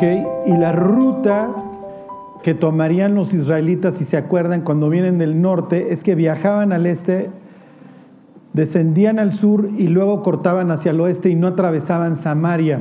¿ok? 0.00 0.46
Y 0.46 0.56
la 0.56 0.72
ruta 0.72 1.50
que 2.42 2.54
tomarían 2.54 3.14
los 3.14 3.34
israelitas, 3.34 3.96
si 3.98 4.04
se 4.04 4.16
acuerdan, 4.16 4.62
cuando 4.62 4.88
vienen 4.88 5.18
del 5.18 5.42
norte, 5.42 5.92
es 5.92 6.02
que 6.02 6.14
viajaban 6.14 6.72
al 6.72 6.86
este, 6.86 7.30
descendían 8.54 9.18
al 9.18 9.32
sur 9.32 9.68
y 9.76 9.88
luego 9.88 10.22
cortaban 10.22 10.70
hacia 10.70 10.92
el 10.92 11.00
oeste 11.00 11.28
y 11.28 11.34
no 11.34 11.48
atravesaban 11.48 12.16
Samaria. 12.16 12.80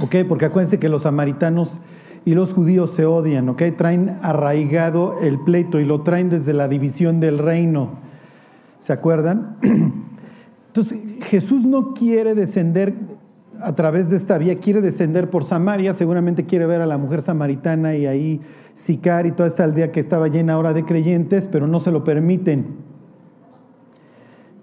¿Ok? 0.00 0.16
Porque 0.28 0.46
acuérdense 0.46 0.78
que 0.78 0.88
los 0.88 1.02
samaritanos 1.02 1.78
y 2.24 2.34
los 2.34 2.54
judíos 2.54 2.92
se 2.92 3.04
odian, 3.04 3.48
¿ok? 3.50 3.62
Traen 3.76 4.18
arraigado 4.22 5.20
el 5.20 5.38
pleito 5.40 5.78
y 5.78 5.84
lo 5.84 6.02
traen 6.02 6.30
desde 6.30 6.54
la 6.54 6.68
división 6.68 7.20
del 7.20 7.38
reino. 7.38 7.90
¿Se 8.78 8.92
acuerdan? 8.92 9.56
Entonces, 10.68 10.98
Jesús 11.22 11.66
no 11.66 11.92
quiere 11.92 12.34
descender 12.34 12.94
a 13.60 13.74
través 13.74 14.10
de 14.10 14.16
esta 14.16 14.38
vía, 14.38 14.58
quiere 14.58 14.80
descender 14.80 15.30
por 15.30 15.44
Samaria, 15.44 15.92
seguramente 15.92 16.44
quiere 16.44 16.66
ver 16.66 16.80
a 16.80 16.86
la 16.86 16.98
mujer 16.98 17.22
samaritana 17.22 17.94
y 17.96 18.06
ahí 18.06 18.40
Sicar 18.74 19.26
y 19.26 19.32
toda 19.32 19.48
esta 19.48 19.64
aldea 19.64 19.92
que 19.92 20.00
estaba 20.00 20.26
llena 20.28 20.54
ahora 20.54 20.72
de 20.72 20.84
creyentes, 20.84 21.46
pero 21.46 21.68
no 21.68 21.78
se 21.78 21.92
lo 21.92 22.02
permiten. 22.02 22.76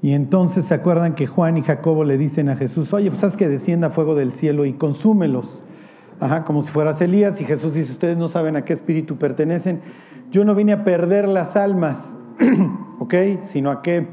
Y 0.02 0.14
entonces 0.14 0.66
se 0.66 0.74
acuerdan 0.74 1.16
que 1.16 1.28
Juan 1.28 1.58
y 1.58 1.62
Jacobo 1.62 2.04
le 2.04 2.18
dicen 2.18 2.50
a 2.50 2.56
Jesús, 2.56 2.92
oye, 2.94 3.10
pues 3.10 3.24
haz 3.24 3.38
que 3.38 3.48
descienda 3.48 3.90
fuego 3.90 4.16
del 4.16 4.34
cielo 4.34 4.66
y 4.66 4.74
consúmelos. 4.74 5.64
Ajá, 6.20 6.44
como 6.44 6.62
si 6.62 6.70
fueras 6.70 7.02
Elías. 7.02 7.40
Y 7.40 7.46
Jesús 7.46 7.74
dice, 7.74 7.92
ustedes 7.92 8.18
no 8.18 8.28
saben 8.28 8.56
a 8.56 8.66
qué 8.66 8.74
espíritu 8.74 9.18
pertenecen. 9.18 9.82
Yo 10.30 10.44
no 10.44 10.56
vine 10.56 10.74
a 10.74 10.84
perder 10.84 11.28
las 11.28 11.56
almas, 11.56 12.18
¿ok? 13.00 13.14
Sino 13.44 13.72
a 13.72 13.82
qué. 13.82 14.08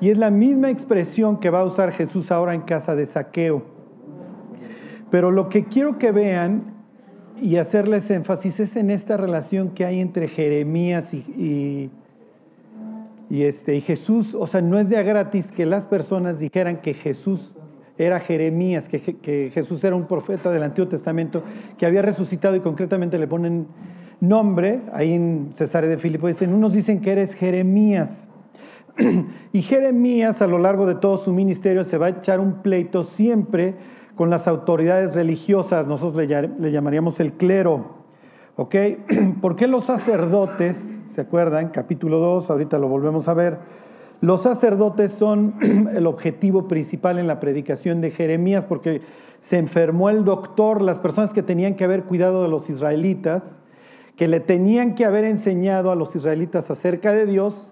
Y 0.00 0.08
es 0.08 0.18
la 0.18 0.30
misma 0.30 0.70
expresión 0.70 1.38
que 1.38 1.50
va 1.50 1.60
a 1.60 1.64
usar 1.64 1.92
Jesús 1.92 2.32
ahora 2.32 2.54
en 2.54 2.62
casa 2.62 2.94
de 2.94 3.06
saqueo. 3.06 3.62
Pero 5.10 5.30
lo 5.30 5.48
que 5.48 5.64
quiero 5.64 5.98
que 5.98 6.12
vean 6.12 6.74
y 7.40 7.56
hacerles 7.56 8.10
énfasis 8.10 8.60
es 8.60 8.76
en 8.76 8.90
esta 8.90 9.16
relación 9.16 9.70
que 9.70 9.84
hay 9.84 10.00
entre 10.00 10.28
Jeremías 10.28 11.12
y, 11.14 11.90
y, 13.28 13.42
este, 13.42 13.74
y 13.76 13.80
Jesús. 13.80 14.34
O 14.38 14.46
sea, 14.46 14.60
no 14.60 14.78
es 14.78 14.88
de 14.88 14.98
a 14.98 15.02
gratis 15.02 15.50
que 15.50 15.66
las 15.66 15.86
personas 15.86 16.38
dijeran 16.38 16.78
que 16.78 16.94
Jesús 16.94 17.52
era 17.98 18.18
Jeremías, 18.20 18.88
que, 18.88 19.50
Jesús 19.52 19.84
era 19.84 19.94
un 19.94 20.06
profeta 20.06 20.50
del 20.50 20.62
Antiguo 20.62 20.88
Testamento 20.88 21.42
que 21.76 21.84
había 21.84 22.00
resucitado 22.00 22.56
y 22.56 22.60
concretamente 22.60 23.18
le 23.18 23.26
ponen 23.26 23.66
nombre, 24.20 24.80
ahí 24.94 25.12
en 25.12 25.50
Cesare 25.52 25.86
de 25.86 25.98
Filipo 25.98 26.26
dicen, 26.26 26.54
unos 26.54 26.72
dicen 26.72 27.02
que 27.02 27.12
eres 27.12 27.34
Jeremías. 27.34 28.29
y 29.52 29.62
Jeremías 29.62 30.42
a 30.42 30.46
lo 30.46 30.58
largo 30.58 30.86
de 30.86 30.94
todo 30.94 31.16
su 31.16 31.32
ministerio 31.32 31.84
se 31.84 31.98
va 31.98 32.06
a 32.06 32.10
echar 32.10 32.40
un 32.40 32.62
pleito 32.62 33.04
siempre 33.04 33.74
con 34.14 34.30
las 34.30 34.46
autoridades 34.46 35.14
religiosas, 35.14 35.86
nosotros 35.86 36.16
le, 36.16 36.48
le 36.48 36.72
llamaríamos 36.72 37.20
el 37.20 37.32
clero. 37.32 38.00
¿Ok? 38.56 38.74
¿Por 39.40 39.56
qué 39.56 39.66
los 39.66 39.84
sacerdotes, 39.84 40.98
se 41.06 41.20
acuerdan? 41.20 41.70
Capítulo 41.70 42.18
2, 42.18 42.50
ahorita 42.50 42.78
lo 42.78 42.88
volvemos 42.88 43.28
a 43.28 43.34
ver 43.34 43.80
los 44.20 44.42
sacerdotes 44.42 45.12
son 45.12 45.54
el 45.94 46.06
objetivo 46.06 46.68
principal 46.68 47.18
en 47.18 47.26
la 47.26 47.40
predicación 47.40 48.00
de 48.00 48.10
Jeremías 48.10 48.66
porque 48.66 49.00
se 49.40 49.56
enfermó 49.56 50.10
el 50.10 50.24
doctor, 50.24 50.82
las 50.82 51.00
personas 51.00 51.32
que 51.32 51.42
tenían 51.42 51.74
que 51.74 51.84
haber 51.84 52.04
cuidado 52.04 52.42
de 52.42 52.50
los 52.50 52.68
israelitas, 52.68 53.56
que 54.16 54.28
le 54.28 54.40
tenían 54.40 54.94
que 54.94 55.06
haber 55.06 55.24
enseñado 55.24 55.90
a 55.90 55.94
los 55.94 56.14
israelitas 56.14 56.70
acerca 56.70 57.12
de 57.12 57.24
Dios, 57.24 57.70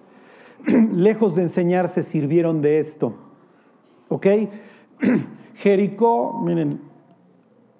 lejos 0.93 1.37
de 1.37 1.43
enseñar, 1.43 1.89
se 1.89 2.03
sirvieron 2.03 2.63
de 2.63 2.79
esto. 2.79 3.15
¿Ok? 4.09 4.27
Jericó, 5.55 6.41
miren, 6.45 6.81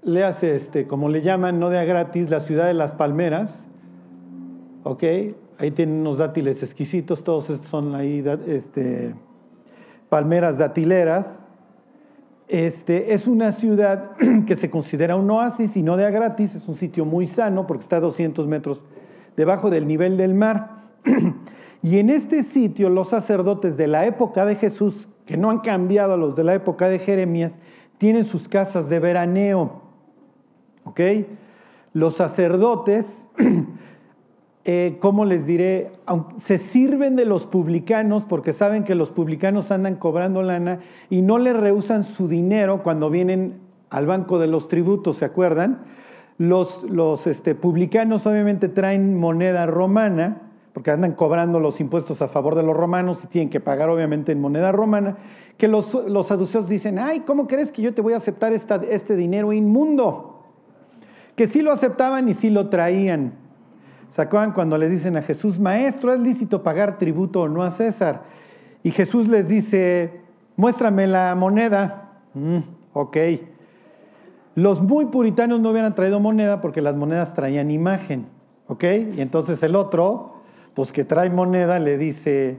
le 0.03 0.25
hace 0.25 0.55
este, 0.55 0.87
como 0.87 1.09
le 1.09 1.23
llaman, 1.23 1.59
no 1.59 1.71
de 1.71 1.79
a 1.79 1.85
gratis, 1.85 2.31
la 2.31 2.41
ciudad 2.41 2.67
de 2.67 2.75
las 2.75 2.95
palmeras. 2.95 3.51
¿Ok? 4.85 5.05
Ahí 5.59 5.71
tienen 5.73 5.97
unos 5.97 6.19
dátiles 6.19 6.63
exquisitos, 6.63 7.25
todos 7.25 7.51
estos 7.51 7.69
son 7.69 7.95
ahí 7.95 8.25
este, 8.47 9.15
palmeras 10.09 10.59
datileras. 10.59 11.41
Este, 12.47 13.13
es 13.13 13.27
una 13.27 13.53
ciudad 13.53 14.13
que 14.47 14.57
se 14.57 14.71
considera 14.71 15.17
un 15.17 15.31
oasis 15.31 15.77
y 15.77 15.83
no 15.83 15.97
de 15.97 16.07
a 16.07 16.11
gratis, 16.11 16.55
es 16.55 16.67
un 16.69 16.77
sitio 16.77 17.05
muy 17.05 17.27
sano 17.27 17.67
porque 17.67 17.83
está 17.83 17.97
a 17.97 18.01
200 18.01 18.47
metros 18.47 18.83
debajo 19.37 19.69
del 19.69 19.87
nivel 19.87 20.17
del 20.17 20.35
mar. 20.35 20.79
Y 21.83 21.99
en 21.99 22.11
este 22.11 22.43
sitio 22.43 22.89
los 22.89 23.09
sacerdotes 23.09 23.77
de 23.77 23.87
la 23.87 24.07
época 24.07 24.45
de 24.45 24.57
Jesús, 24.57 25.09
que 25.27 25.37
no 25.37 25.51
han 25.51 25.61
cambiado 25.61 26.15
a 26.15 26.17
los 26.17 26.37
de 26.37 26.45
la 26.45 26.55
época 26.55 26.89
de 26.89 26.99
Jeremías, 26.99 27.59
tienen 27.99 28.25
sus 28.25 28.49
casas 28.49 28.89
de 28.89 28.99
veraneo. 28.99 29.83
¿Ok? 30.85 31.01
Los 31.93 32.17
sacerdotes 32.17 33.29
eh, 34.71 34.99
¿cómo 35.01 35.25
les 35.25 35.47
diré? 35.47 35.93
Se 36.37 36.59
sirven 36.59 37.17
de 37.17 37.25
los 37.25 37.47
publicanos 37.47 38.27
porque 38.27 38.53
saben 38.53 38.85
que 38.85 38.95
los 38.95 39.11
publicanos 39.11 39.71
andan 39.71 39.97
cobrando 39.97 40.43
lana 40.43 40.81
y 41.09 41.23
no 41.23 41.39
le 41.39 41.55
rehusan 41.55 42.05
su 42.05 42.29
dinero 42.29 42.83
cuando 42.83 43.09
vienen 43.09 43.61
al 43.89 44.05
banco 44.05 44.39
de 44.39 44.47
los 44.47 44.69
tributos, 44.69 45.17
¿se 45.17 45.25
acuerdan? 45.25 45.85
Los, 46.37 46.85
los 46.85 47.27
este, 47.27 47.55
publicanos 47.55 48.27
obviamente 48.27 48.69
traen 48.69 49.19
moneda 49.19 49.65
romana 49.65 50.48
porque 50.79 50.93
andan 50.93 51.15
cobrando 51.15 51.59
los 51.59 51.81
impuestos 51.81 52.23
a 52.23 52.29
favor 52.29 52.55
de 52.55 52.63
los 52.63 52.77
romanos 52.77 53.19
y 53.25 53.27
tienen 53.27 53.51
que 53.51 53.59
pagar 53.59 53.91
obviamente 53.91 54.31
en 54.31 54.41
moneda 54.41 54.71
romana, 54.71 55.17
que 55.57 55.67
los, 55.67 55.93
los 55.93 56.29
saduceos 56.29 56.69
dicen, 56.69 57.01
ay, 57.01 57.25
¿cómo 57.27 57.49
crees 57.49 57.73
que 57.73 57.83
yo 57.83 57.93
te 57.93 58.01
voy 58.01 58.13
a 58.13 58.19
aceptar 58.19 58.53
este 58.53 59.17
dinero 59.17 59.53
inmundo? 59.53 60.45
Que 61.35 61.49
sí 61.49 61.63
lo 61.63 61.73
aceptaban 61.73 62.29
y 62.29 62.35
sí 62.35 62.49
lo 62.49 62.69
traían. 62.69 63.33
¿Se 64.09 64.23
acuerdan 64.23 64.53
cuando 64.53 64.79
le 64.79 64.89
dicen 64.89 65.17
a 65.17 65.23
Jesús, 65.23 65.59
maestro, 65.59 66.13
es 66.13 66.21
lícito 66.21 66.63
pagar 66.63 66.97
tributo 66.97 67.41
o 67.41 67.49
no 67.49 67.65
a 67.65 67.73
César? 67.73 68.23
Y 68.85 68.93
Jesús 68.93 69.27
les 69.27 69.49
dice, 69.49 70.21
muéstrame 70.55 71.09
la 71.09 71.35
moneda. 71.35 72.21
Mm, 72.35 72.59
ok. 72.93 73.17
Los 74.55 74.81
muy 74.81 75.07
puritanos 75.07 75.59
no 75.59 75.71
hubieran 75.71 75.97
traído 75.97 76.21
moneda 76.21 76.61
porque 76.61 76.83
las 76.83 76.95
monedas 76.95 77.35
traían 77.35 77.73
imagen. 77.73 78.27
¿Ok? 78.69 78.85
Y 79.17 79.21
entonces 79.21 79.61
el 79.65 79.75
otro, 79.75 80.38
pues 80.79 80.93
que 80.93 81.03
trae 81.03 81.29
moneda, 81.29 81.81
le 81.81 81.99
dice, 81.99 82.57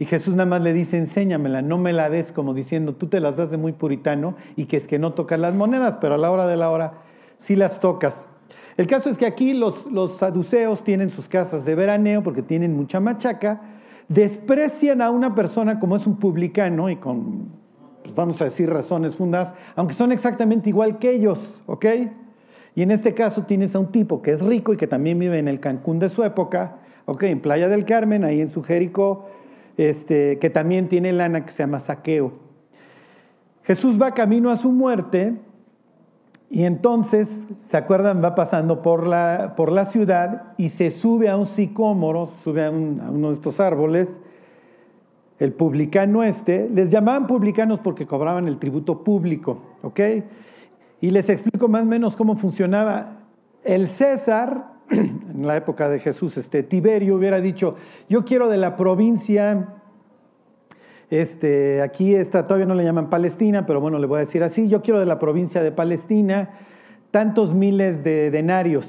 y 0.00 0.04
Jesús 0.04 0.34
nada 0.34 0.50
más 0.50 0.62
le 0.62 0.72
dice, 0.72 0.98
enséñamela, 0.98 1.62
no 1.62 1.78
me 1.78 1.92
la 1.92 2.10
des 2.10 2.32
como 2.32 2.54
diciendo, 2.54 2.96
tú 2.96 3.06
te 3.06 3.20
las 3.20 3.36
das 3.36 3.52
de 3.52 3.56
muy 3.56 3.70
puritano 3.70 4.34
y 4.56 4.64
que 4.64 4.76
es 4.76 4.88
que 4.88 4.98
no 4.98 5.12
tocas 5.12 5.38
las 5.38 5.54
monedas, 5.54 5.96
pero 6.00 6.14
a 6.14 6.18
la 6.18 6.32
hora 6.32 6.48
de 6.48 6.56
la 6.56 6.70
hora 6.70 6.94
sí 7.38 7.54
las 7.54 7.78
tocas. 7.78 8.26
El 8.76 8.88
caso 8.88 9.10
es 9.10 9.16
que 9.16 9.26
aquí 9.26 9.54
los, 9.54 9.86
saduceos 10.18 10.82
tienen 10.82 11.10
sus 11.10 11.28
casas 11.28 11.64
de 11.64 11.76
veraneo 11.76 12.24
porque 12.24 12.42
tienen 12.42 12.74
mucha 12.74 12.98
machaca, 12.98 13.60
desprecian 14.08 15.00
a 15.00 15.12
una 15.12 15.36
persona 15.36 15.78
como 15.78 15.94
es 15.94 16.04
un 16.04 16.16
publicano 16.16 16.90
y 16.90 16.96
con, 16.96 17.46
pues 18.02 18.12
vamos 18.12 18.42
a 18.42 18.46
decir, 18.46 18.68
razones 18.68 19.14
fundadas, 19.14 19.54
aunque 19.76 19.94
son 19.94 20.10
exactamente 20.10 20.68
igual 20.68 20.98
que 20.98 21.12
ellos, 21.12 21.62
¿ok? 21.66 21.86
Y 22.74 22.82
en 22.82 22.90
este 22.90 23.14
caso 23.14 23.44
tienes 23.44 23.76
a 23.76 23.78
un 23.78 23.92
tipo 23.92 24.20
que 24.20 24.32
es 24.32 24.42
rico 24.42 24.72
y 24.72 24.76
que 24.76 24.88
también 24.88 25.16
vive 25.20 25.38
en 25.38 25.46
el 25.46 25.60
Cancún 25.60 26.00
de 26.00 26.08
su 26.08 26.24
época, 26.24 26.78
¿ok? 27.06 27.24
En 27.24 27.40
Playa 27.40 27.68
del 27.68 27.84
Carmen, 27.84 28.24
ahí 28.24 28.40
en 28.40 28.48
su 28.48 28.62
Jericó, 28.62 29.28
este, 29.76 30.38
que 30.38 30.50
también 30.50 30.88
tiene 30.88 31.12
lana 31.12 31.44
que 31.44 31.52
se 31.52 31.62
llama 31.62 31.80
saqueo. 31.80 32.32
Jesús 33.64 34.00
va 34.00 34.12
camino 34.12 34.50
a 34.50 34.56
su 34.56 34.70
muerte 34.70 35.34
y 36.50 36.64
entonces, 36.64 37.46
¿se 37.62 37.76
acuerdan? 37.76 38.22
Va 38.22 38.34
pasando 38.34 38.82
por 38.82 39.06
la, 39.06 39.54
por 39.56 39.72
la 39.72 39.86
ciudad 39.86 40.52
y 40.58 40.68
se 40.68 40.90
sube 40.90 41.30
a 41.30 41.36
un 41.36 41.46
sicómoro, 41.46 42.26
sube 42.26 42.64
a, 42.64 42.70
uno 42.70 43.28
de 43.28 43.34
estos 43.34 43.58
árboles, 43.58 44.20
el 45.38 45.52
publicano 45.52 46.22
este, 46.22 46.68
les 46.68 46.90
llamaban 46.90 47.26
publicanos 47.26 47.80
porque 47.80 48.06
cobraban 48.06 48.48
el 48.48 48.58
tributo 48.58 49.02
público, 49.02 49.62
¿ok? 49.82 50.00
Y 51.00 51.10
les 51.10 51.28
explico 51.30 51.68
más 51.68 51.82
o 51.82 51.86
menos 51.86 52.16
cómo 52.16 52.36
funcionaba. 52.36 53.20
El 53.64 53.88
César, 53.88 54.71
en 55.34 55.46
la 55.46 55.56
época 55.56 55.88
de 55.88 55.98
Jesús, 55.98 56.36
este 56.36 56.62
Tiberio 56.62 57.16
hubiera 57.16 57.40
dicho, 57.40 57.76
yo 58.08 58.24
quiero 58.24 58.48
de 58.48 58.58
la 58.58 58.76
provincia 58.76 59.78
este, 61.12 61.82
aquí 61.82 62.14
está, 62.14 62.46
todavía 62.46 62.64
no 62.64 62.74
le 62.74 62.84
llaman 62.84 63.10
Palestina, 63.10 63.66
pero 63.66 63.82
bueno, 63.82 63.98
le 63.98 64.06
voy 64.06 64.16
a 64.16 64.20
decir 64.20 64.42
así, 64.42 64.68
yo 64.68 64.80
quiero 64.80 64.98
de 64.98 65.04
la 65.04 65.18
provincia 65.18 65.62
de 65.62 65.70
Palestina 65.70 66.48
tantos 67.10 67.52
miles 67.52 68.02
de 68.02 68.30
denarios. 68.30 68.86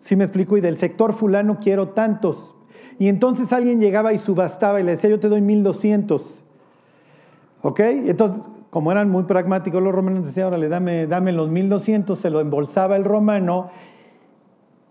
¿Sí 0.00 0.16
me 0.16 0.24
explico? 0.24 0.58
Y 0.58 0.60
del 0.60 0.76
sector 0.76 1.14
fulano 1.14 1.60
quiero 1.60 1.88
tantos. 1.88 2.54
Y 2.98 3.08
entonces 3.08 3.54
alguien 3.54 3.80
llegaba 3.80 4.12
y 4.12 4.18
subastaba 4.18 4.80
y 4.80 4.82
le 4.82 4.90
decía, 4.92 5.08
yo 5.08 5.18
te 5.18 5.30
doy 5.30 5.40
1200. 5.40 6.44
¿Ok? 7.62 7.80
Entonces, 7.80 8.42
como 8.68 8.92
eran 8.92 9.08
muy 9.08 9.22
pragmáticos 9.22 9.82
los 9.82 9.94
romanos, 9.94 10.26
decía, 10.26 10.46
órale, 10.46 10.68
dame, 10.68 11.06
dame 11.06 11.32
los 11.32 11.48
1200, 11.48 12.18
se 12.18 12.28
lo 12.28 12.42
embolsaba 12.42 12.96
el 12.96 13.04
romano 13.04 13.70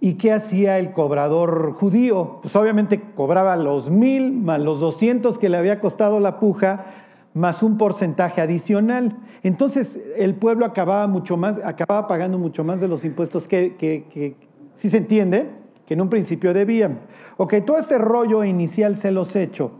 ¿Y 0.04 0.16
qué 0.16 0.34
hacía 0.34 0.80
el 0.80 0.92
cobrador 0.92 1.76
judío? 1.80 2.40
Pues 2.42 2.54
obviamente 2.58 3.02
cobraba 3.16 3.56
los 3.56 3.90
mil 3.90 4.34
más 4.34 4.60
los 4.60 4.82
doscientos 4.82 5.40
que 5.40 5.48
le 5.48 5.56
había 5.56 5.80
costado 5.80 6.20
la 6.20 6.42
puja, 6.42 6.88
más 7.34 7.64
un 7.64 7.78
porcentaje 7.78 8.42
adicional. 8.42 9.16
Entonces 9.44 9.98
el 10.18 10.36
pueblo 10.36 10.66
acababa, 10.66 11.08
mucho 11.08 11.38
más, 11.38 11.56
acababa 11.64 12.10
pagando 12.10 12.38
mucho 12.38 12.66
más 12.66 12.82
de 12.82 12.90
los 12.90 13.06
impuestos 13.06 13.48
que, 13.48 13.78
que, 13.78 14.36
si 14.74 14.90
se 14.90 14.98
entiende, 14.98 15.48
que 15.86 15.94
en 15.94 16.02
un 16.02 16.10
principio 16.10 16.54
debían. 16.54 17.00
Ok, 17.38 17.54
todo 17.66 17.78
este 17.78 17.98
rollo 17.98 18.44
inicial 18.44 18.98
se 18.98 19.10
los 19.10 19.34
he 19.38 19.44
hecho 19.44 19.72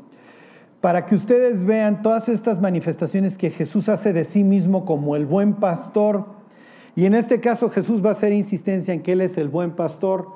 para 0.80 1.06
que 1.06 1.16
ustedes 1.16 1.66
vean 1.66 2.02
todas 2.02 2.30
estas 2.30 2.62
manifestaciones 2.62 3.38
que 3.38 3.50
Jesús 3.50 3.90
hace 3.90 4.14
de 4.14 4.24
sí 4.24 4.46
mismo 4.46 4.86
como 4.86 5.18
el 5.18 5.26
buen 5.26 5.56
pastor. 5.56 6.28
Y 6.96 7.06
en 7.06 7.16
este 7.16 7.40
caso 7.40 7.70
Jesús 7.70 8.04
va 8.04 8.10
a 8.10 8.14
hacer 8.14 8.34
insistencia 8.34 8.94
en 8.94 9.02
que 9.02 9.14
Él 9.14 9.22
es 9.22 9.38
el 9.38 9.50
buen 9.50 9.72
pastor. 9.72 10.28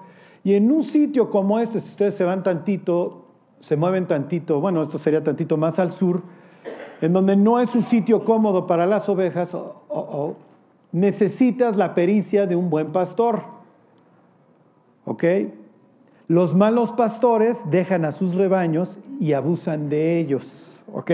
Y 0.44 0.56
en 0.56 0.72
un 0.72 0.84
sitio 0.84 1.30
como 1.30 1.60
este, 1.60 1.82
si 1.82 1.90
ustedes 1.90 2.16
se 2.16 2.24
van 2.24 2.44
tantito, 2.44 3.26
se 3.62 3.76
mueven 3.76 4.08
tantito, 4.08 4.60
bueno, 4.60 4.84
esto 4.84 4.98
sería 5.00 5.24
tantito 5.24 5.58
más 5.58 5.80
al 5.80 5.92
sur, 5.92 6.22
en 7.02 7.14
donde 7.14 7.36
no 7.36 7.60
es 7.60 7.74
un 7.76 7.84
sitio 7.84 8.24
cómodo 8.24 8.66
para 8.66 8.86
las 8.86 9.08
ovejas, 9.10 9.50
necesitas 10.92 11.76
la 11.76 11.94
pericia 11.94 12.48
de 12.48 12.56
un 12.56 12.70
buen 12.70 12.92
pastor. 12.92 13.44
¿Ok? 15.06 15.24
Los 16.28 16.56
malos 16.56 16.92
pastores 16.92 17.60
dejan 17.70 18.04
a 18.04 18.12
sus 18.12 18.36
rebaños 18.36 18.98
y 19.20 19.34
abusan 19.34 19.90
de 19.90 20.20
ellos. 20.20 20.46
¿Ok? 20.92 21.12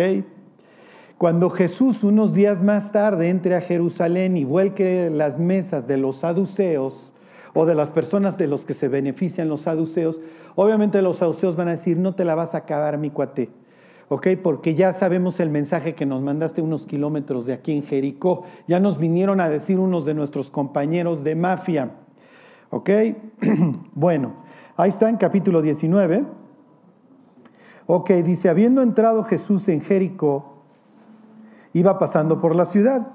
Cuando 1.24 1.50
Jesús 1.50 2.04
unos 2.04 2.34
días 2.34 2.62
más 2.62 2.92
tarde 2.92 3.30
entre 3.30 3.56
a 3.56 3.62
Jerusalén 3.62 4.36
y 4.36 4.44
vuelque 4.44 5.10
las 5.10 5.40
mesas 5.40 5.88
de 5.88 5.96
los 5.96 6.18
saduceos 6.18 7.14
o 7.54 7.66
de 7.66 7.76
las 7.76 7.92
personas 7.92 8.38
de 8.38 8.46
los 8.46 8.66
que 8.66 8.74
se 8.74 8.90
benefician 8.90 9.48
los 9.48 9.62
saduceos, 9.62 10.20
obviamente 10.56 11.02
los 11.02 11.20
saduceos 11.20 11.56
van 11.56 11.70
a 11.70 11.78
decir, 11.78 11.96
no 11.96 12.14
te 12.14 12.26
la 12.26 12.36
vas 12.36 12.54
a 12.54 12.58
acabar 12.58 12.98
mi 12.98 13.10
cuate. 13.10 13.50
¿ok? 14.10 14.28
Porque 14.44 14.76
ya 14.76 14.92
sabemos 14.92 15.40
el 15.40 15.50
mensaje 15.50 15.96
que 15.96 16.06
nos 16.06 16.22
mandaste 16.22 16.62
unos 16.62 16.86
kilómetros 16.86 17.46
de 17.46 17.54
aquí 17.54 17.72
en 17.72 17.84
Jericó. 17.84 18.44
Ya 18.68 18.82
nos 18.82 18.98
vinieron 18.98 19.40
a 19.40 19.48
decir 19.48 19.80
unos 19.80 20.04
de 20.04 20.16
nuestros 20.16 20.52
compañeros 20.52 21.24
de 21.24 21.36
mafia, 21.36 21.92
¿ok? 22.70 22.90
bueno, 23.94 24.34
ahí 24.76 24.90
está 24.90 25.08
en 25.08 25.16
capítulo 25.16 25.62
19. 25.62 26.26
Ok, 27.86 28.12
dice, 28.12 28.50
habiendo 28.50 28.82
entrado 28.82 29.24
Jesús 29.24 29.70
en 29.70 29.80
Jericó, 29.80 30.53
iba 31.74 32.00
pasando 32.00 32.40
por 32.40 32.56
la 32.56 32.66
ciudad. 32.66 33.08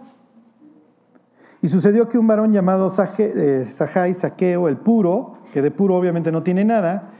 Y 1.62 1.68
sucedió 1.68 2.08
que 2.08 2.18
un 2.18 2.26
varón 2.26 2.52
llamado 2.52 2.88
eh, 3.18 3.66
Sajai, 3.68 4.14
Saqueo, 4.14 4.68
el 4.68 4.76
puro, 4.76 5.38
que 5.52 5.62
de 5.62 5.70
puro 5.70 5.96
obviamente 5.96 6.30
no 6.30 6.42
tiene 6.42 6.64
nada, 6.64 7.10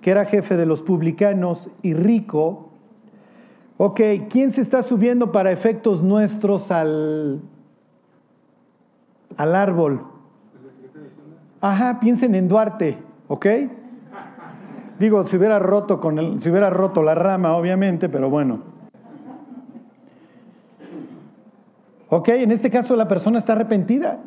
que 0.00 0.10
era 0.10 0.24
jefe 0.24 0.56
de 0.56 0.66
los 0.66 0.82
publicanos 0.82 1.68
y 1.82 1.94
rico, 1.94 2.68
Ok, 3.80 4.00
¿quién 4.28 4.50
se 4.50 4.60
está 4.60 4.82
subiendo 4.82 5.30
para 5.30 5.52
efectos 5.52 6.02
nuestros 6.02 6.68
al, 6.72 7.40
al 9.36 9.54
árbol? 9.54 10.02
Ajá, 11.60 12.00
piensen 12.00 12.34
en 12.34 12.48
Duarte, 12.48 12.98
¿ok? 13.28 13.46
Digo, 14.98 15.24
si 15.26 15.36
hubiera 15.36 15.60
roto 15.60 16.00
con 16.00 16.18
el, 16.18 16.40
si 16.40 16.50
hubiera 16.50 16.70
roto 16.70 17.04
la 17.04 17.14
rama, 17.14 17.56
obviamente, 17.56 18.08
pero 18.08 18.28
bueno. 18.28 18.77
Ok, 22.10 22.28
en 22.28 22.52
este 22.52 22.70
caso 22.70 22.96
la 22.96 23.08
persona 23.08 23.38
está 23.38 23.52
arrepentida. 23.52 24.20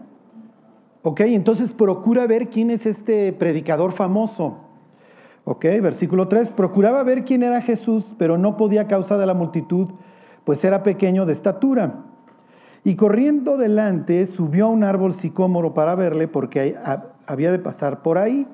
Ok, 1.01 1.21
entonces 1.21 1.73
procura 1.73 2.27
ver 2.27 2.49
quién 2.49 2.69
es 2.69 2.85
este 2.85 3.33
predicador 3.33 3.91
famoso. 3.93 4.59
Ok, 5.45 5.65
versículo 5.81 6.27
3. 6.27 6.51
Procuraba 6.51 7.01
ver 7.01 7.25
quién 7.25 7.41
era 7.41 7.61
Jesús, 7.61 8.13
pero 8.19 8.37
no 8.37 8.55
podía 8.55 8.81
a 8.81 8.87
causa 8.87 9.17
de 9.17 9.25
la 9.25 9.33
multitud, 9.33 9.87
pues 10.43 10.63
era 10.63 10.83
pequeño 10.83 11.25
de 11.25 11.33
estatura. 11.33 12.05
Y 12.83 12.95
corriendo 12.95 13.57
delante, 13.57 14.27
subió 14.27 14.67
a 14.67 14.69
un 14.69 14.83
árbol 14.83 15.13
sicómoro 15.13 15.73
para 15.73 15.95
verle, 15.95 16.27
porque 16.27 16.75
había 17.25 17.51
de 17.51 17.59
pasar 17.59 18.03
por 18.03 18.19
ahí. 18.19 18.47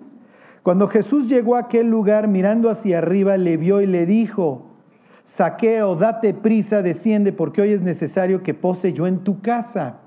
Cuando 0.63 0.87
Jesús 0.87 1.27
llegó 1.27 1.55
a 1.55 1.61
aquel 1.61 1.89
lugar, 1.89 2.29
mirando 2.29 2.69
hacia 2.69 2.99
arriba, 2.99 3.35
le 3.35 3.57
vio 3.57 3.81
y 3.81 3.87
le 3.87 4.05
dijo, 4.05 4.65
Saqueo, 5.27 5.97
date 5.97 6.33
prisa, 6.33 6.81
desciende, 6.81 7.33
porque 7.33 7.61
hoy 7.61 7.73
es 7.73 7.81
necesario 7.81 8.43
que 8.43 8.53
pose 8.53 8.93
yo 8.93 9.07
en 9.07 9.25
tu 9.25 9.41
casa. 9.41 9.97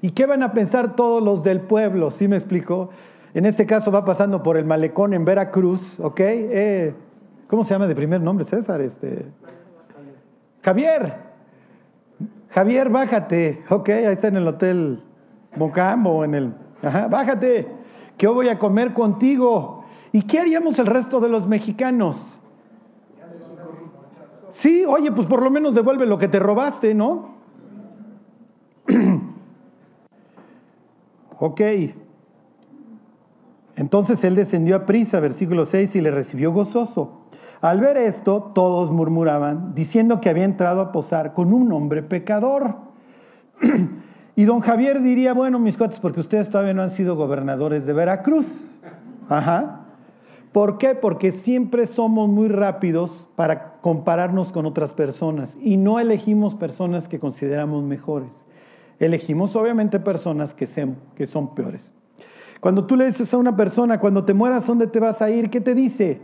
¿Y 0.00 0.12
qué 0.12 0.24
van 0.24 0.42
a 0.42 0.52
pensar 0.54 0.96
todos 0.96 1.22
los 1.22 1.44
del 1.44 1.60
pueblo? 1.60 2.10
¿Sí 2.10 2.28
me 2.28 2.36
explicó? 2.36 2.88
En 3.34 3.44
este 3.44 3.66
caso 3.66 3.92
va 3.92 4.06
pasando 4.06 4.42
por 4.42 4.56
el 4.56 4.64
malecón 4.64 5.12
en 5.12 5.26
Veracruz, 5.26 6.00
¿ok? 6.00 6.20
Eh, 6.20 6.94
¿Cómo 7.46 7.62
se 7.62 7.74
llama 7.74 7.86
de 7.86 7.94
primer 7.94 8.22
nombre, 8.22 8.46
César? 8.46 8.80
Este, 8.80 9.26
Javier. 10.62 11.12
Javier, 12.48 12.88
bájate. 12.88 13.64
Ok, 13.68 13.90
ahí 13.90 14.04
está 14.06 14.28
en 14.28 14.36
el 14.36 14.48
hotel 14.48 15.02
Mocambo, 15.56 16.24
en 16.24 16.34
el... 16.34 16.54
Ajá, 16.82 17.06
bájate, 17.08 17.68
que 18.16 18.26
hoy 18.26 18.34
voy 18.34 18.48
a 18.48 18.58
comer 18.58 18.94
contigo. 18.94 19.84
¿Y 20.10 20.22
qué 20.22 20.40
haríamos 20.40 20.78
el 20.78 20.86
resto 20.86 21.20
de 21.20 21.28
los 21.28 21.46
mexicanos? 21.46 22.33
Sí, 24.54 24.84
oye, 24.86 25.10
pues 25.12 25.26
por 25.26 25.42
lo 25.42 25.50
menos 25.50 25.74
devuelve 25.74 26.06
lo 26.06 26.16
que 26.16 26.28
te 26.28 26.38
robaste, 26.38 26.94
¿no? 26.94 27.34
ok, 31.38 31.60
entonces 33.76 34.22
él 34.24 34.36
descendió 34.36 34.76
a 34.76 34.86
prisa, 34.86 35.20
versículo 35.20 35.64
6, 35.64 35.96
y 35.96 36.00
le 36.00 36.10
recibió 36.10 36.52
gozoso. 36.52 37.20
Al 37.60 37.80
ver 37.80 37.96
esto, 37.96 38.52
todos 38.54 38.92
murmuraban, 38.92 39.74
diciendo 39.74 40.20
que 40.20 40.30
había 40.30 40.44
entrado 40.44 40.80
a 40.80 40.92
posar 40.92 41.32
con 41.32 41.52
un 41.52 41.72
hombre 41.72 42.02
pecador. 42.02 42.76
y 44.36 44.44
don 44.44 44.60
Javier 44.60 45.02
diría, 45.02 45.32
bueno, 45.34 45.58
mis 45.58 45.76
cuates, 45.76 45.98
porque 45.98 46.20
ustedes 46.20 46.48
todavía 46.48 46.74
no 46.74 46.82
han 46.82 46.90
sido 46.90 47.16
gobernadores 47.16 47.86
de 47.86 47.92
Veracruz. 47.92 48.46
Ajá. 49.28 49.83
¿Por 50.54 50.78
qué? 50.78 50.94
Porque 50.94 51.32
siempre 51.32 51.88
somos 51.88 52.28
muy 52.28 52.46
rápidos 52.46 53.28
para 53.34 53.72
compararnos 53.80 54.52
con 54.52 54.66
otras 54.66 54.92
personas 54.92 55.52
y 55.60 55.76
no 55.76 55.98
elegimos 55.98 56.54
personas 56.54 57.08
que 57.08 57.18
consideramos 57.18 57.82
mejores. 57.82 58.30
Elegimos 59.00 59.56
obviamente 59.56 59.98
personas 59.98 60.54
que, 60.54 60.68
que 61.16 61.26
son 61.26 61.56
peores. 61.56 61.90
Cuando 62.60 62.86
tú 62.86 62.94
le 62.94 63.06
dices 63.06 63.34
a 63.34 63.36
una 63.36 63.56
persona, 63.56 63.98
cuando 63.98 64.24
te 64.24 64.32
mueras, 64.32 64.64
¿dónde 64.64 64.86
te 64.86 65.00
vas 65.00 65.20
a 65.20 65.28
ir? 65.28 65.50
¿Qué 65.50 65.60
te 65.60 65.74
dice? 65.74 66.20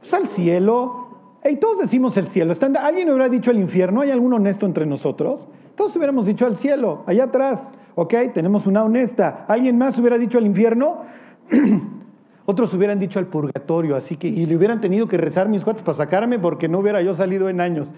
Pues 0.00 0.12
al 0.12 0.28
cielo. 0.28 1.06
Y 1.42 1.56
todos 1.56 1.78
decimos 1.78 2.14
el 2.18 2.26
cielo. 2.28 2.52
¿Alguien 2.78 3.08
hubiera 3.08 3.30
dicho 3.30 3.50
el 3.50 3.58
infierno? 3.58 4.02
¿Hay 4.02 4.10
algún 4.10 4.34
honesto 4.34 4.66
entre 4.66 4.84
nosotros? 4.84 5.48
Todos 5.76 5.96
hubiéramos 5.96 6.26
dicho 6.26 6.44
al 6.44 6.58
cielo, 6.58 7.04
allá 7.06 7.24
atrás. 7.24 7.72
¿Ok? 7.94 8.12
Tenemos 8.34 8.66
una 8.66 8.84
honesta. 8.84 9.46
¿Alguien 9.48 9.78
más 9.78 9.98
hubiera 9.98 10.18
dicho 10.18 10.36
al 10.36 10.44
infierno? 10.44 11.04
Otros 12.44 12.74
hubieran 12.74 12.98
dicho 12.98 13.18
al 13.18 13.26
purgatorio, 13.26 13.96
así 13.96 14.16
que, 14.16 14.28
y 14.28 14.46
le 14.46 14.56
hubieran 14.56 14.80
tenido 14.80 15.06
que 15.06 15.16
rezar 15.16 15.48
mis 15.48 15.64
cuates 15.64 15.82
para 15.82 15.96
sacarme 15.96 16.38
porque 16.38 16.68
no 16.68 16.78
hubiera 16.80 17.00
yo 17.02 17.14
salido 17.14 17.48
en 17.48 17.60
años. 17.60 17.90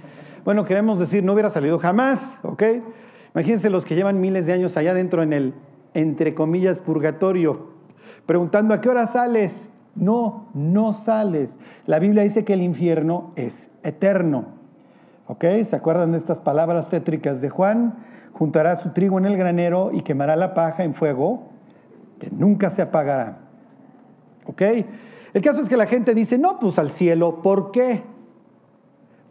Bueno, 0.44 0.64
queremos 0.64 0.98
decir, 0.98 1.24
no 1.24 1.32
hubiera 1.32 1.50
salido 1.50 1.78
jamás, 1.78 2.38
¿ok? 2.42 2.62
Imagínense 3.34 3.70
los 3.70 3.84
que 3.84 3.94
llevan 3.94 4.20
miles 4.20 4.46
de 4.46 4.52
años 4.52 4.76
allá 4.76 4.92
dentro 4.94 5.22
en 5.22 5.32
el, 5.32 5.54
entre 5.94 6.34
comillas, 6.34 6.80
purgatorio 6.80 7.74
preguntando 8.26 8.74
a 8.74 8.80
qué 8.80 8.88
hora 8.88 9.06
sales. 9.06 9.52
No, 9.94 10.48
no 10.54 10.92
sales. 10.92 11.56
La 11.86 11.98
Biblia 11.98 12.22
dice 12.22 12.44
que 12.44 12.54
el 12.54 12.62
infierno 12.62 13.32
es 13.36 13.70
eterno. 13.82 14.46
¿Ok? 15.26 15.44
¿Se 15.64 15.76
acuerdan 15.76 16.12
de 16.12 16.18
estas 16.18 16.40
palabras 16.40 16.88
tétricas 16.88 17.40
de 17.40 17.48
Juan? 17.48 17.94
Juntará 18.32 18.76
su 18.76 18.90
trigo 18.90 19.18
en 19.18 19.26
el 19.26 19.36
granero 19.36 19.90
y 19.92 20.02
quemará 20.02 20.36
la 20.36 20.54
paja 20.54 20.82
en 20.82 20.94
fuego 20.94 21.50
que 22.18 22.30
nunca 22.30 22.70
se 22.70 22.82
apagará. 22.82 23.38
¿Ok? 24.46 24.62
El 25.32 25.42
caso 25.42 25.60
es 25.60 25.68
que 25.68 25.76
la 25.76 25.86
gente 25.86 26.14
dice, 26.14 26.38
no, 26.38 26.58
pues 26.58 26.78
al 26.78 26.90
cielo, 26.90 27.42
¿por 27.42 27.70
qué? 27.70 28.02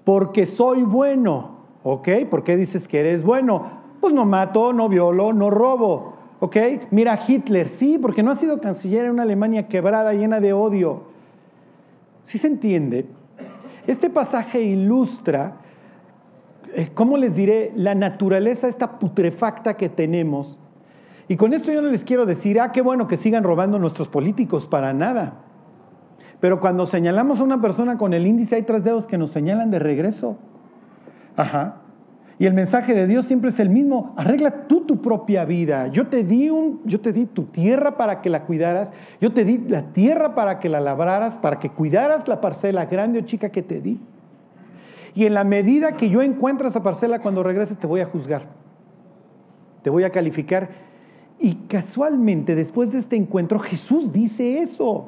Porque 0.03 0.46
soy 0.46 0.84
bueno. 0.84 1.53
¿Ok? 1.84 2.10
¿Por 2.29 2.43
qué 2.43 2.55
dices 2.58 2.88
que 2.88 3.00
eres 3.00 3.24
bueno? 3.24 3.84
Pues 4.01 4.13
no 4.13 4.25
mato, 4.25 4.74
no 4.74 4.89
violo, 4.89 5.34
no 5.34 5.50
robo. 5.50 6.13
¿Ok? 6.39 6.58
Mira 6.91 7.20
Hitler, 7.25 7.70
sí, 7.70 7.98
porque 7.98 8.22
no 8.24 8.32
ha 8.32 8.36
sido 8.36 8.60
canciller 8.60 9.05
en 9.05 9.12
una 9.12 9.24
Alemania 9.24 9.67
quebrada, 9.67 10.13
llena 10.13 10.39
de 10.39 10.51
odio. 10.51 11.03
¿Sí 12.24 12.38
se 12.38 12.48
entiende? 12.48 13.05
Este 13.88 14.10
pasaje 14.10 14.62
ilustra, 14.62 15.58
eh, 16.74 16.89
¿cómo 16.93 17.17
les 17.17 17.36
diré? 17.36 17.72
La 17.75 17.96
naturaleza 17.96 18.67
esta 18.67 19.00
putrefacta 19.00 19.75
que 19.75 19.89
tenemos. 19.89 20.58
Y 21.27 21.38
con 21.38 21.53
esto 21.53 21.72
yo 21.72 21.82
no 21.82 21.89
les 21.89 22.03
quiero 22.03 22.25
decir, 22.25 22.60
ah, 22.60 22.72
qué 22.72 22.82
bueno 22.82 23.08
que 23.08 23.18
sigan 23.18 23.44
robando 23.44 23.80
nuestros 23.80 24.08
políticos, 24.08 24.68
para 24.68 24.94
nada. 24.94 25.36
Pero 26.39 26.60
cuando 26.60 26.86
señalamos 26.86 27.39
a 27.39 27.44
una 27.44 27.62
persona 27.62 27.98
con 27.98 28.13
el 28.13 28.27
índice, 28.27 28.56
hay 28.56 28.63
tres 28.63 28.84
dedos 28.84 29.08
que 29.08 29.18
nos 29.18 29.32
señalan 29.32 29.72
de 29.72 29.80
regreso. 29.80 30.38
Ajá. 31.38 31.77
Y 32.39 32.46
el 32.46 32.53
mensaje 32.53 32.94
de 32.94 33.08
Dios 33.08 33.25
siempre 33.25 33.51
es 33.51 33.60
el 33.60 33.70
mismo. 33.70 34.13
Arregla 34.18 34.68
tú 34.68 34.82
tu 34.82 35.01
propia 35.01 35.46
vida. 35.46 35.88
Yo 35.88 36.08
te 36.08 36.25
di 36.25 36.50
un, 36.50 36.82
yo 36.84 37.00
te 37.00 37.13
di 37.13 37.25
tu 37.25 37.44
tierra 37.44 37.96
para 37.96 38.22
que 38.22 38.30
la 38.30 38.44
cuidaras. 38.44 38.92
Yo 39.22 39.32
te 39.32 39.46
di 39.46 39.60
la 39.60 39.94
tierra 39.94 40.36
para 40.36 40.60
que 40.60 40.68
la 40.68 40.82
labraras, 40.82 41.38
para 41.38 41.60
que 41.60 41.70
cuidaras 41.70 42.27
la 42.27 42.42
parcela 42.42 42.86
grande 42.86 43.20
o 43.20 43.22
chica 43.22 43.50
que 43.50 43.62
te 43.62 43.80
di. 43.80 44.01
Y 45.15 45.25
en 45.25 45.36
la 45.36 45.44
medida 45.44 45.96
que 45.96 46.10
yo 46.10 46.22
encuentre 46.22 46.68
esa 46.68 46.84
parcela 46.84 47.20
cuando 47.20 47.44
regrese, 47.44 47.75
te 47.75 47.88
voy 47.88 48.01
a 48.01 48.06
juzgar. 48.08 48.48
Te 49.84 49.89
voy 49.89 50.03
a 50.03 50.10
calificar. 50.10 50.70
Y 51.40 51.56
casualmente, 51.68 52.56
después 52.56 52.92
de 52.92 53.00
este 53.00 53.16
encuentro, 53.16 53.60
Jesús 53.60 54.12
dice 54.12 54.60
eso. 54.60 55.08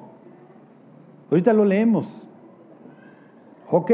Ahorita 1.31 1.53
lo 1.53 1.65
leemos. 1.65 2.07
Ok. 3.71 3.91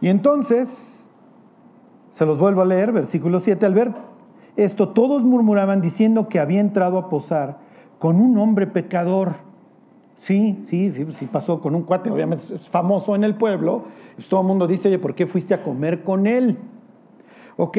Y 0.00 0.08
entonces, 0.08 1.04
se 2.12 2.26
los 2.26 2.38
vuelvo 2.38 2.62
a 2.62 2.64
leer, 2.64 2.92
versículo 2.92 3.40
7, 3.40 3.66
al 3.66 3.74
ver 3.74 3.92
esto, 4.56 4.88
todos 4.88 5.22
murmuraban 5.22 5.82
diciendo 5.82 6.28
que 6.28 6.38
había 6.38 6.60
entrado 6.60 6.98
a 6.98 7.08
posar 7.10 7.58
con 7.98 8.20
un 8.20 8.38
hombre 8.38 8.66
pecador. 8.66 9.34
Sí, 10.16 10.58
sí, 10.62 10.90
sí, 10.90 11.06
sí 11.12 11.26
pasó 11.26 11.60
con 11.60 11.74
un 11.74 11.82
cuate, 11.82 12.10
obviamente 12.10 12.54
es 12.54 12.68
famoso 12.68 13.14
en 13.14 13.24
el 13.24 13.34
pueblo. 13.34 13.84
Pues 14.14 14.28
todo 14.28 14.40
el 14.40 14.46
mundo 14.46 14.66
dice, 14.66 14.88
oye, 14.88 14.98
¿por 14.98 15.14
qué 15.14 15.26
fuiste 15.26 15.52
a 15.52 15.62
comer 15.62 16.02
con 16.04 16.26
él? 16.26 16.56
¿Ok? 17.58 17.78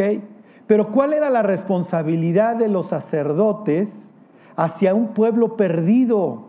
Pero 0.67 0.91
¿cuál 0.91 1.13
era 1.13 1.29
la 1.29 1.41
responsabilidad 1.41 2.57
de 2.57 2.67
los 2.67 2.87
sacerdotes 2.87 4.11
hacia 4.55 4.93
un 4.93 5.13
pueblo 5.13 5.55
perdido? 5.55 6.47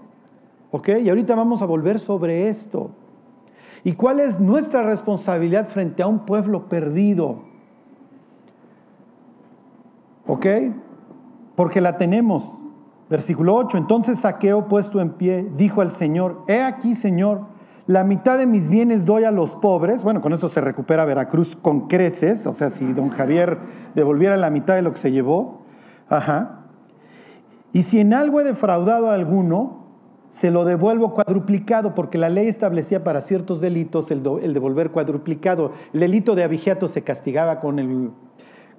¿Ok? 0.72 0.88
Y 1.02 1.08
ahorita 1.08 1.34
vamos 1.34 1.62
a 1.62 1.66
volver 1.66 2.00
sobre 2.00 2.48
esto. 2.48 2.90
¿Y 3.84 3.92
cuál 3.92 4.20
es 4.20 4.40
nuestra 4.40 4.82
responsabilidad 4.82 5.68
frente 5.68 6.02
a 6.02 6.08
un 6.08 6.26
pueblo 6.26 6.68
perdido? 6.68 7.42
¿Ok? 10.26 10.46
Porque 11.54 11.80
la 11.80 11.96
tenemos. 11.96 12.60
Versículo 13.08 13.54
8. 13.54 13.78
Entonces 13.78 14.18
Saqueo, 14.18 14.66
puesto 14.66 15.00
en 15.00 15.10
pie, 15.10 15.48
dijo 15.56 15.80
al 15.80 15.92
Señor, 15.92 16.42
he 16.48 16.60
aquí, 16.60 16.94
Señor, 16.94 17.42
la 17.88 18.04
mitad 18.04 18.36
de 18.36 18.44
mis 18.44 18.68
bienes 18.68 19.06
doy 19.06 19.24
a 19.24 19.30
los 19.30 19.56
pobres. 19.56 20.04
Bueno, 20.04 20.20
con 20.20 20.34
eso 20.34 20.50
se 20.50 20.60
recupera 20.60 21.06
Veracruz 21.06 21.56
con 21.56 21.88
creces. 21.88 22.46
O 22.46 22.52
sea, 22.52 22.68
si 22.68 22.84
don 22.92 23.08
Javier 23.08 23.56
devolviera 23.94 24.36
la 24.36 24.50
mitad 24.50 24.74
de 24.74 24.82
lo 24.82 24.92
que 24.92 24.98
se 24.98 25.10
llevó. 25.10 25.62
Ajá. 26.10 26.66
Y 27.72 27.84
si 27.84 27.98
en 27.98 28.12
algo 28.12 28.40
he 28.40 28.44
defraudado 28.44 29.10
a 29.10 29.14
alguno, 29.14 29.86
se 30.28 30.50
lo 30.50 30.66
devuelvo 30.66 31.14
cuadruplicado, 31.14 31.94
porque 31.94 32.18
la 32.18 32.28
ley 32.28 32.48
establecía 32.48 33.02
para 33.02 33.22
ciertos 33.22 33.62
delitos 33.62 34.10
el, 34.10 34.22
devolver 34.22 34.90
cuadruplicado. 34.90 35.72
El 35.94 36.00
delito 36.00 36.34
de 36.34 36.44
abigeato 36.44 36.88
se 36.88 37.02
castigaba 37.02 37.58
con, 37.58 38.12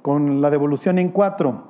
con 0.04 0.40
la 0.40 0.52
devolución 0.52 1.00
en 1.00 1.10
cuatro. 1.10 1.64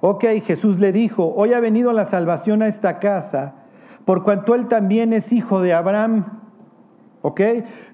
Ok, 0.00 0.24
Jesús 0.44 0.80
le 0.80 0.90
dijo, 0.90 1.32
hoy 1.36 1.52
ha 1.52 1.60
venido 1.60 1.92
la 1.92 2.06
salvación 2.06 2.62
a 2.62 2.66
esta 2.66 2.98
casa, 2.98 3.57
por 4.08 4.22
cuanto 4.22 4.54
él 4.54 4.68
también 4.68 5.12
es 5.12 5.34
hijo 5.34 5.60
de 5.60 5.74
Abraham. 5.74 6.40
¿Ok? 7.20 7.42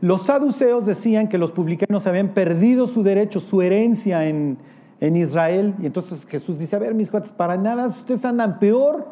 Los 0.00 0.26
saduceos 0.26 0.86
decían 0.86 1.28
que 1.28 1.38
los 1.38 1.50
publicanos 1.50 2.06
habían 2.06 2.28
perdido 2.28 2.86
su 2.86 3.02
derecho, 3.02 3.40
su 3.40 3.60
herencia 3.62 4.24
en, 4.24 4.58
en 5.00 5.16
Israel. 5.16 5.74
Y 5.82 5.86
entonces 5.86 6.24
Jesús 6.26 6.60
dice, 6.60 6.76
a 6.76 6.78
ver, 6.78 6.94
mis 6.94 7.10
cuates, 7.10 7.32
para 7.32 7.56
nada, 7.56 7.88
ustedes 7.88 8.24
andan 8.24 8.60
peor. 8.60 9.08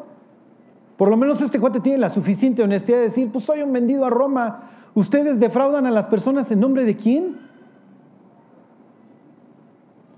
Por 0.95 1.09
lo 1.09 1.17
menos 1.17 1.41
este 1.41 1.59
cuate 1.59 1.81
tiene 1.81 1.97
la 1.97 2.09
suficiente 2.09 2.63
honestidad 2.63 2.99
de 2.99 3.09
decir, 3.09 3.29
pues 3.33 3.43
soy 3.43 3.63
un 3.63 3.73
vendido 3.73 4.05
a 4.05 4.09
Roma. 4.09 4.69
¿Ustedes 4.93 5.41
defraudan 5.41 5.85
a 5.85 5.91
las 5.91 6.05
personas 6.05 6.49
en 6.51 6.61
nombre 6.61 6.85
de 6.85 6.95
quién? 6.95 7.37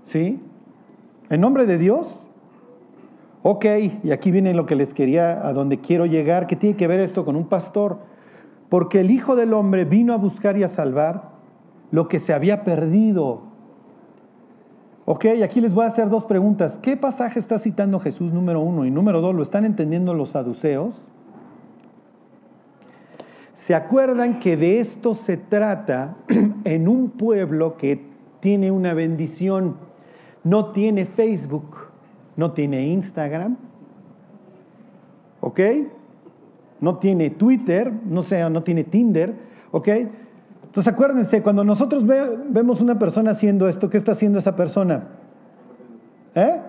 ¿Sí? 0.04 0.40
¿En 1.30 1.40
nombre 1.40 1.66
de 1.66 1.78
Dios? 1.78 2.25
Ok, 3.48 3.64
y 4.02 4.10
aquí 4.10 4.32
viene 4.32 4.54
lo 4.54 4.66
que 4.66 4.74
les 4.74 4.92
quería, 4.92 5.46
a 5.46 5.52
donde 5.52 5.78
quiero 5.78 6.04
llegar, 6.04 6.48
que 6.48 6.56
tiene 6.56 6.74
que 6.74 6.88
ver 6.88 6.98
esto 6.98 7.24
con 7.24 7.36
un 7.36 7.46
pastor. 7.46 7.98
Porque 8.68 8.98
el 8.98 9.12
Hijo 9.12 9.36
del 9.36 9.54
Hombre 9.54 9.84
vino 9.84 10.12
a 10.14 10.16
buscar 10.16 10.58
y 10.58 10.64
a 10.64 10.68
salvar 10.68 11.30
lo 11.92 12.08
que 12.08 12.18
se 12.18 12.32
había 12.32 12.64
perdido. 12.64 13.42
Ok, 15.04 15.26
aquí 15.44 15.60
les 15.60 15.74
voy 15.74 15.84
a 15.84 15.88
hacer 15.90 16.08
dos 16.08 16.24
preguntas. 16.24 16.80
¿Qué 16.82 16.96
pasaje 16.96 17.38
está 17.38 17.60
citando 17.60 18.00
Jesús 18.00 18.32
número 18.32 18.60
uno? 18.60 18.84
Y 18.84 18.90
número 18.90 19.20
dos, 19.20 19.32
¿lo 19.32 19.44
están 19.44 19.64
entendiendo 19.64 20.12
los 20.12 20.30
saduceos? 20.30 21.00
¿Se 23.52 23.76
acuerdan 23.76 24.40
que 24.40 24.56
de 24.56 24.80
esto 24.80 25.14
se 25.14 25.36
trata 25.36 26.16
en 26.64 26.88
un 26.88 27.10
pueblo 27.10 27.76
que 27.76 28.08
tiene 28.40 28.72
una 28.72 28.92
bendición? 28.92 29.76
No 30.42 30.72
tiene 30.72 31.06
Facebook 31.06 31.85
no 32.36 32.52
tiene 32.52 32.86
Instagram, 32.88 33.56
¿ok? 35.40 35.60
No 36.80 36.96
tiene 36.96 37.30
Twitter, 37.30 37.92
no, 38.04 38.22
sé, 38.22 38.48
no 38.50 38.62
tiene 38.62 38.84
Tinder, 38.84 39.34
¿ok? 39.70 39.88
Entonces 40.76 40.92
acuérdense, 40.92 41.42
cuando 41.42 41.64
nosotros 41.64 42.04
vemos 42.06 42.80
una 42.80 42.98
persona 42.98 43.30
haciendo 43.30 43.68
esto, 43.68 43.88
¿qué 43.88 43.96
está 43.96 44.12
haciendo 44.12 44.38
esa 44.38 44.54
persona? 44.54 45.04
¿Eh? 46.34 46.60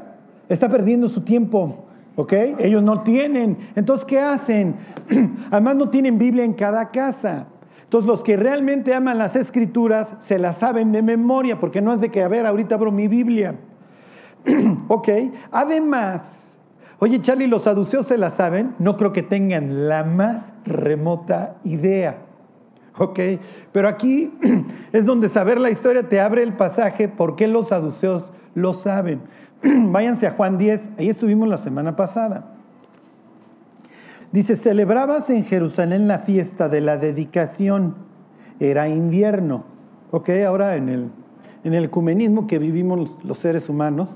Está 0.48 0.70
perdiendo 0.70 1.10
su 1.10 1.22
tiempo, 1.22 1.86
¿ok? 2.16 2.34
Ellos 2.60 2.82
no 2.82 3.02
tienen. 3.02 3.58
Entonces, 3.76 4.06
¿qué 4.06 4.22
hacen? 4.22 4.76
Además, 5.52 5.76
no 5.76 5.90
tienen 5.90 6.18
Biblia 6.18 6.46
en 6.46 6.54
cada 6.54 6.90
casa. 6.90 7.48
Entonces, 7.84 8.08
los 8.08 8.24
que 8.24 8.38
realmente 8.38 8.94
aman 8.94 9.18
las 9.18 9.36
escrituras 9.36 10.08
se 10.22 10.40
las 10.40 10.58
saben 10.58 10.94
de 10.94 11.02
memoria, 11.02 11.60
porque 11.60 11.82
no 11.82 11.94
es 11.94 12.00
de 12.00 12.10
que, 12.10 12.24
a 12.24 12.30
ver, 12.30 12.46
ahorita 12.46 12.76
abro 12.76 12.94
mi 12.94 13.10
Biblia. 13.10 13.56
ok, 14.88 15.10
además, 15.52 16.58
oye 17.00 17.22
Charlie, 17.22 17.48
los 17.48 17.64
saduceos 17.64 18.08
se 18.08 18.18
la 18.18 18.32
saben, 18.32 18.76
no 18.80 18.98
creo 18.98 19.14
que 19.14 19.24
tengan 19.24 19.88
la 19.88 20.04
más 20.04 20.52
remota 20.66 21.58
idea. 21.64 22.18
Ok, 23.00 23.20
pero 23.72 23.88
aquí 23.88 24.32
es 24.92 25.06
donde 25.06 25.30
saber 25.30 25.60
la 25.60 25.70
historia 25.70 26.10
te 26.10 26.20
abre 26.20 26.44
el 26.44 26.54
pasaje, 26.54 27.08
¿por 27.08 27.36
qué 27.36 27.48
los 27.48 27.70
saduceos 27.70 28.34
lo 28.56 28.74
saben? 28.74 29.22
Váyanse 29.64 30.28
a 30.28 30.32
Juan 30.32 30.58
10, 30.58 30.90
ahí 30.98 31.10
estuvimos 31.10 31.48
la 31.48 31.58
semana 31.58 31.96
pasada. 31.96 32.54
Dice, 34.32 34.56
celebrabas 34.56 35.30
en 35.30 35.46
Jerusalén 35.46 36.08
la 36.08 36.20
fiesta 36.20 36.68
de 36.68 36.82
la 36.82 36.98
dedicación, 36.98 37.96
era 38.60 38.90
invierno. 38.90 39.64
Ok, 40.12 40.30
ahora 40.46 40.76
en 40.76 40.90
el, 40.90 41.10
en 41.64 41.74
el 41.74 41.86
ecumenismo 41.86 42.48
que 42.48 42.60
vivimos 42.60 43.18
los 43.24 43.38
seres 43.38 43.70
humanos, 43.70 44.10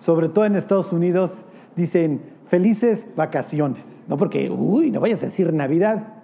sobre 0.00 0.28
todo 0.28 0.44
en 0.44 0.56
Estados 0.56 0.92
Unidos, 0.92 1.30
dicen 1.76 2.20
felices 2.48 3.06
vacaciones. 3.16 3.84
No 4.08 4.16
porque, 4.16 4.50
uy, 4.50 4.90
no 4.90 5.00
vayas 5.00 5.22
a 5.22 5.26
decir 5.26 5.52
Navidad. 5.52 6.14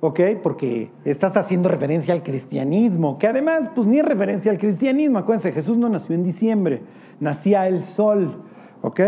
¿Ok? 0.00 0.20
Porque 0.42 0.90
estás 1.04 1.36
haciendo 1.36 1.68
referencia 1.68 2.14
al 2.14 2.22
cristianismo, 2.22 3.18
que 3.18 3.26
además, 3.26 3.68
pues 3.74 3.86
ni 3.86 3.98
es 3.98 4.06
referencia 4.06 4.50
al 4.50 4.58
cristianismo. 4.58 5.18
Acuérdense, 5.18 5.52
Jesús 5.52 5.76
no 5.76 5.88
nació 5.88 6.14
en 6.14 6.22
diciembre, 6.22 6.82
nacía 7.18 7.66
el 7.66 7.82
sol. 7.82 8.44
¿Ok? 8.82 8.98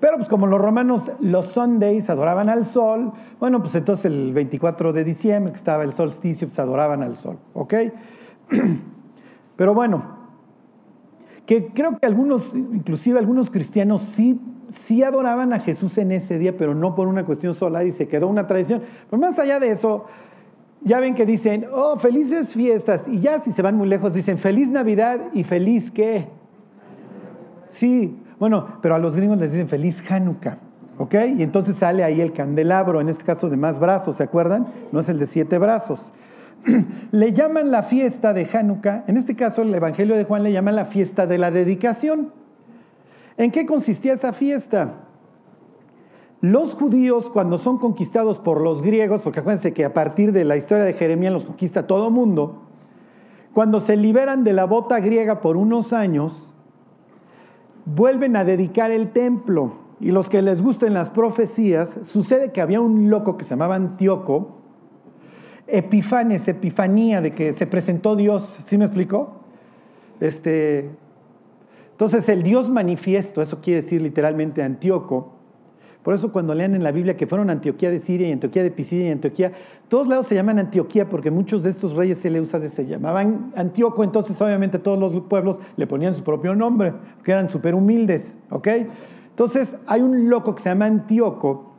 Pero 0.00 0.16
pues 0.16 0.28
como 0.28 0.48
los 0.48 0.60
romanos 0.60 1.12
los 1.20 1.46
Sundays 1.52 2.10
adoraban 2.10 2.48
al 2.48 2.66
sol, 2.66 3.12
bueno, 3.38 3.62
pues 3.62 3.76
entonces 3.76 4.06
el 4.06 4.32
24 4.32 4.92
de 4.92 5.04
diciembre, 5.04 5.52
que 5.52 5.58
estaba 5.58 5.84
el 5.84 5.92
solsticio, 5.92 6.48
pues 6.48 6.58
adoraban 6.58 7.04
al 7.04 7.14
sol. 7.14 7.38
¿Ok? 7.54 7.74
Pero 9.56 9.72
bueno, 9.72 10.19
que 11.50 11.66
creo 11.66 11.98
que 11.98 12.06
algunos, 12.06 12.54
inclusive 12.54 13.18
algunos 13.18 13.50
cristianos, 13.50 14.02
sí, 14.14 14.40
sí 14.84 15.02
adoraban 15.02 15.52
a 15.52 15.58
Jesús 15.58 15.98
en 15.98 16.12
ese 16.12 16.38
día, 16.38 16.56
pero 16.56 16.76
no 16.76 16.94
por 16.94 17.08
una 17.08 17.24
cuestión 17.24 17.54
solar 17.54 17.84
y 17.88 17.90
se 17.90 18.06
quedó 18.06 18.28
una 18.28 18.46
tradición. 18.46 18.82
Pero 19.10 19.20
más 19.20 19.36
allá 19.40 19.58
de 19.58 19.72
eso, 19.72 20.04
ya 20.82 21.00
ven 21.00 21.16
que 21.16 21.26
dicen, 21.26 21.66
oh, 21.72 21.98
felices 21.98 22.54
fiestas, 22.54 23.08
y 23.08 23.18
ya 23.18 23.40
si 23.40 23.50
se 23.50 23.62
van 23.62 23.74
muy 23.74 23.88
lejos, 23.88 24.14
dicen 24.14 24.38
feliz 24.38 24.68
Navidad 24.68 25.22
y 25.32 25.42
feliz 25.42 25.90
qué. 25.90 26.28
Sí, 27.70 28.16
bueno, 28.38 28.78
pero 28.80 28.94
a 28.94 29.00
los 29.00 29.16
gringos 29.16 29.40
les 29.40 29.50
dicen 29.50 29.66
feliz 29.66 30.00
Hanukkah. 30.08 30.56
¿Ok? 30.98 31.14
Y 31.36 31.42
entonces 31.42 31.74
sale 31.74 32.04
ahí 32.04 32.20
el 32.20 32.32
candelabro, 32.32 33.00
en 33.00 33.08
este 33.08 33.24
caso 33.24 33.48
de 33.48 33.56
más 33.56 33.80
brazos, 33.80 34.14
¿se 34.14 34.22
acuerdan? 34.22 34.68
No 34.92 35.00
es 35.00 35.08
el 35.08 35.18
de 35.18 35.26
siete 35.26 35.58
brazos. 35.58 36.00
le 37.10 37.32
llaman 37.32 37.70
la 37.70 37.82
fiesta 37.82 38.32
de 38.32 38.48
Hanukkah, 38.52 39.04
en 39.06 39.16
este 39.16 39.36
caso 39.36 39.62
el 39.62 39.74
Evangelio 39.74 40.16
de 40.16 40.24
Juan 40.24 40.42
le 40.42 40.52
llama 40.52 40.72
la 40.72 40.86
fiesta 40.86 41.26
de 41.26 41.38
la 41.38 41.50
dedicación. 41.50 42.32
¿En 43.36 43.50
qué 43.50 43.66
consistía 43.66 44.12
esa 44.12 44.32
fiesta? 44.32 44.94
Los 46.40 46.74
judíos 46.74 47.30
cuando 47.30 47.58
son 47.58 47.78
conquistados 47.78 48.38
por 48.38 48.60
los 48.60 48.82
griegos, 48.82 49.22
porque 49.22 49.40
acuérdense 49.40 49.72
que 49.72 49.84
a 49.84 49.92
partir 49.92 50.32
de 50.32 50.44
la 50.44 50.56
historia 50.56 50.84
de 50.84 50.94
Jeremías 50.94 51.32
los 51.32 51.44
conquista 51.44 51.86
todo 51.86 52.10
mundo, 52.10 52.62
cuando 53.52 53.80
se 53.80 53.96
liberan 53.96 54.44
de 54.44 54.52
la 54.52 54.64
bota 54.64 55.00
griega 55.00 55.40
por 55.40 55.56
unos 55.56 55.92
años, 55.92 56.50
vuelven 57.84 58.36
a 58.36 58.44
dedicar 58.44 58.90
el 58.90 59.10
templo. 59.10 59.74
Y 60.00 60.12
los 60.12 60.30
que 60.30 60.40
les 60.40 60.62
gusten 60.62 60.94
las 60.94 61.10
profecías, 61.10 61.98
sucede 62.04 62.52
que 62.52 62.62
había 62.62 62.80
un 62.80 63.10
loco 63.10 63.36
que 63.36 63.44
se 63.44 63.50
llamaba 63.50 63.74
Antíoco, 63.74 64.59
epifanes, 65.72 66.46
epifanía, 66.48 67.20
de 67.20 67.32
que 67.32 67.52
se 67.52 67.66
presentó 67.66 68.16
Dios, 68.16 68.58
¿sí 68.64 68.78
me 68.78 68.84
explicó? 68.84 69.40
Este, 70.20 70.90
entonces 71.92 72.28
el 72.28 72.42
Dios 72.42 72.70
manifiesto, 72.70 73.42
eso 73.42 73.60
quiere 73.60 73.82
decir 73.82 74.00
literalmente 74.00 74.62
Antíoco, 74.62 75.34
Por 76.02 76.14
eso 76.14 76.32
cuando 76.32 76.54
lean 76.54 76.74
en 76.74 76.82
la 76.82 76.92
Biblia 76.92 77.14
que 77.14 77.26
fueron 77.26 77.50
Antioquía 77.50 77.90
de 77.90 78.00
Siria 78.00 78.28
y 78.28 78.32
Antioquía 78.32 78.62
de 78.62 78.70
Pisidia 78.70 79.08
y 79.08 79.10
Antioquía, 79.10 79.52
todos 79.88 80.08
lados 80.08 80.26
se 80.26 80.34
llaman 80.34 80.58
Antioquía 80.58 81.10
porque 81.10 81.30
muchos 81.30 81.62
de 81.62 81.68
estos 81.68 81.94
reyes 81.94 82.18
Seleucidas 82.18 82.72
se 82.72 82.86
llamaban 82.86 83.52
Antíoco, 83.54 84.02
entonces 84.02 84.40
obviamente 84.40 84.78
todos 84.78 84.98
los 84.98 85.22
pueblos 85.24 85.58
le 85.76 85.86
ponían 85.86 86.14
su 86.14 86.22
propio 86.22 86.54
nombre, 86.54 86.94
que 87.22 87.32
eran 87.32 87.50
súper 87.50 87.74
humildes, 87.74 88.34
¿ok? 88.48 88.68
Entonces 89.30 89.76
hay 89.86 90.00
un 90.00 90.30
loco 90.30 90.54
que 90.54 90.62
se 90.62 90.70
llama 90.70 90.86
Antíoco, 90.86 91.69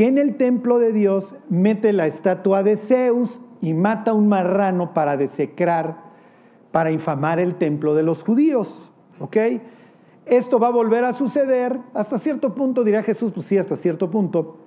que 0.00 0.06
en 0.06 0.16
el 0.16 0.36
templo 0.36 0.78
de 0.78 0.94
Dios 0.94 1.34
mete 1.50 1.92
la 1.92 2.06
estatua 2.06 2.62
de 2.62 2.78
Zeus 2.78 3.42
y 3.60 3.74
mata 3.74 4.12
a 4.12 4.14
un 4.14 4.28
marrano 4.28 4.94
para 4.94 5.18
desecrar, 5.18 5.98
para 6.72 6.90
infamar 6.90 7.38
el 7.38 7.56
templo 7.56 7.94
de 7.94 8.02
los 8.02 8.24
judíos, 8.24 8.90
¿ok? 9.18 9.36
Esto 10.24 10.58
va 10.58 10.68
a 10.68 10.70
volver 10.70 11.04
a 11.04 11.12
suceder 11.12 11.80
hasta 11.92 12.16
cierto 12.16 12.54
punto, 12.54 12.82
dirá 12.82 13.02
Jesús, 13.02 13.30
pues 13.34 13.44
sí, 13.44 13.58
hasta 13.58 13.76
cierto 13.76 14.10
punto, 14.10 14.59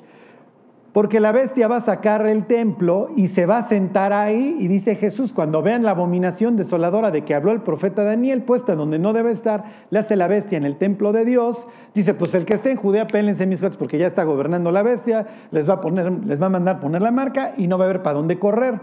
porque 0.94 1.20
la 1.20 1.32
bestia 1.32 1.68
va 1.68 1.78
a 1.78 1.82
sacar 1.82 2.26
el 2.28 2.46
templo 2.46 3.10
y 3.16 3.28
se 3.28 3.48
va 3.48 3.58
a 3.58 3.68
sentar 3.68 4.14
ahí 4.14 4.58
y 4.60 4.68
dice 4.68 4.96
Jesús, 4.96 5.34
cuando 5.34 5.64
vean 5.64 5.84
la 5.84 5.92
abominación 5.92 6.56
desoladora 6.56 7.10
de 7.10 7.24
que 7.24 7.34
habló 7.34 7.52
el 7.52 7.62
profeta 7.62 8.04
Daniel, 8.04 8.44
puesta 8.44 8.76
donde 8.76 9.00
no 9.00 9.12
debe 9.12 9.32
estar, 9.32 9.64
le 9.90 9.98
hace 9.98 10.16
la 10.16 10.28
bestia 10.28 10.56
en 10.56 10.66
el 10.66 10.78
templo 10.78 11.12
de 11.12 11.26
Dios, 11.26 11.66
dice, 11.96 12.14
pues 12.14 12.36
el 12.36 12.46
que 12.46 12.54
esté 12.54 12.70
en 12.70 12.78
Judea, 12.78 13.08
pélense 13.08 13.48
mis 13.48 13.60
hijos 13.60 13.76
porque 13.76 13.98
ya 13.98 14.08
está 14.08 14.24
gobernando 14.24 14.72
la 14.72 14.84
bestia, 14.84 15.26
les 15.50 15.68
va 15.68 15.76
a, 15.76 15.82
poner, 15.82 16.12
les 16.12 16.40
va 16.40 16.46
a 16.46 16.50
mandar 16.50 16.80
poner 16.80 17.02
la 17.02 17.12
marca 17.12 17.56
y 17.58 17.68
no 17.68 17.80
va 17.80 17.86
a 17.86 17.90
haber 17.90 18.04
para 18.04 18.18
dónde 18.18 18.38
correr. 18.38 18.80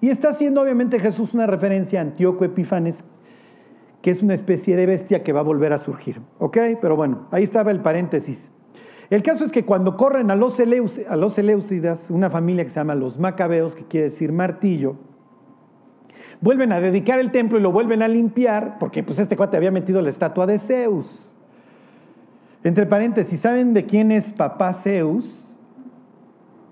Y 0.00 0.10
está 0.10 0.30
haciendo 0.30 0.60
obviamente 0.60 0.98
Jesús 0.98 1.34
una 1.34 1.46
referencia 1.46 2.00
a 2.00 2.02
Antíoco 2.02 2.44
Epifanes, 2.44 3.04
que 4.02 4.10
es 4.10 4.22
una 4.24 4.34
especie 4.34 4.76
de 4.76 4.86
bestia 4.86 5.22
que 5.22 5.32
va 5.32 5.40
a 5.40 5.44
volver 5.44 5.72
a 5.72 5.78
surgir. 5.78 6.20
¿Ok? 6.38 6.58
Pero 6.80 6.96
bueno, 6.96 7.26
ahí 7.30 7.44
estaba 7.44 7.70
el 7.70 7.80
paréntesis. 7.80 8.52
El 9.10 9.22
caso 9.22 9.44
es 9.44 9.52
que 9.52 9.64
cuando 9.64 9.96
corren 9.96 10.30
a 10.30 10.36
los, 10.36 10.58
a 10.60 11.16
los 11.16 11.38
una 12.10 12.30
familia 12.30 12.64
que 12.64 12.70
se 12.70 12.76
llama 12.76 12.94
los 12.94 13.18
Macabeos, 13.18 13.74
que 13.74 13.84
quiere 13.84 14.10
decir 14.10 14.32
martillo, 14.32 14.96
vuelven 16.40 16.72
a 16.72 16.80
dedicar 16.80 17.18
el 17.18 17.30
templo 17.30 17.58
y 17.58 17.62
lo 17.62 17.72
vuelven 17.72 18.02
a 18.02 18.08
limpiar, 18.08 18.78
porque 18.78 19.02
pues 19.02 19.18
este 19.18 19.36
cuate 19.36 19.56
había 19.56 19.70
metido 19.70 20.02
la 20.02 20.10
estatua 20.10 20.46
de 20.46 20.58
Zeus. 20.58 21.32
Entre 22.64 22.84
paréntesis, 22.84 23.40
¿saben 23.40 23.72
de 23.72 23.86
quién 23.86 24.12
es 24.12 24.30
papá 24.32 24.74
Zeus? 24.74 25.54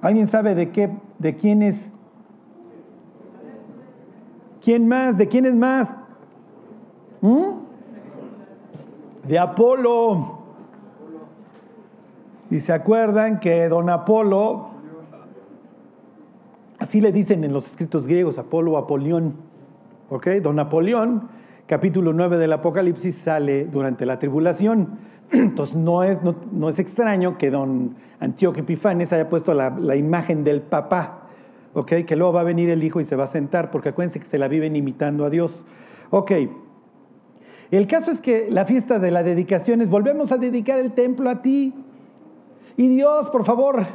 ¿Alguien 0.03 0.27
sabe 0.27 0.55
de 0.55 0.71
qué, 0.71 0.91
de 1.19 1.37
quién 1.37 1.63
es? 1.63 1.91
¿Quién 4.63 4.87
más? 4.87 5.17
¿De 5.17 5.27
quién 5.27 5.47
es 5.47 5.55
más? 5.55 5.95
¿Mm? 7.23 7.53
De 9.27 9.39
Apolo. 9.39 10.36
Y 12.51 12.61
se 12.61 12.73
acuerdan 12.73 13.41
que 13.41 13.69
don 13.69 13.91
Apolo, 13.91 14.71
así 16.79 17.01
le 17.01 17.11
dicen 17.11 17.43
en 17.43 17.53
los 17.53 17.67
escritos 17.67 18.07
griegos, 18.07 18.39
Apolo 18.39 18.77
Apolión. 18.77 19.35
¿Ok? 20.09 20.29
Don 20.43 20.61
Apolión, 20.61 21.29
capítulo 21.67 22.13
9 22.13 22.39
del 22.39 22.53
Apocalipsis, 22.53 23.17
sale 23.17 23.65
durante 23.65 24.07
la 24.07 24.21
tribulación. 24.21 24.99
Entonces 25.33 25.75
no 25.75 26.05
es, 26.05 26.19
no, 26.53 26.69
es 26.69 26.79
extraño 26.79 27.37
que 27.37 27.51
don 27.51 27.97
Antíoco 28.21 28.61
Epifanes 28.61 29.13
haya 29.13 29.29
puesto 29.29 29.53
la, 29.53 29.71
la 29.71 29.97
imagen 29.97 30.45
del 30.45 30.63
papá. 30.63 31.23
¿Ok? 31.75 31.93
Que 32.07 32.15
luego 32.15 32.33
va 32.33 32.43
a 32.43 32.45
venir 32.45 32.71
el 32.71 32.85
hijo 32.85 33.01
y 33.01 33.05
se 33.05 33.17
va 33.17 33.25
a 33.25 33.29
sentar, 33.29 33.73
porque 33.73 33.89
acuérdense 33.89 34.21
que 34.21 34.27
se 34.27 34.39
la 34.39 34.47
viven 34.47 34.77
imitando 34.77 35.25
a 35.25 35.31
Dios. 35.31 35.65
Ok. 36.11 36.33
El 37.73 37.89
caso 37.89 38.13
es 38.13 38.21
que 38.21 38.47
la 38.49 38.65
fiesta 38.65 39.01
de 39.01 39.11
la 39.11 39.25
dedicación 39.25 39.81
es, 39.81 39.91
volvemos 39.91 40.31
a 40.31 40.37
dedicar 40.37 40.79
el 40.79 40.93
templo 40.93 41.29
a 41.29 41.43
ti. 41.43 41.75
Y 42.77 42.89
Dios, 42.89 43.31
por 43.31 43.45
favor, 43.45 43.87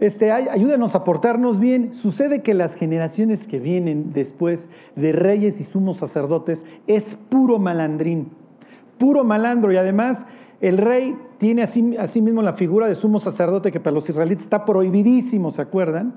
este, 0.00 0.30
ayúdenos 0.30 0.94
a 0.94 1.04
portarnos 1.04 1.58
bien. 1.58 1.94
Sucede 1.94 2.42
que 2.42 2.54
las 2.54 2.74
generaciones 2.74 3.46
que 3.46 3.58
vienen 3.58 4.12
después 4.12 4.68
de 4.96 5.12
reyes 5.12 5.60
y 5.60 5.64
sumos 5.64 5.98
sacerdotes 5.98 6.62
es 6.86 7.16
puro 7.28 7.58
malandrín, 7.58 8.30
puro 8.98 9.24
malandro. 9.24 9.72
Y 9.72 9.76
además 9.76 10.24
el 10.60 10.78
rey 10.78 11.16
tiene 11.38 11.62
así, 11.62 11.96
así 11.98 12.22
mismo 12.22 12.42
la 12.42 12.54
figura 12.54 12.86
de 12.86 12.94
sumo 12.94 13.18
sacerdote 13.20 13.72
que 13.72 13.80
para 13.80 13.94
los 13.94 14.08
israelitas 14.08 14.44
está 14.44 14.64
prohibidísimo, 14.64 15.50
¿se 15.50 15.62
acuerdan? 15.62 16.14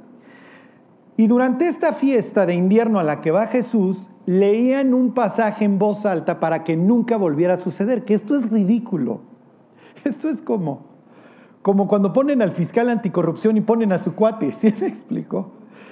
Y 1.17 1.27
durante 1.27 1.67
esta 1.67 1.93
fiesta 1.93 2.45
de 2.45 2.56
invierno 2.56 2.99
a 2.99 3.03
la 3.03 3.21
que 3.21 3.32
va 3.32 3.47
Jesús, 3.47 4.10
leían 4.25 4.93
un 4.93 5.13
pasaje 5.13 5.63
en 5.63 5.80
voz 5.80 6.06
alta 6.06 6.39
para 6.39 6.63
que 6.63 6.75
nunca 6.75 7.17
volviera 7.17 7.56
a 7.56 7.60
suceder, 7.60 8.03
que 8.03 8.13
esto 8.13 8.36
es 8.36 8.51
ridículo. 8.51 9.21
Esto 10.03 10.30
es 10.30 10.41
como, 10.41 10.94
como 11.65 11.88
cuando 11.88 12.13
ponen 12.13 12.43
al 12.43 12.51
fiscal 12.51 12.91
anticorrupción 12.91 13.58
y 13.58 13.62
ponen 13.62 13.91
a 13.91 13.97
su 13.97 14.13
cuate, 14.13 14.51
¿sí 14.60 14.71
me 14.80 14.86
explico? 14.86 15.49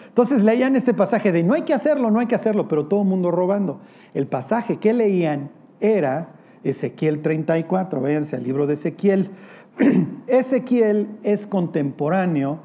Entonces 0.07 0.43
leían 0.43 0.75
este 0.75 0.93
pasaje 0.93 1.31
de 1.31 1.41
no 1.41 1.55
hay 1.55 1.63
que 1.63 1.73
hacerlo, 1.73 2.11
no 2.11 2.19
hay 2.19 2.27
que 2.27 2.35
hacerlo, 2.35 2.67
pero 2.67 2.85
todo 2.85 3.01
el 3.01 3.07
mundo 3.07 3.31
robando. 3.31 3.79
El 4.13 4.27
pasaje 4.27 4.77
que 4.77 4.93
leían 4.93 5.49
era 5.79 6.27
Ezequiel 6.63 7.23
34, 7.23 8.01
váyanse 8.01 8.35
al 8.35 8.43
libro 8.43 8.67
de 8.67 8.75
Ezequiel. 8.75 9.31
Ezequiel 10.27 11.07
es 11.23 11.47
contemporáneo 11.47 12.59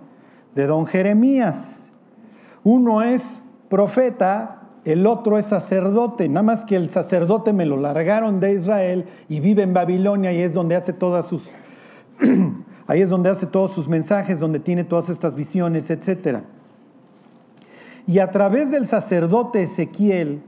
de 0.55 0.67
don 0.67 0.85
Jeremías. 0.85 1.89
Uno 2.63 3.01
es 3.01 3.43
profeta, 3.71 4.65
el 4.85 5.07
otro 5.07 5.39
es 5.39 5.47
sacerdote, 5.47 6.29
nada 6.29 6.43
más 6.43 6.67
que 6.67 6.77
el 6.77 6.91
sacerdote 6.91 7.55
me 7.55 7.65
lo 7.65 7.79
largaron 7.79 8.39
de 8.39 8.53
Israel 8.53 9.07
y 9.31 9.41
vive 9.41 9.63
en 9.63 9.73
Babilonia 9.73 10.31
y 10.35 10.43
es 10.43 10.53
donde 10.53 10.77
hace 10.77 10.93
todas 10.93 11.27
sus 11.27 11.49
ahí 12.89 13.03
es 13.03 13.11
donde 13.11 13.31
hace 13.31 13.47
todos 13.47 13.71
sus 13.71 13.87
mensajes, 13.87 14.41
donde 14.41 14.59
tiene 14.59 14.83
todas 14.83 15.09
estas 15.09 15.37
visiones, 15.37 15.91
etc. 15.91 16.41
Y 18.09 18.19
a 18.19 18.33
través 18.33 18.73
del 18.73 18.87
sacerdote 18.87 19.63
Ezequiel, 19.63 20.41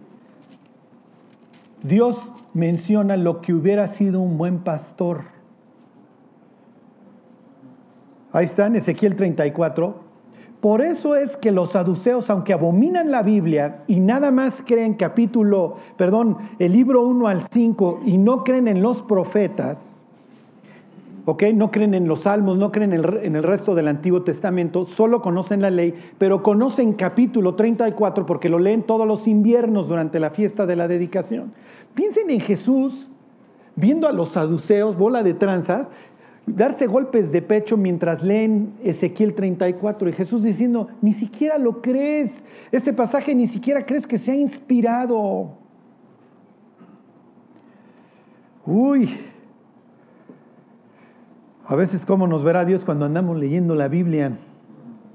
Dios 1.82 2.28
menciona 2.54 3.16
lo 3.16 3.40
que 3.42 3.52
hubiera 3.52 3.86
sido 3.86 4.20
un 4.20 4.36
buen 4.36 4.58
pastor. 4.60 5.24
Ahí 8.32 8.46
está 8.46 8.66
en 8.66 8.76
Ezequiel 8.76 9.16
34. 9.16 10.10
Por 10.60 10.82
eso 10.82 11.16
es 11.16 11.36
que 11.36 11.52
los 11.52 11.72
saduceos, 11.72 12.28
aunque 12.30 12.52
abominan 12.52 13.10
la 13.10 13.22
Biblia 13.22 13.82
y 13.86 14.00
nada 14.00 14.30
más 14.30 14.62
creen 14.66 14.94
capítulo, 14.94 15.76
perdón, 15.96 16.36
el 16.58 16.72
libro 16.72 17.02
1 17.02 17.28
al 17.28 17.42
5 17.50 18.00
y 18.04 18.18
no 18.18 18.44
creen 18.44 18.68
en 18.68 18.82
los 18.82 19.02
profetas, 19.02 19.99
¿ok? 21.30 21.44
No 21.54 21.70
creen 21.70 21.94
en 21.94 22.08
los 22.08 22.22
salmos, 22.22 22.58
no 22.58 22.72
creen 22.72 22.92
en 22.92 23.36
el 23.36 23.42
resto 23.44 23.76
del 23.76 23.86
Antiguo 23.86 24.22
Testamento, 24.22 24.84
solo 24.84 25.22
conocen 25.22 25.62
la 25.62 25.70
ley, 25.70 25.94
pero 26.18 26.42
conocen 26.42 26.94
capítulo 26.94 27.54
34 27.54 28.26
porque 28.26 28.48
lo 28.48 28.58
leen 28.58 28.82
todos 28.82 29.06
los 29.06 29.28
inviernos 29.28 29.86
durante 29.86 30.18
la 30.18 30.30
fiesta 30.30 30.66
de 30.66 30.74
la 30.74 30.88
dedicación. 30.88 31.52
Piensen 31.94 32.30
en 32.30 32.40
Jesús 32.40 33.08
viendo 33.76 34.08
a 34.08 34.12
los 34.12 34.30
saduceos, 34.30 34.96
bola 34.96 35.22
de 35.22 35.34
tranzas, 35.34 35.92
darse 36.46 36.88
golpes 36.88 37.30
de 37.30 37.42
pecho 37.42 37.76
mientras 37.76 38.24
leen 38.24 38.74
Ezequiel 38.82 39.34
34 39.34 40.08
y 40.08 40.12
Jesús 40.12 40.42
diciendo, 40.42 40.88
ni 41.00 41.12
siquiera 41.12 41.58
lo 41.58 41.80
crees, 41.80 42.42
este 42.72 42.92
pasaje 42.92 43.36
ni 43.36 43.46
siquiera 43.46 43.86
crees 43.86 44.04
que 44.04 44.18
se 44.18 44.32
ha 44.32 44.36
inspirado. 44.36 45.52
Uy, 48.66 49.29
a 51.70 51.76
veces 51.76 52.04
cómo 52.04 52.26
nos 52.26 52.42
verá 52.42 52.64
Dios 52.64 52.84
cuando 52.84 53.06
andamos 53.06 53.38
leyendo 53.38 53.76
la 53.76 53.86
Biblia. 53.86 54.36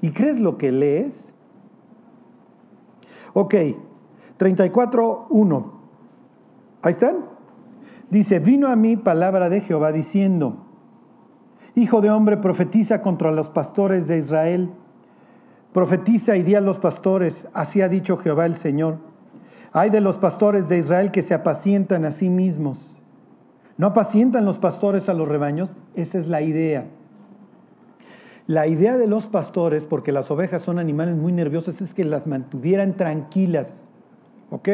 ¿Y 0.01 0.11
crees 0.11 0.39
lo 0.39 0.57
que 0.57 0.71
lees? 0.71 1.33
Ok, 3.33 3.55
34.1. 4.39 5.71
Ahí 6.81 6.93
están. 6.93 7.25
Dice, 8.09 8.39
vino 8.39 8.69
a 8.69 8.77
mí 8.77 8.95
palabra 8.95 9.49
de 9.49 9.59
Jehová 9.59 9.91
diciendo, 9.91 10.65
Hijo 11.75 11.99
de 11.99 12.09
hombre, 12.09 12.37
profetiza 12.37 13.01
contra 13.01 13.33
los 13.33 13.49
pastores 13.49 14.07
de 14.07 14.17
Israel. 14.17 14.69
Profetiza 15.73 16.37
y 16.37 16.43
di 16.43 16.55
a 16.55 16.61
los 16.61 16.79
pastores, 16.79 17.49
así 17.53 17.81
ha 17.81 17.89
dicho 17.89 18.15
Jehová 18.15 18.45
el 18.45 18.55
Señor. 18.55 18.99
Hay 19.73 19.89
de 19.89 19.99
los 19.99 20.17
pastores 20.17 20.69
de 20.69 20.77
Israel 20.77 21.11
que 21.11 21.21
se 21.21 21.33
apacientan 21.33 22.05
a 22.05 22.11
sí 22.11 22.29
mismos. 22.29 22.94
¿No 23.77 23.87
apacientan 23.87 24.45
los 24.45 24.59
pastores 24.59 25.09
a 25.09 25.13
los 25.13 25.27
rebaños? 25.27 25.75
Esa 25.95 26.17
es 26.17 26.27
la 26.27 26.41
idea. 26.41 26.85
La 28.47 28.67
idea 28.67 28.97
de 28.97 29.07
los 29.07 29.27
pastores, 29.27 29.85
porque 29.85 30.11
las 30.11 30.29
ovejas 30.31 30.61
son 30.63 30.79
animales 30.79 31.15
muy 31.15 31.31
nerviosos, 31.31 31.81
es 31.81 31.93
que 31.93 32.03
las 32.03 32.27
mantuvieran 32.27 32.95
tranquilas. 32.95 33.69
¿Ok? 34.51 34.69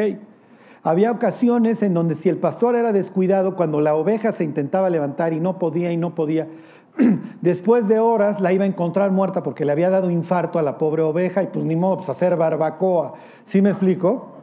Había 0.82 1.10
ocasiones 1.10 1.82
en 1.82 1.94
donde 1.94 2.14
si 2.14 2.28
el 2.28 2.36
pastor 2.36 2.76
era 2.76 2.92
descuidado, 2.92 3.56
cuando 3.56 3.80
la 3.80 3.94
oveja 3.94 4.32
se 4.32 4.44
intentaba 4.44 4.90
levantar 4.90 5.32
y 5.32 5.40
no 5.40 5.58
podía 5.58 5.92
y 5.92 5.96
no 5.96 6.14
podía, 6.14 6.48
Después 7.40 7.88
de 7.88 7.98
horas 7.98 8.40
la 8.40 8.52
iba 8.52 8.64
a 8.64 8.66
encontrar 8.66 9.10
muerta 9.10 9.42
porque 9.42 9.64
le 9.64 9.72
había 9.72 9.90
dado 9.90 10.10
infarto 10.10 10.58
a 10.58 10.62
la 10.62 10.78
pobre 10.78 11.02
oveja 11.02 11.42
y 11.42 11.46
pues 11.46 11.64
ni 11.64 11.76
modo, 11.76 11.98
pues 11.98 12.08
hacer 12.08 12.36
barbacoa. 12.36 13.14
¿Sí 13.46 13.62
me 13.62 13.70
explico? 13.70 14.36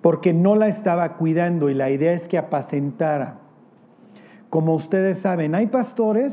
Porque 0.00 0.32
no 0.32 0.54
la 0.54 0.68
estaba 0.68 1.16
cuidando 1.16 1.68
y 1.68 1.74
la 1.74 1.90
idea 1.90 2.12
es 2.12 2.28
que 2.28 2.38
apacentara. 2.38 3.38
Como 4.50 4.74
ustedes 4.74 5.18
saben, 5.18 5.54
hay 5.54 5.66
pastores 5.66 6.32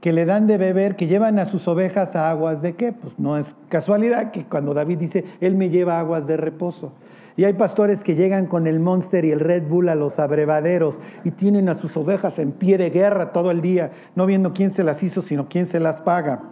que 0.00 0.12
le 0.12 0.26
dan 0.26 0.46
de 0.46 0.58
beber, 0.58 0.96
que 0.96 1.06
llevan 1.06 1.38
a 1.38 1.46
sus 1.46 1.66
ovejas 1.66 2.14
a 2.14 2.28
aguas 2.28 2.60
de 2.60 2.74
qué? 2.74 2.92
Pues 2.92 3.18
no 3.18 3.38
es 3.38 3.46
casualidad 3.70 4.32
que 4.32 4.44
cuando 4.44 4.74
David 4.74 4.98
dice, 4.98 5.24
Él 5.40 5.56
me 5.56 5.70
lleva 5.70 5.98
aguas 5.98 6.26
de 6.26 6.36
reposo. 6.36 6.92
Y 7.36 7.44
hay 7.44 7.54
pastores 7.54 8.04
que 8.04 8.14
llegan 8.14 8.46
con 8.46 8.66
el 8.66 8.80
Monster 8.80 9.24
y 9.24 9.32
el 9.32 9.40
Red 9.40 9.66
Bull 9.66 9.88
a 9.88 9.94
los 9.94 10.18
abrevaderos 10.18 11.00
y 11.24 11.30
tienen 11.30 11.68
a 11.68 11.74
sus 11.74 11.96
ovejas 11.96 12.38
en 12.38 12.52
pie 12.52 12.78
de 12.78 12.90
guerra 12.90 13.32
todo 13.32 13.50
el 13.50 13.60
día, 13.60 13.92
no 14.14 14.26
viendo 14.26 14.52
quién 14.52 14.70
se 14.70 14.84
las 14.84 15.02
hizo, 15.02 15.22
sino 15.22 15.48
quién 15.48 15.66
se 15.66 15.80
las 15.80 16.00
paga. 16.00 16.42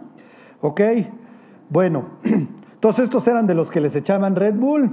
¿Ok? 0.61 0.81
Bueno, 1.69 2.05
todos 2.79 2.99
estos 2.99 3.27
eran 3.27 3.47
de 3.47 3.53
los 3.53 3.69
que 3.69 3.81
les 3.81 3.95
echaban 3.95 4.35
Red 4.35 4.55
Bull. 4.55 4.91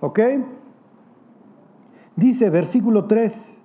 ¿Ok? 0.00 0.18
Dice 2.16 2.50
versículo 2.50 3.04
3, 3.04 3.59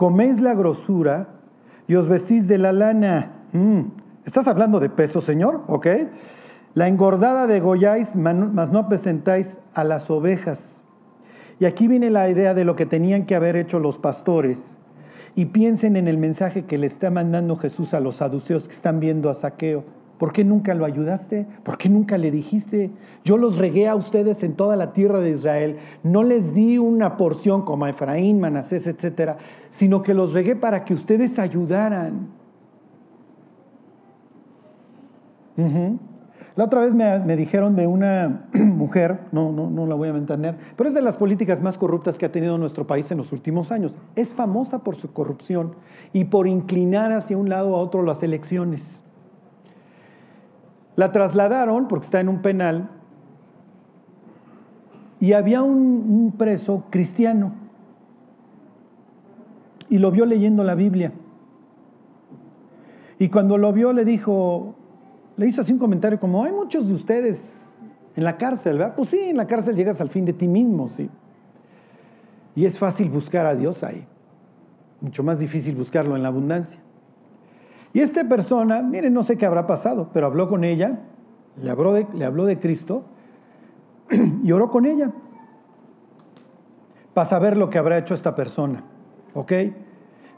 coméis 0.00 0.40
la 0.40 0.54
grosura 0.54 1.28
y 1.86 1.94
os 1.94 2.08
vestís 2.08 2.48
de 2.48 2.56
la 2.56 2.72
lana 2.72 3.32
Mm. 3.52 3.80
¿Estás 4.24 4.48
hablando 4.48 4.80
de 4.80 4.88
peso, 4.88 5.20
Señor? 5.20 5.64
¿Ok? 5.66 5.88
La 6.72 6.88
engordada 6.88 7.46
degolláis, 7.46 8.16
mas 8.16 8.70
no 8.70 8.88
presentáis 8.88 9.58
a 9.74 9.84
las 9.84 10.08
ovejas. 10.10 10.80
Y 11.58 11.66
aquí 11.66 11.86
viene 11.86 12.08
la 12.08 12.30
idea 12.30 12.54
de 12.54 12.64
lo 12.64 12.76
que 12.76 12.86
tenían 12.86 13.26
que 13.26 13.34
haber 13.34 13.56
hecho 13.56 13.78
los 13.78 13.98
pastores. 13.98 14.74
Y 15.34 15.46
piensen 15.46 15.96
en 15.96 16.08
el 16.08 16.16
mensaje 16.16 16.64
que 16.64 16.78
le 16.78 16.86
está 16.86 17.10
mandando 17.10 17.56
Jesús 17.56 17.92
a 17.92 18.00
los 18.00 18.16
saduceos 18.16 18.68
que 18.68 18.74
están 18.74 19.00
viendo 19.00 19.28
a 19.28 19.34
Saqueo. 19.34 19.84
¿Por 20.20 20.34
qué 20.34 20.44
nunca 20.44 20.74
lo 20.74 20.84
ayudaste? 20.84 21.46
¿Por 21.62 21.78
qué 21.78 21.88
nunca 21.88 22.18
le 22.18 22.30
dijiste? 22.30 22.90
Yo 23.24 23.38
los 23.38 23.56
regué 23.56 23.88
a 23.88 23.94
ustedes 23.94 24.44
en 24.44 24.52
toda 24.52 24.76
la 24.76 24.92
tierra 24.92 25.18
de 25.18 25.30
Israel. 25.30 25.78
No 26.02 26.22
les 26.22 26.52
di 26.52 26.76
una 26.76 27.16
porción 27.16 27.62
como 27.62 27.86
a 27.86 27.88
Efraín, 27.88 28.38
Manasés, 28.38 28.86
etcétera, 28.86 29.38
sino 29.70 30.02
que 30.02 30.12
los 30.12 30.34
regué 30.34 30.56
para 30.56 30.84
que 30.84 30.92
ustedes 30.92 31.38
ayudaran. 31.38 32.28
La 36.54 36.64
otra 36.64 36.82
vez 36.82 36.92
me, 36.92 37.34
dijeron 37.34 37.74
de 37.74 37.86
una 37.86 38.46
mujer, 38.52 39.20
no, 39.32 39.50
no, 39.50 39.70
no 39.70 39.86
la 39.86 39.94
voy 39.94 40.10
a 40.10 40.12
mantener, 40.12 40.54
pero 40.76 40.90
es 40.90 40.94
de 40.94 41.00
las 41.00 41.16
políticas 41.16 41.62
más 41.62 41.78
corruptas 41.78 42.18
que 42.18 42.26
ha 42.26 42.32
tenido 42.32 42.58
nuestro 42.58 42.86
país 42.86 43.10
en 43.10 43.16
los 43.16 43.32
últimos 43.32 43.72
años. 43.72 43.96
Es 44.16 44.34
famosa 44.34 44.80
por 44.80 44.96
su 44.96 45.14
corrupción 45.14 45.76
y 46.12 46.24
por 46.24 46.46
inclinar 46.46 47.10
hacia 47.12 47.38
un 47.38 47.48
lado 47.48 47.74
a 47.74 47.78
otro 47.78 48.02
las 48.02 48.22
elecciones. 48.22 48.99
La 51.00 51.12
trasladaron, 51.12 51.88
porque 51.88 52.04
está 52.04 52.20
en 52.20 52.28
un 52.28 52.42
penal, 52.42 52.90
y 55.18 55.32
había 55.32 55.62
un 55.62 56.34
preso 56.36 56.84
cristiano 56.90 57.54
y 59.88 59.96
lo 59.96 60.10
vio 60.10 60.26
leyendo 60.26 60.62
la 60.62 60.74
Biblia. 60.74 61.12
Y 63.18 63.30
cuando 63.30 63.56
lo 63.56 63.72
vio 63.72 63.94
le 63.94 64.04
dijo, 64.04 64.74
le 65.38 65.46
hizo 65.46 65.62
así 65.62 65.72
un 65.72 65.78
comentario 65.78 66.20
como, 66.20 66.44
hay 66.44 66.52
muchos 66.52 66.86
de 66.86 66.92
ustedes 66.92 67.40
en 68.14 68.24
la 68.24 68.36
cárcel, 68.36 68.76
¿verdad? 68.76 68.94
Pues 68.94 69.08
sí, 69.08 69.18
en 69.18 69.38
la 69.38 69.46
cárcel 69.46 69.76
llegas 69.76 70.02
al 70.02 70.10
fin 70.10 70.26
de 70.26 70.34
ti 70.34 70.48
mismo, 70.48 70.90
sí. 70.90 71.08
Y 72.54 72.66
es 72.66 72.78
fácil 72.78 73.08
buscar 73.08 73.46
a 73.46 73.54
Dios 73.54 73.82
ahí. 73.82 74.06
Mucho 75.00 75.22
más 75.22 75.38
difícil 75.38 75.76
buscarlo 75.76 76.14
en 76.14 76.22
la 76.22 76.28
abundancia. 76.28 76.78
Y 77.92 78.00
esta 78.00 78.28
persona, 78.28 78.82
miren, 78.82 79.12
no 79.14 79.24
sé 79.24 79.36
qué 79.36 79.46
habrá 79.46 79.66
pasado, 79.66 80.10
pero 80.12 80.26
habló 80.26 80.48
con 80.48 80.64
ella, 80.64 81.00
le 81.60 81.70
habló 81.70 81.92
de, 81.92 82.06
le 82.14 82.24
habló 82.24 82.44
de 82.44 82.58
Cristo 82.58 83.04
y 84.42 84.52
oró 84.52 84.70
con 84.70 84.86
ella 84.86 85.10
para 87.14 87.28
saber 87.28 87.56
lo 87.56 87.70
que 87.70 87.78
habrá 87.78 87.98
hecho 87.98 88.14
esta 88.14 88.34
persona. 88.36 88.84
¿Ok? 89.34 89.52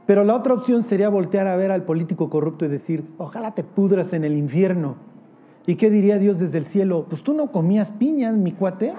Pero 0.07 0.25
la 0.25 0.35
otra 0.35 0.55
opción 0.55 0.83
sería 0.83 1.09
voltear 1.09 1.47
a 1.47 1.57
ver 1.57 1.71
al 1.71 1.85
político 1.85 2.29
corrupto 2.29 2.65
y 2.65 2.69
decir, 2.69 3.05
ojalá 3.19 3.55
te 3.55 3.63
pudras 3.63 4.13
en 4.13 4.25
el 4.25 4.37
infierno. 4.37 4.97
¿Y 5.67 5.77
qué 5.77 5.91
diría 5.91 6.19
Dios 6.19 6.39
desde 6.39 6.59
el 6.59 6.67
cielo? 6.67 7.07
Pues 7.09 7.23
tú 7.23 7.35
no 7.35 7.53
comías 7.53 7.93
piñas, 7.93 8.35
mi 8.35 8.53
cuate. 8.53 8.95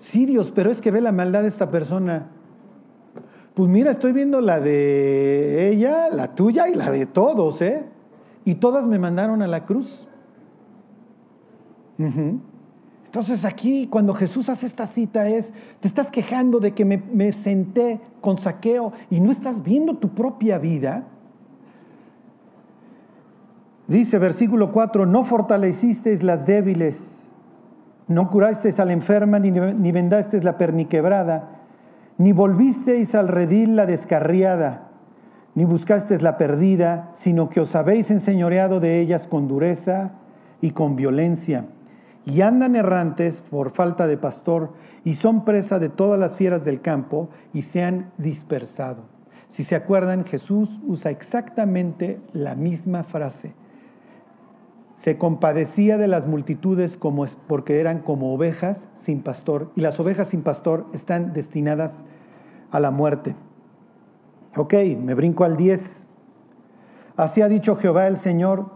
Sí, 0.00 0.26
Dios, 0.26 0.52
pero 0.54 0.70
es 0.70 0.80
que 0.80 0.90
ve 0.90 1.00
la 1.00 1.12
maldad 1.12 1.42
de 1.42 1.48
esta 1.48 1.70
persona. 1.70 2.26
Pues 3.54 3.68
mira, 3.68 3.90
estoy 3.90 4.12
viendo 4.12 4.40
la 4.40 4.60
de 4.60 5.70
ella, 5.70 6.08
la 6.08 6.34
tuya 6.34 6.68
y 6.68 6.74
la 6.74 6.90
de 6.90 7.04
todos, 7.04 7.60
¿eh? 7.60 7.84
Y 8.44 8.54
todas 8.54 8.86
me 8.86 8.98
mandaron 8.98 9.42
a 9.42 9.46
la 9.46 9.66
cruz. 9.66 10.06
Entonces 13.12 13.44
aquí 13.44 13.88
cuando 13.88 14.14
Jesús 14.14 14.48
hace 14.48 14.66
esta 14.66 14.86
cita 14.86 15.28
es, 15.28 15.52
te 15.80 15.86
estás 15.86 16.10
quejando 16.10 16.60
de 16.60 16.72
que 16.72 16.84
me, 16.84 17.32
senté 17.32 18.00
con 18.22 18.38
saqueo 18.38 18.92
y 19.10 19.20
no 19.20 19.30
estás 19.30 19.62
viendo 19.62 19.98
tu 19.98 20.08
propia 20.08 20.58
vida. 20.58 21.04
Dice 23.86 24.18
versículo 24.18 24.72
4, 24.72 25.04
no 25.04 25.24
fortalecisteis 25.24 26.22
las 26.22 26.46
débiles, 26.46 26.98
no 28.08 28.30
curasteis 28.30 28.80
a 28.80 28.86
la 28.86 28.94
enferma, 28.94 29.38
ni, 29.38 29.50
ni 29.50 29.92
vendasteis 29.92 30.42
la 30.42 30.56
perniquebrada, 30.56 31.51
ni 32.22 32.30
volvisteis 32.30 33.16
al 33.16 33.26
redil 33.26 33.74
la 33.74 33.84
descarriada, 33.84 34.90
ni 35.56 35.64
buscasteis 35.64 36.22
la 36.22 36.38
perdida, 36.38 37.10
sino 37.14 37.50
que 37.50 37.58
os 37.58 37.74
habéis 37.74 38.12
enseñoreado 38.12 38.78
de 38.78 39.00
ellas 39.00 39.26
con 39.26 39.48
dureza 39.48 40.12
y 40.60 40.70
con 40.70 40.94
violencia 40.94 41.64
y 42.24 42.42
andan 42.42 42.76
errantes 42.76 43.42
por 43.42 43.72
falta 43.72 44.06
de 44.06 44.18
pastor 44.18 44.72
y 45.04 45.14
son 45.14 45.44
presa 45.44 45.80
de 45.80 45.88
todas 45.88 46.16
las 46.16 46.36
fieras 46.36 46.64
del 46.64 46.80
campo 46.80 47.28
y 47.52 47.62
se 47.62 47.82
han 47.82 48.12
dispersado. 48.18 49.02
Si 49.48 49.64
se 49.64 49.74
acuerdan, 49.74 50.24
Jesús 50.24 50.78
usa 50.86 51.10
exactamente 51.10 52.20
la 52.32 52.54
misma 52.54 53.02
frase. 53.02 53.52
Se 55.02 55.18
compadecía 55.18 55.98
de 55.98 56.06
las 56.06 56.28
multitudes 56.28 56.96
como 56.96 57.26
porque 57.48 57.80
eran 57.80 58.02
como 58.02 58.32
ovejas 58.32 58.86
sin 58.94 59.20
pastor 59.20 59.72
y 59.74 59.80
las 59.80 59.98
ovejas 59.98 60.28
sin 60.28 60.42
pastor 60.42 60.86
están 60.92 61.32
destinadas 61.32 62.04
a 62.70 62.78
la 62.78 62.92
muerte. 62.92 63.34
Ok, 64.54 64.74
me 65.02 65.14
brinco 65.14 65.42
al 65.42 65.56
10. 65.56 66.06
Así 67.16 67.42
ha 67.42 67.48
dicho 67.48 67.74
Jehová 67.74 68.06
el 68.06 68.16
Señor, 68.16 68.66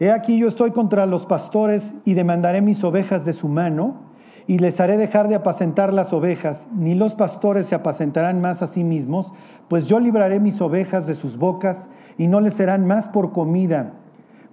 He 0.00 0.10
aquí 0.10 0.36
yo 0.36 0.48
estoy 0.48 0.72
contra 0.72 1.06
los 1.06 1.26
pastores 1.26 1.94
y 2.04 2.14
demandaré 2.14 2.60
mis 2.60 2.82
ovejas 2.82 3.24
de 3.24 3.32
su 3.32 3.46
mano 3.46 4.00
y 4.48 4.58
les 4.58 4.80
haré 4.80 4.96
dejar 4.96 5.28
de 5.28 5.36
apacentar 5.36 5.92
las 5.92 6.12
ovejas, 6.12 6.66
ni 6.74 6.96
los 6.96 7.14
pastores 7.14 7.68
se 7.68 7.76
apacentarán 7.76 8.40
más 8.40 8.62
a 8.62 8.66
sí 8.66 8.82
mismos, 8.82 9.32
pues 9.68 9.86
yo 9.86 10.00
libraré 10.00 10.40
mis 10.40 10.60
ovejas 10.60 11.06
de 11.06 11.14
sus 11.14 11.38
bocas 11.38 11.86
y 12.18 12.26
no 12.26 12.40
les 12.40 12.54
serán 12.54 12.84
más 12.84 13.06
por 13.06 13.30
comida, 13.30 13.92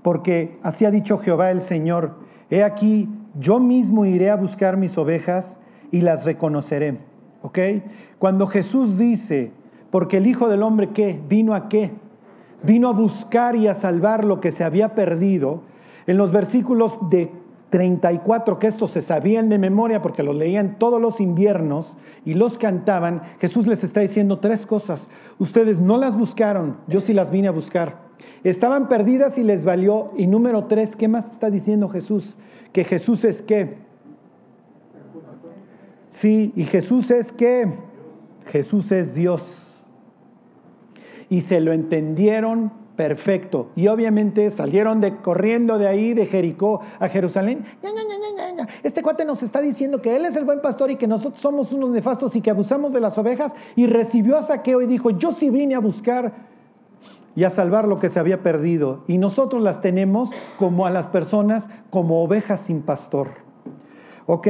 porque 0.03 0.57
así 0.61 0.85
ha 0.85 0.91
dicho 0.91 1.17
Jehová 1.17 1.49
el 1.51 1.61
Señor, 1.61 2.15
he 2.49 2.63
aquí 2.63 3.09
yo 3.39 3.59
mismo 3.59 4.05
iré 4.05 4.29
a 4.29 4.35
buscar 4.35 4.77
mis 4.77 4.97
ovejas 4.97 5.59
y 5.91 6.01
las 6.01 6.25
reconoceré. 6.25 6.99
¿Ok? 7.41 7.59
Cuando 8.19 8.47
Jesús 8.47 8.97
dice, 8.97 9.51
porque 9.89 10.17
el 10.17 10.27
Hijo 10.27 10.47
del 10.47 10.63
Hombre, 10.63 10.89
¿qué? 10.93 11.19
¿Vino 11.27 11.55
a 11.55 11.67
qué? 11.67 11.91
vino 12.63 12.87
a 12.87 12.93
buscar 12.93 13.55
y 13.55 13.67
a 13.67 13.75
salvar 13.75 14.23
lo 14.23 14.41
que 14.41 14.51
se 14.51 14.63
había 14.63 14.95
perdido, 14.95 15.61
en 16.07 16.17
los 16.17 16.31
versículos 16.31 16.97
de 17.09 17.31
34, 17.69 18.59
que 18.59 18.67
estos 18.67 18.91
se 18.91 19.01
sabían 19.01 19.49
de 19.49 19.57
memoria 19.57 20.01
porque 20.01 20.23
los 20.23 20.35
leían 20.35 20.77
todos 20.79 21.01
los 21.01 21.19
inviernos 21.19 21.93
y 22.25 22.33
los 22.33 22.57
cantaban, 22.57 23.21
Jesús 23.39 23.67
les 23.67 23.83
está 23.83 24.01
diciendo 24.01 24.39
tres 24.39 24.65
cosas. 24.65 25.01
Ustedes 25.39 25.79
no 25.79 25.97
las 25.97 26.17
buscaron, 26.17 26.77
yo 26.87 27.01
sí 27.01 27.13
las 27.13 27.31
vine 27.31 27.49
a 27.49 27.51
buscar. 27.51 28.02
Estaban 28.43 28.89
perdidas 28.89 29.37
y 29.37 29.43
les 29.43 29.63
valió. 29.63 30.11
Y 30.17 30.27
número 30.27 30.65
tres, 30.65 30.95
¿qué 30.95 31.07
más 31.07 31.31
está 31.31 31.49
diciendo 31.49 31.89
Jesús? 31.89 32.35
Que 32.71 32.83
Jesús 32.83 33.23
es 33.23 33.41
qué. 33.41 33.77
Sí, 36.09 36.53
y 36.55 36.63
Jesús 36.63 37.11
es 37.11 37.31
qué. 37.31 37.71
Jesús 38.47 38.91
es 38.91 39.15
Dios 39.15 39.63
y 41.33 41.41
se 41.41 41.59
lo 41.59 41.73
entendieron 41.73 42.71
perfecto. 42.95 43.71
Y 43.75 43.87
obviamente 43.87 44.51
salieron 44.51 45.01
de, 45.01 45.15
corriendo 45.17 45.79
de 45.79 45.87
ahí, 45.87 46.13
de 46.13 46.27
Jericó 46.27 46.81
a 46.99 47.09
Jerusalén. 47.09 47.65
este 48.83 49.01
cuate 49.01 49.25
nos 49.25 49.41
está 49.41 49.59
diciendo 49.59 49.99
que 49.99 50.15
él 50.15 50.25
es 50.25 50.35
el 50.35 50.45
buen 50.45 50.61
pastor 50.61 50.91
y 50.91 50.95
que 50.95 51.07
nosotros 51.07 51.41
somos 51.41 51.71
unos 51.71 51.89
nefastos 51.89 52.35
y 52.35 52.41
que 52.41 52.51
abusamos 52.51 52.93
de 52.93 52.99
las 52.99 53.17
ovejas. 53.17 53.51
Y 53.75 53.87
recibió 53.87 54.37
a 54.37 54.43
Saqueo 54.43 54.81
y 54.83 54.85
dijo, 54.85 55.09
yo 55.09 55.31
sí 55.31 55.49
vine 55.49 55.73
a 55.73 55.79
buscar 55.79 56.52
y 57.35 57.43
a 57.45 57.49
salvar 57.49 57.87
lo 57.87 57.99
que 57.99 58.09
se 58.09 58.19
había 58.19 58.43
perdido. 58.43 59.03
Y 59.07 59.17
nosotros 59.17 59.61
las 59.61 59.81
tenemos 59.81 60.29
como 60.57 60.85
a 60.85 60.89
las 60.89 61.07
personas, 61.07 61.65
como 61.89 62.23
ovejas 62.23 62.61
sin 62.61 62.81
pastor. 62.81 63.29
¿Ok? 64.25 64.47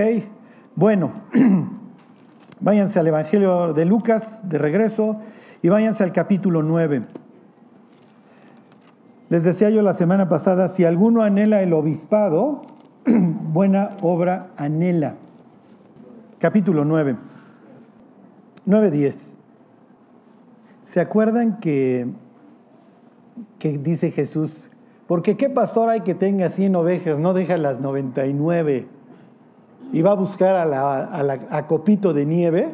Bueno, 0.76 1.12
váyanse 2.60 3.00
al 3.00 3.08
Evangelio 3.08 3.74
de 3.74 3.86
Lucas 3.86 4.48
de 4.48 4.58
regreso. 4.58 5.17
Y 5.62 5.69
váyanse 5.69 6.04
al 6.04 6.12
capítulo 6.12 6.62
9. 6.62 7.04
Les 9.30 9.43
decía 9.46 9.69
yo 9.69 9.82
la 9.82 9.93
semana 9.93 10.28
pasada, 10.28 10.67
si 10.67 10.84
alguno 10.84 11.22
anhela 11.22 11.62
el 11.62 11.72
obispado, 11.74 12.63
buena 13.06 13.91
obra 14.02 14.50
anhela. 14.58 15.15
Capítulo 16.38 16.84
9. 16.84 17.15
9.10. 18.67 19.32
¿Se 20.82 21.00
acuerdan 21.00 21.60
que 21.60 22.08
que 23.60 23.78
dice 23.78 24.12
Jesús, 24.12 24.69
porque 25.08 25.38
qué 25.38 25.50
pastor 25.50 25.89
hay 25.89 26.02
que 26.02 26.15
tenga 26.15 26.50
100 26.50 26.76
ovejas, 26.76 27.19
no 27.19 27.34
deja 27.34 27.58
las 27.58 27.80
99 27.80 28.88
y 29.91 30.02
va 30.02 30.12
a 30.12 30.15
buscar 30.15 30.56
a, 30.56 30.65
la, 30.65 31.67
Copito 31.67 32.13
de 32.13 32.26
nieve, 32.26 32.69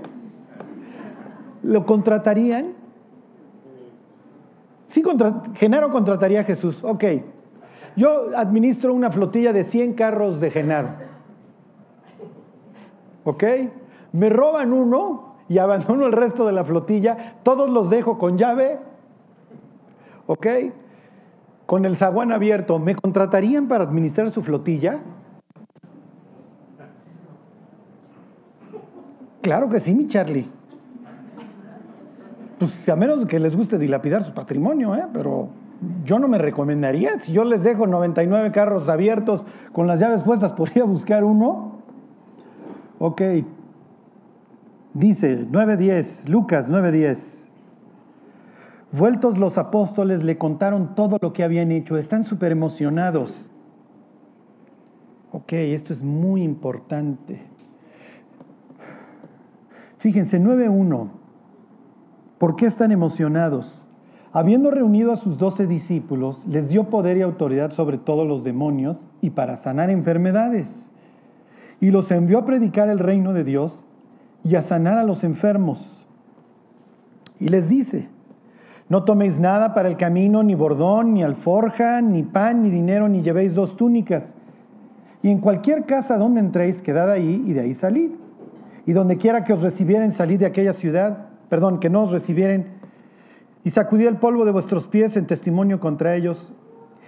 ¿lo 1.64 1.86
contratarían? 1.86 2.74
Sí, 4.88 5.04
Genaro 5.56 5.92
contrataría 5.92 6.42
a 6.42 6.44
Jesús. 6.44 6.84
Ok, 6.84 7.04
yo 7.96 8.30
administro 8.36 8.94
una 8.94 9.12
flotilla 9.12 9.52
de 9.52 9.66
100 9.66 9.94
carros 9.94 10.40
de 10.40 10.50
Genaro. 10.50 10.90
¿Ok? 13.26 13.44
Me 14.14 14.30
roban 14.30 14.72
uno 14.74 15.36
y 15.50 15.58
abandono 15.58 16.06
el 16.06 16.14
resto 16.14 16.46
de 16.46 16.54
la 16.54 16.64
flotilla, 16.64 17.36
todos 17.44 17.70
los 17.70 17.90
dejo 17.90 18.18
con 18.18 18.38
llave. 18.38 18.80
¿Ok? 20.30 20.46
Con 21.66 21.86
el 21.86 21.98
zaguán 21.98 22.32
abierto, 22.32 22.78
¿me 22.78 22.94
contratarían 22.94 23.68
para 23.68 23.84
administrar 23.84 24.30
su 24.30 24.44
flotilla? 24.44 25.00
Claro 29.42 29.70
que 29.70 29.80
sí, 29.80 29.92
mi 29.92 30.06
Charlie. 30.06 30.48
Pues 32.60 32.88
a 32.88 32.96
menos 32.96 33.26
que 33.26 33.40
les 33.40 33.56
guste 33.56 33.80
dilapidar 33.80 34.24
su 34.24 34.32
patrimonio, 34.32 34.96
¿eh? 34.96 35.08
pero 35.12 35.50
yo 36.06 36.20
no 36.20 36.28
me 36.28 36.38
recomendaría. 36.38 37.20
Si 37.20 37.32
yo 37.32 37.44
les 37.44 37.64
dejo 37.64 37.88
99 37.88 38.52
carros 38.52 38.88
abiertos 38.88 39.44
con 39.74 39.88
las 39.88 40.00
llaves 40.00 40.22
puestas, 40.22 40.52
¿podría 40.52 40.84
buscar 40.84 41.24
uno? 41.24 41.80
Ok. 43.00 43.22
Dice 44.94 45.48
9.10, 45.48 46.28
Lucas 46.28 46.72
9.10. 46.72 47.39
Vueltos 48.92 49.38
los 49.38 49.58
apóstoles 49.58 50.24
le 50.24 50.38
contaron 50.38 50.96
todo 50.96 51.18
lo 51.22 51.32
que 51.32 51.44
habían 51.44 51.72
hecho. 51.72 51.98
Están 51.98 52.24
súper 52.24 52.52
emocionados. 52.52 53.32
Ok, 55.32 55.54
esto 55.54 55.94
es 55.94 56.02
muy 56.02 56.42
importante. 56.42 57.42
Fíjense, 60.00 60.40
9.1. 60.40 61.10
¿Por 62.40 62.56
qué 62.56 62.66
están 62.66 62.92
emocionados? 62.92 63.86
Habiendo 64.32 64.72
reunido 64.72 65.12
a 65.12 65.18
sus 65.18 65.38
doce 65.38 65.68
discípulos, 65.68 66.46
les 66.48 66.70
dio 66.70 66.86
poder 66.86 67.18
y 67.18 67.22
autoridad 67.22 67.72
sobre 67.72 67.98
todos 67.98 68.28
los 68.28 68.44
demonios 68.44 69.06
y 69.22 69.32
para 69.32 69.58
sanar 69.58 69.90
enfermedades. 69.90 70.90
Y 71.80 71.92
los 71.92 72.10
envió 72.12 72.40
a 72.40 72.46
predicar 72.46 72.90
el 72.90 73.00
reino 73.00 73.34
de 73.34 73.44
Dios 73.44 73.86
y 74.44 74.56
a 74.56 74.62
sanar 74.62 74.98
a 74.98 75.04
los 75.04 75.24
enfermos. 75.24 76.08
Y 77.40 77.50
les 77.50 77.70
dice, 77.70 78.10
no 78.90 79.04
toméis 79.04 79.40
nada 79.40 79.74
para 79.74 79.88
el 79.88 79.98
camino, 79.98 80.44
ni 80.44 80.56
bordón, 80.56 81.14
ni 81.14 81.24
alforja, 81.24 82.02
ni 82.02 82.24
pan, 82.24 82.64
ni 82.64 82.70
dinero, 82.70 83.08
ni 83.08 83.22
llevéis 83.22 83.56
dos 83.56 83.78
túnicas. 83.78 84.36
Y 85.22 85.30
en 85.30 85.40
cualquier 85.40 85.86
casa 85.86 86.18
donde 86.18 86.40
entréis, 86.40 86.82
quedad 86.82 87.10
ahí 87.10 87.44
y 87.46 87.54
de 87.54 87.62
ahí 87.62 87.74
salid 87.74 88.12
y 88.90 88.94
donde 88.94 89.18
quiera 89.18 89.44
que 89.44 89.54
os 89.54 89.62
recibieren, 89.62 90.12
salid 90.12 90.40
de 90.40 90.48
aquella 90.48 90.74
ciudad, 90.74 91.28
perdón, 91.48 91.80
que 91.80 91.92
no 91.92 92.02
os 92.02 92.12
recibieren, 92.12 92.66
y 93.64 93.70
sacudí 93.70 94.06
el 94.06 94.18
polvo 94.18 94.46
de 94.46 94.52
vuestros 94.52 94.88
pies 94.88 95.16
en 95.16 95.28
testimonio 95.28 95.80
contra 95.80 96.16
ellos. 96.16 96.52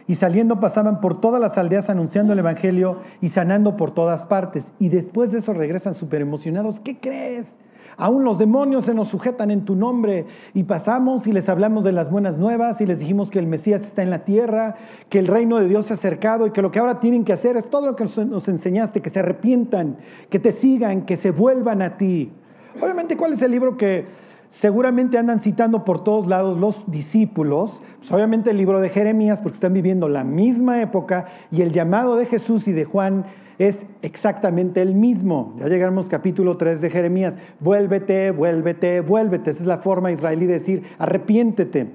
Y 0.06 0.14
saliendo 0.14 0.60
pasaban 0.60 1.02
por 1.02 1.20
todas 1.20 1.42
las 1.42 1.58
aldeas 1.58 1.90
anunciando 1.90 2.34
el 2.34 2.40
Evangelio 2.40 2.98
y 3.20 3.30
sanando 3.30 3.78
por 3.78 3.96
todas 3.96 4.28
partes. 4.28 4.72
Y 4.78 4.90
después 4.90 5.32
de 5.32 5.40
eso 5.40 5.54
regresan 5.54 5.96
súper 5.96 6.22
emocionados. 6.22 6.80
¿Qué 6.80 7.00
crees? 7.00 7.56
Aún 7.98 8.24
los 8.24 8.40
demonios 8.40 8.86
se 8.86 8.94
nos 8.94 9.08
sujetan 9.08 9.52
en 9.52 9.66
tu 9.66 9.76
nombre. 9.76 10.26
Y 10.54 10.64
pasamos 10.64 11.28
y 11.28 11.32
les 11.32 11.50
hablamos 11.50 11.84
de 11.84 11.92
las 11.92 12.10
buenas 12.10 12.38
nuevas 12.38 12.82
y 12.82 12.86
les 12.86 13.00
dijimos 13.00 13.30
que 13.30 13.40
el 13.40 13.48
Mesías 13.48 13.82
está 13.84 14.04
en 14.04 14.10
la 14.10 14.26
tierra, 14.26 14.76
que 15.10 15.20
el 15.20 15.28
reino 15.28 15.60
de 15.60 15.68
Dios 15.68 15.86
se 15.88 15.94
ha 15.94 15.96
acercado 15.96 16.48
y 16.48 16.52
que 16.52 16.62
lo 16.62 16.72
que 16.72 16.80
ahora 16.80 17.00
tienen 17.00 17.26
que 17.26 17.34
hacer 17.34 17.58
es 17.58 17.70
todo 17.70 17.86
lo 17.86 17.96
que 17.96 18.06
nos 18.26 18.48
enseñaste, 18.48 19.02
que 19.02 19.10
se 19.10 19.20
arrepientan, 19.20 19.98
que 20.30 20.40
te 20.40 20.52
sigan, 20.52 21.04
que 21.04 21.18
se 21.18 21.32
vuelvan 21.32 21.82
a 21.82 21.98
ti. 21.98 22.32
Obviamente, 22.80 23.18
¿cuál 23.18 23.34
es 23.34 23.42
el 23.42 23.52
libro 23.52 23.78
que 23.78 24.06
seguramente 24.50 25.18
andan 25.18 25.40
citando 25.40 25.84
por 25.84 26.04
todos 26.04 26.28
lados 26.28 26.58
los 26.58 26.90
discípulos? 26.90 27.82
Pues 28.00 28.12
obviamente 28.12 28.52
el 28.52 28.58
libro 28.58 28.80
de 28.80 28.90
Jeremías, 28.90 29.42
porque 29.42 29.56
están 29.56 29.74
viviendo 29.74 30.10
la 30.10 30.24
misma 30.24 30.82
época 30.82 31.26
y 31.52 31.62
el 31.62 31.72
llamado 31.72 32.16
de 32.16 32.26
Jesús 32.26 32.68
y 32.68 32.72
de 32.72 32.86
Juan 32.86 33.26
es 33.68 33.86
exactamente 34.02 34.82
el 34.82 34.96
mismo. 34.96 35.56
Ya 35.60 35.68
llegamos 35.68 36.08
capítulo 36.08 36.58
3 36.58 36.82
de 36.82 36.90
Jeremías. 36.90 37.36
Vuélvete, 37.60 38.32
vuélvete, 38.32 39.02
vuélvete. 39.02 39.52
Esa 39.52 39.62
es 39.62 39.68
la 39.68 39.78
forma 39.78 40.12
israelí 40.12 40.48
de 40.48 40.54
decir, 40.54 40.84
arrepiéntete. 40.98 41.92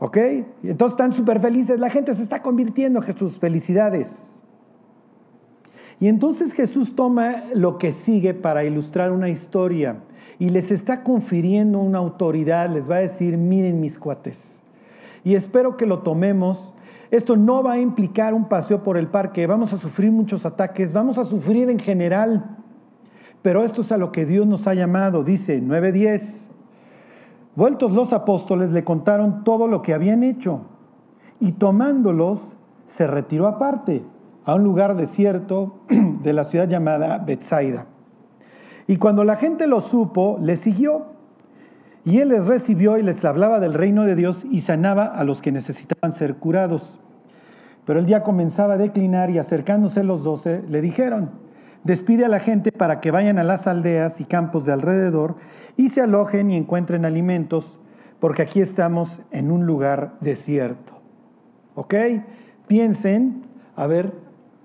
¿Ok? 0.00 0.16
Entonces 0.64 0.94
están 0.94 1.12
súper 1.12 1.40
felices. 1.40 1.78
La 1.78 1.90
gente 1.90 2.12
se 2.14 2.24
está 2.24 2.42
convirtiendo, 2.42 3.00
Jesús. 3.02 3.38
Felicidades. 3.38 4.08
Y 6.00 6.08
entonces 6.08 6.54
Jesús 6.54 6.96
toma 6.96 7.44
lo 7.54 7.78
que 7.78 7.92
sigue 7.92 8.34
para 8.34 8.64
ilustrar 8.64 9.12
una 9.12 9.28
historia 9.28 9.98
y 10.40 10.48
les 10.48 10.72
está 10.72 11.04
confiriendo 11.04 11.78
una 11.78 11.98
autoridad. 11.98 12.68
Les 12.68 12.90
va 12.90 12.96
a 12.96 13.00
decir, 13.00 13.36
miren 13.36 13.80
mis 13.80 13.96
cuates. 13.96 14.38
Y 15.22 15.36
espero 15.36 15.76
que 15.76 15.86
lo 15.86 16.00
tomemos 16.00 16.72
esto 17.10 17.36
no 17.36 17.62
va 17.62 17.72
a 17.72 17.80
implicar 17.80 18.34
un 18.34 18.48
paseo 18.48 18.82
por 18.82 18.96
el 18.96 19.08
parque, 19.08 19.46
vamos 19.46 19.72
a 19.72 19.78
sufrir 19.78 20.12
muchos 20.12 20.46
ataques, 20.46 20.92
vamos 20.92 21.18
a 21.18 21.24
sufrir 21.24 21.68
en 21.68 21.78
general, 21.78 22.56
pero 23.42 23.64
esto 23.64 23.82
es 23.82 23.90
a 23.90 23.96
lo 23.96 24.12
que 24.12 24.26
Dios 24.26 24.46
nos 24.46 24.66
ha 24.66 24.74
llamado, 24.74 25.24
dice 25.24 25.60
9.10. 25.60 26.36
Vueltos 27.56 27.92
los 27.92 28.12
apóstoles 28.12 28.72
le 28.72 28.84
contaron 28.84 29.42
todo 29.42 29.66
lo 29.66 29.82
que 29.82 29.92
habían 29.92 30.22
hecho 30.22 30.62
y 31.40 31.52
tomándolos 31.52 32.40
se 32.86 33.06
retiró 33.06 33.48
aparte 33.48 34.02
a 34.44 34.54
un 34.54 34.62
lugar 34.62 34.96
desierto 34.96 35.80
de 35.88 36.32
la 36.32 36.44
ciudad 36.44 36.68
llamada 36.68 37.18
Bethsaida. 37.18 37.86
Y 38.86 38.96
cuando 38.96 39.24
la 39.24 39.36
gente 39.36 39.66
lo 39.66 39.80
supo, 39.80 40.38
le 40.40 40.56
siguió. 40.56 41.09
Y 42.04 42.18
él 42.18 42.30
les 42.30 42.46
recibió 42.46 42.96
y 42.98 43.02
les 43.02 43.24
hablaba 43.24 43.60
del 43.60 43.74
reino 43.74 44.04
de 44.04 44.16
Dios 44.16 44.44
y 44.50 44.62
sanaba 44.62 45.04
a 45.04 45.24
los 45.24 45.42
que 45.42 45.52
necesitaban 45.52 46.12
ser 46.12 46.36
curados. 46.36 46.98
Pero 47.84 47.98
el 47.98 48.06
día 48.06 48.22
comenzaba 48.22 48.74
a 48.74 48.78
declinar 48.78 49.30
y 49.30 49.38
acercándose 49.38 50.02
los 50.04 50.22
doce, 50.22 50.62
le 50.68 50.80
dijeron, 50.80 51.30
despide 51.84 52.24
a 52.24 52.28
la 52.28 52.40
gente 52.40 52.72
para 52.72 53.00
que 53.00 53.10
vayan 53.10 53.38
a 53.38 53.44
las 53.44 53.66
aldeas 53.66 54.20
y 54.20 54.24
campos 54.24 54.64
de 54.64 54.72
alrededor 54.72 55.36
y 55.76 55.88
se 55.88 56.00
alojen 56.00 56.50
y 56.50 56.56
encuentren 56.56 57.04
alimentos, 57.04 57.78
porque 58.18 58.42
aquí 58.42 58.60
estamos 58.60 59.18
en 59.30 59.50
un 59.50 59.66
lugar 59.66 60.14
desierto. 60.20 61.00
¿Ok? 61.74 61.94
Piensen, 62.66 63.42
a 63.76 63.86
ver, 63.86 64.12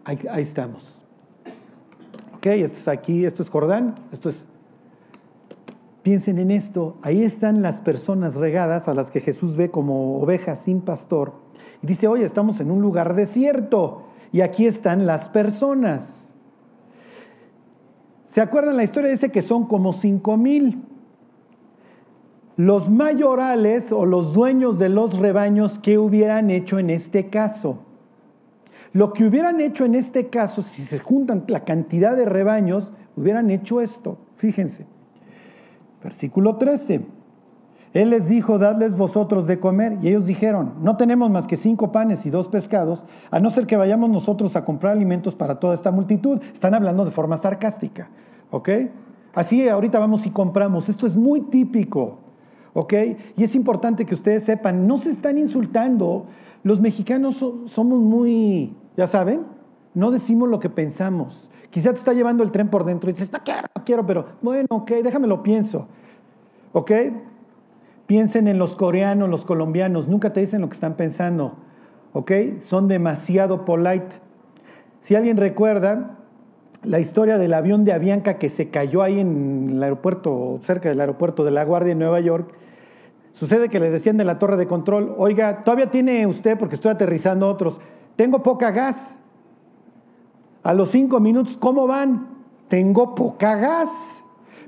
ahí, 0.03 0.19
estamos. 0.37 1.01
¿Ok? 2.35 2.45
Esto 2.47 2.77
es 2.77 2.87
aquí, 2.87 3.25
esto 3.25 3.43
es 3.43 3.49
Jordán, 3.49 3.95
esto 4.11 4.29
es 4.29 4.45
Piensen 6.05 6.37
en 6.37 6.51
esto, 6.51 6.99
ahí 7.01 7.23
están 7.23 7.63
las 7.63 7.81
personas 7.81 8.35
regadas 8.35 8.87
a 8.87 8.93
las 8.93 9.09
que 9.09 9.21
Jesús 9.21 9.55
ve 9.55 9.71
como 9.71 10.19
ovejas 10.19 10.59
sin 10.61 10.81
pastor. 10.81 11.33
Y 11.81 11.87
dice, 11.87 12.07
oye, 12.07 12.25
estamos 12.25 12.59
en 12.59 12.69
un 12.69 12.79
lugar 12.79 13.15
desierto 13.15 14.03
y 14.31 14.41
aquí 14.41 14.67
están 14.67 15.07
las 15.07 15.29
personas. 15.29 16.29
¿Se 18.27 18.39
acuerdan 18.39 18.77
la 18.77 18.83
historia? 18.83 19.09
Dice 19.09 19.31
que 19.31 19.41
son 19.41 19.65
como 19.65 19.93
cinco 19.93 20.37
mil. 20.37 20.83
Los 22.55 22.91
mayorales 22.91 23.91
o 23.91 24.05
los 24.05 24.31
dueños 24.31 24.77
de 24.77 24.89
los 24.89 25.17
rebaños, 25.17 25.79
¿qué 25.79 25.97
hubieran 25.97 26.51
hecho 26.51 26.77
en 26.77 26.91
este 26.91 27.31
caso? 27.31 27.79
Lo 28.93 29.11
que 29.11 29.25
hubieran 29.25 29.59
hecho 29.59 29.85
en 29.85 29.95
este 29.95 30.27
caso, 30.27 30.61
si 30.61 30.83
se 30.83 30.99
juntan 30.99 31.45
la 31.47 31.61
cantidad 31.61 32.15
de 32.15 32.25
rebaños, 32.25 32.93
hubieran 33.15 33.49
hecho 33.49 33.81
esto. 33.81 34.19
Fíjense. 34.35 34.85
Versículo 36.05 36.57
13. 36.57 37.01
Él 37.93 38.11
les 38.11 38.29
dijo, 38.29 38.59
dadles 38.59 38.95
vosotros 38.95 39.47
de 39.47 39.59
comer. 39.59 39.97
Y 40.03 40.09
ellos 40.09 40.27
dijeron, 40.27 40.73
no 40.83 40.97
tenemos 40.97 41.31
más 41.31 41.47
que 41.47 41.57
cinco 41.57 41.91
panes 41.91 42.27
y 42.27 42.29
dos 42.29 42.47
pescados, 42.47 43.03
a 43.31 43.39
no 43.39 43.49
ser 43.49 43.65
que 43.65 43.75
vayamos 43.75 44.11
nosotros 44.11 44.55
a 44.55 44.63
comprar 44.65 44.93
alimentos 44.93 45.33
para 45.33 45.59
toda 45.59 45.73
esta 45.73 45.89
multitud. 45.89 46.39
Están 46.53 46.75
hablando 46.75 47.05
de 47.05 47.11
forma 47.11 47.39
sarcástica. 47.39 48.09
¿Ok? 48.51 48.69
Así 49.33 49.67
ahorita 49.67 49.97
vamos 49.97 50.27
y 50.27 50.29
compramos. 50.29 50.89
Esto 50.89 51.07
es 51.07 51.15
muy 51.15 51.41
típico. 51.41 52.19
¿Ok? 52.75 52.93
Y 53.35 53.43
es 53.43 53.55
importante 53.55 54.05
que 54.05 54.13
ustedes 54.13 54.43
sepan, 54.43 54.85
no 54.85 54.97
se 54.97 55.09
están 55.09 55.39
insultando. 55.39 56.27
Los 56.61 56.79
mexicanos 56.79 57.43
somos 57.65 57.99
muy, 57.99 58.75
ya 58.95 59.07
saben, 59.07 59.41
no 59.95 60.11
decimos 60.11 60.49
lo 60.49 60.59
que 60.59 60.69
pensamos. 60.69 61.49
Quizá 61.75 61.91
te 61.91 61.97
está 61.97 62.13
llevando 62.13 62.41
el 62.41 62.53
tren 62.53 62.69
por 62.69 62.85
dentro 62.85 63.09
y 63.09 63.13
dices, 63.13 63.33
no 63.33 63.39
quiero, 63.43 63.67
no 63.75 63.83
quiero, 63.83 64.05
pero 64.05 64.27
bueno, 64.41 64.65
ok, 64.69 64.91
déjame 65.03 65.27
lo 65.27 65.43
pienso. 65.43 65.89
¿Ok? 66.71 66.89
Piensen 68.07 68.47
en 68.47 68.57
los 68.57 68.77
coreanos, 68.77 69.27
los 69.27 69.43
colombianos, 69.43 70.07
nunca 70.07 70.31
te 70.31 70.39
dicen 70.39 70.61
lo 70.61 70.69
que 70.69 70.75
están 70.75 70.93
pensando. 70.93 71.55
¿Ok? 72.13 72.31
Son 72.59 72.87
demasiado 72.87 73.65
polite. 73.65 74.07
Si 75.01 75.15
alguien 75.15 75.35
recuerda 75.35 76.17
la 76.81 77.01
historia 77.01 77.37
del 77.37 77.53
avión 77.53 77.83
de 77.83 77.91
Avianca 77.91 78.37
que 78.37 78.47
se 78.47 78.69
cayó 78.69 79.01
ahí 79.01 79.19
en 79.19 79.71
el 79.71 79.83
aeropuerto, 79.83 80.61
cerca 80.61 80.87
del 80.87 81.01
aeropuerto 81.01 81.43
de 81.43 81.51
La 81.51 81.65
Guardia 81.65 81.91
en 81.91 81.99
Nueva 81.99 82.21
York, 82.21 82.55
Sucede 83.33 83.67
que 83.67 83.81
le 83.81 83.91
decían 83.91 84.15
de 84.15 84.23
la 84.23 84.39
torre 84.39 84.55
de 84.55 84.65
control, 84.65 85.13
oiga, 85.17 85.65
todavía 85.65 85.91
tiene 85.91 86.25
usted, 86.25 86.57
porque 86.57 86.75
estoy 86.75 86.91
aterrizando 86.91 87.49
otros, 87.49 87.81
tengo 88.15 88.41
poca 88.41 88.71
gas. 88.71 88.95
A 90.65 90.73
los 90.73 90.89
cinco 90.89 91.19
minutos, 91.19 91.57
¿cómo 91.57 91.85
van? 91.85 92.27
Tengo 92.69 93.13
poca 93.13 93.55
gas. 93.55 93.89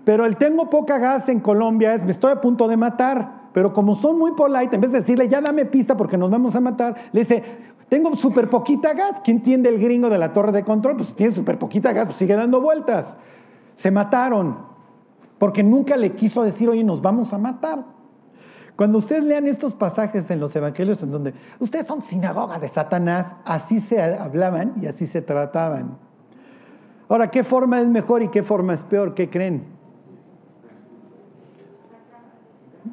Pero 0.05 0.27
el 0.27 0.37
tengo 0.37 0.69
poca 0.69 0.99
gas 0.99 1.27
en 1.27 1.39
Colombia 1.39 1.95
es, 1.95 2.03
me 2.03 2.11
estoy 2.11 2.31
a 2.31 2.39
punto 2.39 2.67
de 2.67 2.77
matar. 2.77 3.49
Pero 3.51 3.73
como 3.73 3.95
son 3.95 4.19
muy 4.19 4.33
polite, 4.33 4.75
en 4.75 4.81
vez 4.81 4.91
de 4.91 4.99
decirle, 4.99 5.27
ya 5.27 5.41
dame 5.41 5.65
pista 5.65 5.97
porque 5.97 6.15
nos 6.15 6.29
vamos 6.29 6.55
a 6.55 6.59
matar, 6.59 6.95
le 7.11 7.21
dice, 7.21 7.43
tengo 7.89 8.15
súper 8.15 8.47
poquita 8.47 8.93
gas. 8.93 9.21
¿Quién 9.23 9.37
entiende 9.37 9.69
el 9.69 9.79
gringo 9.79 10.07
de 10.07 10.19
la 10.19 10.33
torre 10.33 10.51
de 10.51 10.63
control? 10.63 10.97
Pues 10.97 11.15
tiene 11.15 11.33
súper 11.33 11.57
poquita 11.57 11.91
gas, 11.93 12.05
pues 12.05 12.17
sigue 12.17 12.35
dando 12.35 12.61
vueltas. 12.61 13.07
Se 13.75 13.89
mataron. 13.89 14.55
Porque 15.39 15.63
nunca 15.63 15.97
le 15.97 16.13
quiso 16.13 16.43
decir, 16.43 16.69
oye, 16.69 16.83
nos 16.83 17.01
vamos 17.01 17.33
a 17.33 17.39
matar. 17.39 17.96
Cuando 18.77 18.99
ustedes 18.99 19.23
lean 19.23 19.47
estos 19.47 19.73
pasajes 19.73 20.29
en 20.29 20.39
los 20.39 20.55
evangelios 20.55 21.01
en 21.01 21.11
donde 21.11 21.33
ustedes 21.59 21.87
son 21.87 22.03
sinagoga 22.03 22.59
de 22.59 22.67
Satanás, 22.67 23.33
así 23.43 23.79
se 23.79 23.99
hablaban 23.99 24.75
y 24.79 24.85
así 24.85 25.07
se 25.07 25.23
trataban. 25.23 25.97
Ahora, 27.09 27.31
¿qué 27.31 27.43
forma 27.43 27.81
es 27.81 27.87
mejor 27.87 28.21
y 28.21 28.27
qué 28.27 28.43
forma 28.43 28.75
es 28.75 28.83
peor? 28.83 29.15
¿Qué 29.15 29.31
creen? 29.31 29.63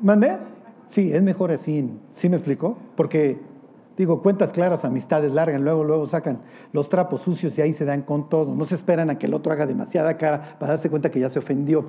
¿Mandé? 0.01 0.39
Sí, 0.89 1.13
es 1.13 1.23
mejor 1.23 1.53
así. 1.53 1.91
¿Sí 2.15 2.31
me 2.31 2.37
explico? 2.37 2.79
Porque, 2.97 3.39
digo, 3.99 4.23
cuentas 4.23 4.53
claras, 4.53 4.87
amistades 4.87 5.33
largan, 5.33 5.65
luego, 5.65 5.85
luego 5.85 6.07
sacan 6.07 6.39
los 6.73 6.89
trapos 6.89 7.21
sucios 7.21 7.59
y 7.59 7.61
ahí 7.61 7.75
se 7.75 7.85
dan 7.85 8.03
con 8.03 8.31
todo. 8.31 8.55
No 8.55 8.65
se 8.65 8.77
esperan 8.77 9.11
a 9.11 9.19
que 9.19 9.27
el 9.27 9.35
otro 9.35 9.53
haga 9.53 9.67
demasiada 9.67 10.17
cara 10.17 10.57
para 10.59 10.73
darse 10.73 10.89
cuenta 10.89 11.11
que 11.11 11.21
ya 11.21 11.29
se 11.29 11.41
ofendió. 11.41 11.85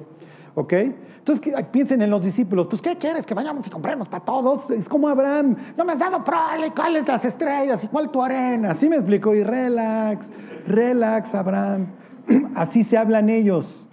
¿Ok? 0.56 0.74
Entonces 0.74 1.66
piensen 1.72 2.02
en 2.02 2.10
los 2.10 2.24
discípulos, 2.24 2.68
pues 2.68 2.82
¿qué 2.82 2.98
quieres? 2.98 3.26
Que 3.26 3.34
vayamos 3.34 3.66
y 3.68 3.70
compremos 3.70 4.08
para 4.08 4.24
todos. 4.24 4.70
Es 4.70 4.88
como 4.88 5.10
Abraham, 5.10 5.56
no 5.76 5.84
me 5.84 5.94
has 5.94 6.00
dado 6.00 6.24
prole, 6.24 6.72
¿cuáles 6.76 7.08
las 7.08 7.26
estrellas? 7.26 7.84
¿Y 7.84 7.88
cuál 7.88 8.10
tu 8.10 8.24
arena? 8.24 8.72
Así 8.72 8.88
me 8.88 8.96
explicó, 8.96 9.34
y 9.36 9.44
relax, 9.44 10.28
relax 10.68 11.36
Abraham. 11.36 11.88
Así 12.56 12.84
se 12.84 12.98
hablan 12.98 13.30
ellos. 13.30 13.86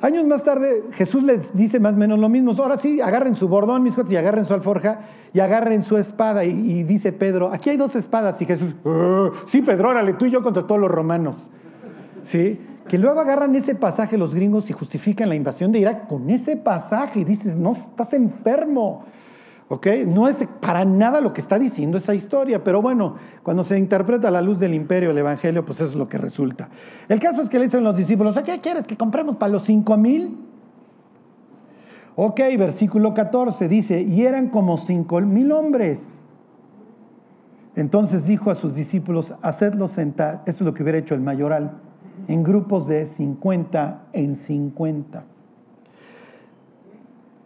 Años 0.00 0.26
más 0.26 0.42
tarde 0.42 0.84
Jesús 0.92 1.22
les 1.22 1.54
dice 1.56 1.80
más 1.80 1.94
o 1.94 1.96
menos 1.96 2.18
lo 2.18 2.28
mismo. 2.28 2.52
Ahora 2.58 2.78
sí, 2.78 3.00
agarren 3.00 3.36
su 3.36 3.48
bordón, 3.48 3.82
mis 3.82 3.94
cuates, 3.94 4.12
y 4.12 4.16
agarren 4.16 4.44
su 4.44 4.52
alforja 4.52 5.00
y 5.32 5.40
agarren 5.40 5.82
su 5.82 5.96
espada. 5.96 6.44
Y, 6.44 6.82
dice 6.82 7.12
Pedro, 7.12 7.52
aquí 7.52 7.70
hay 7.70 7.76
dos 7.76 7.94
espadas. 7.96 8.40
Y 8.42 8.46
Jesús, 8.46 8.74
ah, 8.84 9.30
sí, 9.46 9.62
Pedro, 9.62 9.90
órale, 9.90 10.14
tú 10.14 10.26
y 10.26 10.30
yo 10.30 10.42
contra 10.42 10.66
todos 10.66 10.80
los 10.80 10.90
romanos. 10.90 11.36
¿Sí? 12.24 12.58
Que 12.88 12.98
luego 12.98 13.20
agarran 13.20 13.54
ese 13.54 13.74
pasaje 13.74 14.18
los 14.18 14.34
gringos 14.34 14.68
y 14.68 14.72
justifican 14.72 15.28
la 15.28 15.34
invasión 15.34 15.72
de 15.72 15.78
Irak 15.78 16.06
con 16.06 16.28
ese 16.28 16.56
pasaje 16.56 17.20
y 17.20 17.24
dices, 17.24 17.56
no, 17.56 17.72
estás 17.72 18.12
enfermo. 18.12 19.04
¿Ok? 19.68 19.86
No 20.06 20.28
es 20.28 20.36
para 20.60 20.84
nada 20.84 21.22
lo 21.22 21.32
que 21.32 21.40
está 21.40 21.58
diciendo 21.58 21.96
esa 21.96 22.14
historia, 22.14 22.62
pero 22.62 22.82
bueno, 22.82 23.16
cuando 23.42 23.64
se 23.64 23.78
interpreta 23.78 24.28
a 24.28 24.30
la 24.30 24.42
luz 24.42 24.58
del 24.58 24.74
imperio 24.74 25.10
el 25.10 25.18
evangelio, 25.18 25.64
pues 25.64 25.80
eso 25.80 25.90
es 25.90 25.96
lo 25.96 26.06
que 26.06 26.18
resulta. 26.18 26.68
El 27.08 27.18
caso 27.18 27.40
es 27.40 27.48
que 27.48 27.58
le 27.58 27.64
dicen 27.64 27.82
los 27.82 27.96
discípulos, 27.96 28.38
¿qué 28.44 28.60
quieres? 28.60 28.86
¿Que 28.86 28.96
compremos 28.96 29.36
para 29.36 29.52
los 29.52 29.62
cinco 29.62 29.96
mil? 29.96 30.36
Ok, 32.16 32.40
versículo 32.58 33.14
14 33.14 33.66
dice, 33.66 34.02
y 34.02 34.22
eran 34.24 34.50
como 34.50 34.76
cinco 34.76 35.20
mil 35.22 35.50
hombres. 35.50 36.20
Entonces 37.74 38.26
dijo 38.26 38.50
a 38.50 38.54
sus 38.54 38.74
discípulos, 38.74 39.34
hacedlos 39.40 39.92
sentar. 39.92 40.42
Eso 40.46 40.62
es 40.62 40.66
lo 40.66 40.74
que 40.74 40.82
hubiera 40.82 40.98
hecho 40.98 41.14
el 41.14 41.22
mayoral 41.22 41.80
en 42.28 42.42
grupos 42.42 42.86
de 42.86 43.08
50 43.08 44.08
en 44.12 44.36
50. 44.36 45.24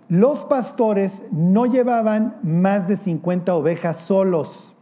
Los 0.08 0.44
pastores 0.46 1.12
no 1.30 1.66
llevaban 1.66 2.36
más 2.42 2.88
de 2.88 2.96
50 2.96 3.54
ovejas 3.54 3.98
solos. 3.98 4.74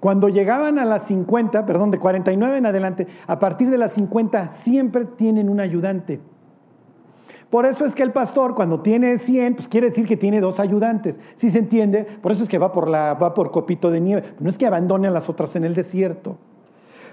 Cuando 0.00 0.28
llegaban 0.28 0.78
a 0.78 0.84
las 0.84 1.06
50, 1.06 1.66
perdón, 1.66 1.90
de 1.90 1.98
49 1.98 2.56
en 2.56 2.66
adelante, 2.66 3.06
a 3.26 3.38
partir 3.38 3.68
de 3.68 3.78
las 3.78 3.92
50 3.92 4.52
siempre 4.52 5.04
tienen 5.04 5.50
un 5.50 5.60
ayudante. 5.60 6.20
Por 7.50 7.66
eso 7.66 7.84
es 7.84 7.94
que 7.94 8.02
el 8.02 8.12
pastor 8.12 8.54
cuando 8.54 8.80
tiene 8.80 9.18
100, 9.18 9.56
pues 9.56 9.68
quiere 9.68 9.88
decir 9.88 10.06
que 10.06 10.16
tiene 10.16 10.40
dos 10.40 10.60
ayudantes. 10.60 11.16
¿Sí 11.36 11.50
se 11.50 11.58
entiende? 11.58 12.04
Por 12.04 12.32
eso 12.32 12.42
es 12.42 12.48
que 12.48 12.58
va 12.58 12.72
por, 12.72 12.88
la, 12.88 13.14
va 13.14 13.34
por 13.34 13.50
copito 13.50 13.90
de 13.90 14.00
nieve. 14.00 14.34
No 14.38 14.50
es 14.50 14.58
que 14.58 14.66
abandone 14.66 15.08
a 15.08 15.10
las 15.10 15.28
otras 15.28 15.56
en 15.56 15.64
el 15.64 15.74
desierto. 15.74 16.36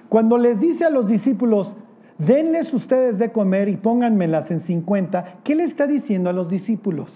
Cuando 0.10 0.38
les 0.38 0.60
dice 0.60 0.86
a 0.86 0.90
los 0.90 1.08
discípulos, 1.08 1.74
denles 2.18 2.74
ustedes 2.74 3.20
de 3.20 3.32
comer 3.32 3.70
y 3.70 3.78
pónganmelas 3.78 4.52
en 4.52 4.62
50. 4.62 5.40
¿Qué 5.44 5.56
le 5.56 5.64
está 5.64 5.88
diciendo 5.88 6.30
a 6.30 6.34
los 6.34 6.50
discípulos? 6.50 7.12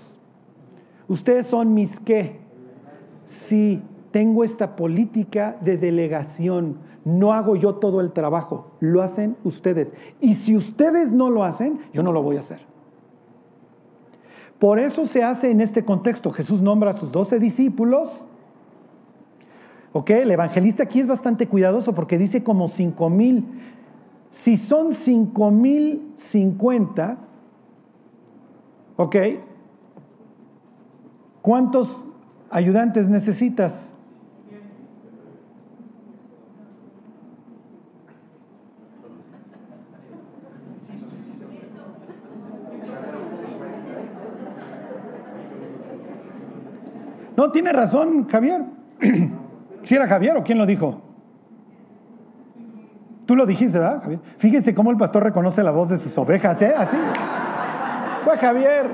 Ustedes 1.07 1.47
son 1.47 1.73
mis 1.73 1.99
qué. 1.99 2.39
Sí, 3.47 3.81
tengo 4.11 4.43
esta 4.43 4.75
política 4.75 5.57
de 5.61 5.77
delegación. 5.77 6.77
No 7.05 7.33
hago 7.33 7.55
yo 7.55 7.75
todo 7.75 8.01
el 8.01 8.11
trabajo, 8.11 8.71
lo 8.79 9.01
hacen 9.01 9.35
ustedes. 9.43 9.93
Y 10.19 10.35
si 10.35 10.55
ustedes 10.55 11.13
no 11.13 11.29
lo 11.29 11.43
hacen, 11.43 11.79
yo 11.93 12.03
no 12.03 12.11
lo 12.11 12.21
voy 12.21 12.37
a 12.37 12.41
hacer. 12.41 12.59
Por 14.59 14.77
eso 14.77 15.05
se 15.05 15.23
hace 15.23 15.51
en 15.51 15.61
este 15.61 15.85
contexto. 15.85 16.31
Jesús 16.31 16.61
nombra 16.61 16.91
a 16.91 16.97
sus 16.97 17.11
doce 17.11 17.39
discípulos. 17.39 18.09
¿Ok? 19.93 20.09
El 20.11 20.31
evangelista 20.31 20.83
aquí 20.83 20.99
es 20.99 21.07
bastante 21.07 21.47
cuidadoso 21.47 21.95
porque 21.95 22.17
dice 22.17 22.43
como 22.43 22.67
cinco 22.67 23.09
mil. 23.09 23.45
Si 24.31 24.57
son 24.57 24.93
5050, 24.93 27.17
¿ok? 28.97 29.15
¿Cuántos 31.41 32.05
ayudantes 32.49 33.07
necesitas? 33.09 33.89
No, 47.39 47.51
tiene 47.51 47.71
razón, 47.71 48.27
Javier. 48.27 48.65
¿Si 49.85 49.95
era 49.95 50.09
Javier 50.09 50.35
o 50.35 50.43
quién 50.43 50.57
lo 50.57 50.65
dijo? 50.65 51.08
Tú 53.29 53.35
lo 53.35 53.45
dijiste, 53.45 53.77
¿verdad, 53.77 54.01
Javier? 54.01 54.19
Fíjense 54.39 54.73
cómo 54.73 54.89
el 54.89 54.97
pastor 54.97 55.23
reconoce 55.23 55.61
la 55.61 55.69
voz 55.69 55.87
de 55.87 55.99
sus 55.99 56.17
ovejas, 56.17 56.59
¿eh? 56.63 56.73
Así. 56.75 56.97
Fue 58.25 58.35
Javier. 58.39 58.87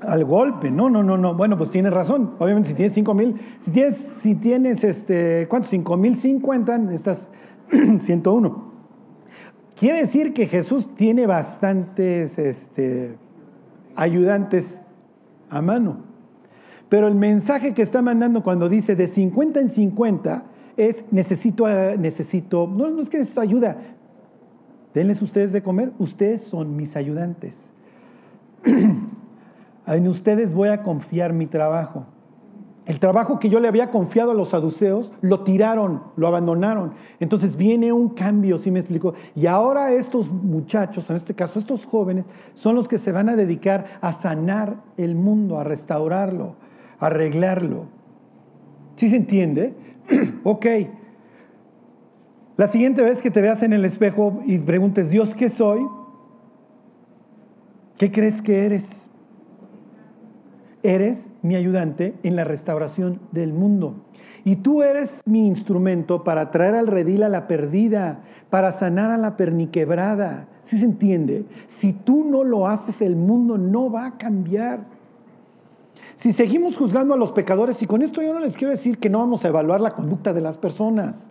Al 0.00 0.24
golpe, 0.24 0.68
no, 0.68 0.90
no, 0.90 1.04
no, 1.04 1.16
no. 1.16 1.34
Bueno, 1.34 1.56
pues 1.56 1.70
tienes 1.70 1.92
razón. 1.92 2.32
Obviamente, 2.40 2.70
si 2.70 2.74
tienes 2.74 2.92
cinco 2.94 3.14
mil, 3.14 3.40
si 3.60 3.70
tienes, 3.70 3.98
si 4.20 4.34
tienes 4.34 4.82
este, 4.82 5.46
¿cuántos? 5.48 5.70
Cinco 5.70 5.96
mil 5.96 6.18
cincuenta, 6.18 6.76
estás 6.92 7.20
101. 8.00 8.72
Quiere 9.76 10.00
decir 10.00 10.34
que 10.34 10.48
Jesús 10.48 10.92
tiene 10.96 11.24
bastantes 11.28 12.36
este, 12.36 13.14
ayudantes 13.94 14.82
a 15.50 15.62
mano. 15.62 16.05
Pero 16.96 17.08
el 17.08 17.14
mensaje 17.14 17.74
que 17.74 17.82
está 17.82 18.00
mandando 18.00 18.42
cuando 18.42 18.70
dice 18.70 18.96
de 18.96 19.08
50 19.08 19.60
en 19.60 19.68
50 19.68 20.44
es 20.78 21.04
necesito, 21.10 21.68
eh, 21.68 21.98
necesito, 21.98 22.66
no, 22.66 23.02
es 23.02 23.10
que 23.10 23.18
necesito 23.18 23.42
ayuda, 23.42 23.76
denles 24.94 25.20
ustedes 25.20 25.52
de 25.52 25.62
comer, 25.62 25.92
ustedes 25.98 26.40
son 26.40 26.74
mis 26.74 26.96
ayudantes. 26.96 27.52
en 29.86 30.08
ustedes 30.08 30.54
voy 30.54 30.70
a 30.70 30.82
confiar 30.82 31.34
mi 31.34 31.44
trabajo. 31.44 32.06
El 32.86 32.98
trabajo 32.98 33.38
que 33.38 33.50
yo 33.50 33.60
le 33.60 33.68
había 33.68 33.90
confiado 33.90 34.30
a 34.30 34.34
los 34.34 34.48
saduceos, 34.48 35.12
lo 35.20 35.40
tiraron, 35.40 36.00
lo 36.16 36.26
abandonaron. 36.28 36.92
Entonces 37.20 37.56
viene 37.56 37.92
un 37.92 38.08
cambio, 38.08 38.56
¿sí 38.56 38.70
me 38.70 38.80
explico? 38.80 39.12
Y 39.34 39.44
ahora 39.44 39.92
estos 39.92 40.30
muchachos, 40.30 41.10
en 41.10 41.16
este 41.16 41.34
caso 41.34 41.58
estos 41.58 41.84
jóvenes, 41.84 42.24
son 42.54 42.74
los 42.74 42.88
que 42.88 42.96
se 42.96 43.12
van 43.12 43.28
a 43.28 43.36
dedicar 43.36 43.98
a 44.00 44.14
sanar 44.14 44.76
el 44.96 45.14
mundo, 45.14 45.60
a 45.60 45.64
restaurarlo, 45.64 46.54
arreglarlo. 47.00 47.86
¿Sí 48.96 49.10
se 49.10 49.16
entiende? 49.16 49.74
ok. 50.44 50.66
La 52.56 52.68
siguiente 52.68 53.02
vez 53.02 53.20
que 53.20 53.30
te 53.30 53.42
veas 53.42 53.62
en 53.62 53.72
el 53.72 53.84
espejo 53.84 54.42
y 54.46 54.58
preguntes, 54.58 55.10
Dios, 55.10 55.34
¿qué 55.34 55.50
soy? 55.50 55.86
¿Qué 57.98 58.10
crees 58.10 58.40
que 58.40 58.64
eres? 58.64 58.84
Eres 60.82 61.30
mi 61.42 61.56
ayudante 61.56 62.14
en 62.22 62.36
la 62.36 62.44
restauración 62.44 63.20
del 63.32 63.52
mundo. 63.52 64.06
Y 64.44 64.56
tú 64.56 64.82
eres 64.82 65.20
mi 65.26 65.46
instrumento 65.46 66.22
para 66.22 66.50
traer 66.50 66.76
al 66.76 66.86
redil 66.86 67.24
a 67.24 67.28
la 67.28 67.48
perdida, 67.48 68.20
para 68.48 68.72
sanar 68.72 69.10
a 69.10 69.18
la 69.18 69.36
perniquebrada. 69.36 70.46
¿Sí 70.64 70.78
se 70.78 70.84
entiende? 70.84 71.44
Si 71.66 71.92
tú 71.92 72.24
no 72.24 72.44
lo 72.44 72.68
haces, 72.68 73.02
el 73.02 73.16
mundo 73.16 73.58
no 73.58 73.90
va 73.90 74.06
a 74.06 74.18
cambiar. 74.18 74.95
Si 76.16 76.32
seguimos 76.32 76.76
juzgando 76.76 77.14
a 77.14 77.16
los 77.16 77.32
pecadores, 77.32 77.82
y 77.82 77.86
con 77.86 78.02
esto 78.02 78.22
yo 78.22 78.32
no 78.32 78.40
les 78.40 78.56
quiero 78.56 78.72
decir 78.72 78.98
que 78.98 79.10
no 79.10 79.18
vamos 79.18 79.44
a 79.44 79.48
evaluar 79.48 79.80
la 79.80 79.90
conducta 79.90 80.32
de 80.32 80.40
las 80.40 80.58
personas, 80.58 81.26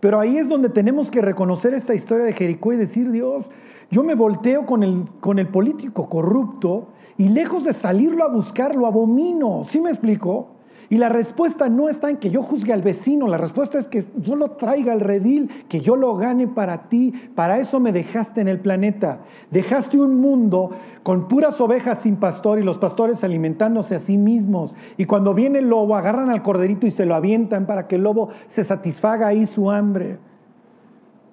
Pero 0.00 0.18
ahí 0.18 0.38
es 0.38 0.48
donde 0.48 0.70
tenemos 0.70 1.10
que 1.10 1.20
reconocer 1.20 1.74
esta 1.74 1.94
historia 1.94 2.24
de 2.24 2.32
Jericó 2.32 2.72
y 2.72 2.76
decir, 2.78 3.10
Dios, 3.10 3.44
yo 3.90 4.02
me 4.02 4.14
volteo 4.14 4.64
con 4.64 4.82
el, 4.82 5.04
con 5.20 5.38
el 5.38 5.48
político 5.48 6.08
corrupto 6.08 6.88
y 7.18 7.28
lejos 7.28 7.64
de 7.64 7.74
salirlo 7.74 8.24
a 8.24 8.28
buscar, 8.28 8.74
lo 8.74 8.86
abomino. 8.86 9.64
¿Sí 9.66 9.78
me 9.78 9.90
explico? 9.90 10.48
Y 10.90 10.98
la 10.98 11.08
respuesta 11.08 11.68
no 11.68 11.88
está 11.88 12.10
en 12.10 12.16
que 12.16 12.30
yo 12.30 12.42
juzgue 12.42 12.72
al 12.72 12.82
vecino, 12.82 13.28
la 13.28 13.38
respuesta 13.38 13.78
es 13.78 13.86
que 13.86 14.06
yo 14.16 14.34
lo 14.34 14.50
traiga 14.50 14.92
al 14.92 14.98
redil, 14.98 15.48
que 15.68 15.80
yo 15.80 15.94
lo 15.94 16.16
gane 16.16 16.48
para 16.48 16.88
ti. 16.88 17.14
Para 17.36 17.60
eso 17.60 17.78
me 17.78 17.92
dejaste 17.92 18.40
en 18.40 18.48
el 18.48 18.58
planeta. 18.58 19.20
Dejaste 19.52 20.00
un 20.00 20.20
mundo 20.20 20.72
con 21.04 21.28
puras 21.28 21.60
ovejas 21.60 22.00
sin 22.00 22.16
pastor 22.16 22.58
y 22.58 22.64
los 22.64 22.78
pastores 22.78 23.22
alimentándose 23.22 23.94
a 23.94 24.00
sí 24.00 24.18
mismos. 24.18 24.74
Y 24.96 25.04
cuando 25.04 25.32
viene 25.32 25.60
el 25.60 25.68
lobo, 25.68 25.94
agarran 25.94 26.28
al 26.28 26.42
corderito 26.42 26.88
y 26.88 26.90
se 26.90 27.06
lo 27.06 27.14
avientan 27.14 27.66
para 27.66 27.86
que 27.86 27.94
el 27.94 28.02
lobo 28.02 28.30
se 28.48 28.64
satisfaga 28.64 29.28
ahí 29.28 29.46
su 29.46 29.70
hambre. 29.70 30.18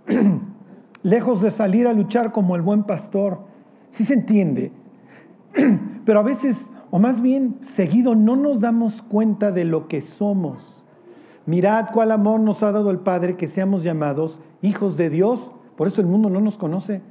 Lejos 1.02 1.42
de 1.42 1.50
salir 1.50 1.88
a 1.88 1.94
luchar 1.94 2.32
como 2.32 2.56
el 2.56 2.62
buen 2.62 2.84
pastor. 2.84 3.40
Sí 3.90 4.06
se 4.06 4.14
entiende. 4.14 4.72
Pero 6.06 6.20
a 6.20 6.24
veces 6.24 6.56
o 6.90 7.00
más 7.00 7.22
bien 7.22 7.58
seguido 7.62 8.16
no 8.16 8.36
nos 8.36 8.62
damos 8.62 9.02
cuenta 9.02 9.52
de 9.52 9.66
lo 9.66 9.88
que 9.88 10.02
somos. 10.02 10.84
Mirad 11.46 11.88
cuál 11.94 12.12
amor 12.12 12.40
nos 12.40 12.64
ha 12.64 12.72
dado 12.72 12.92
el 12.92 13.00
Padre 13.00 13.38
que 13.38 13.48
seamos 13.48 13.84
llamados 13.84 14.40
hijos 14.62 14.98
de 14.98 15.10
Dios. 15.10 15.52
Por 15.76 15.88
eso 15.88 16.02
el 16.02 16.08
mundo 16.08 16.30
no 16.30 16.42
nos 16.42 16.58
conoce, 16.58 17.02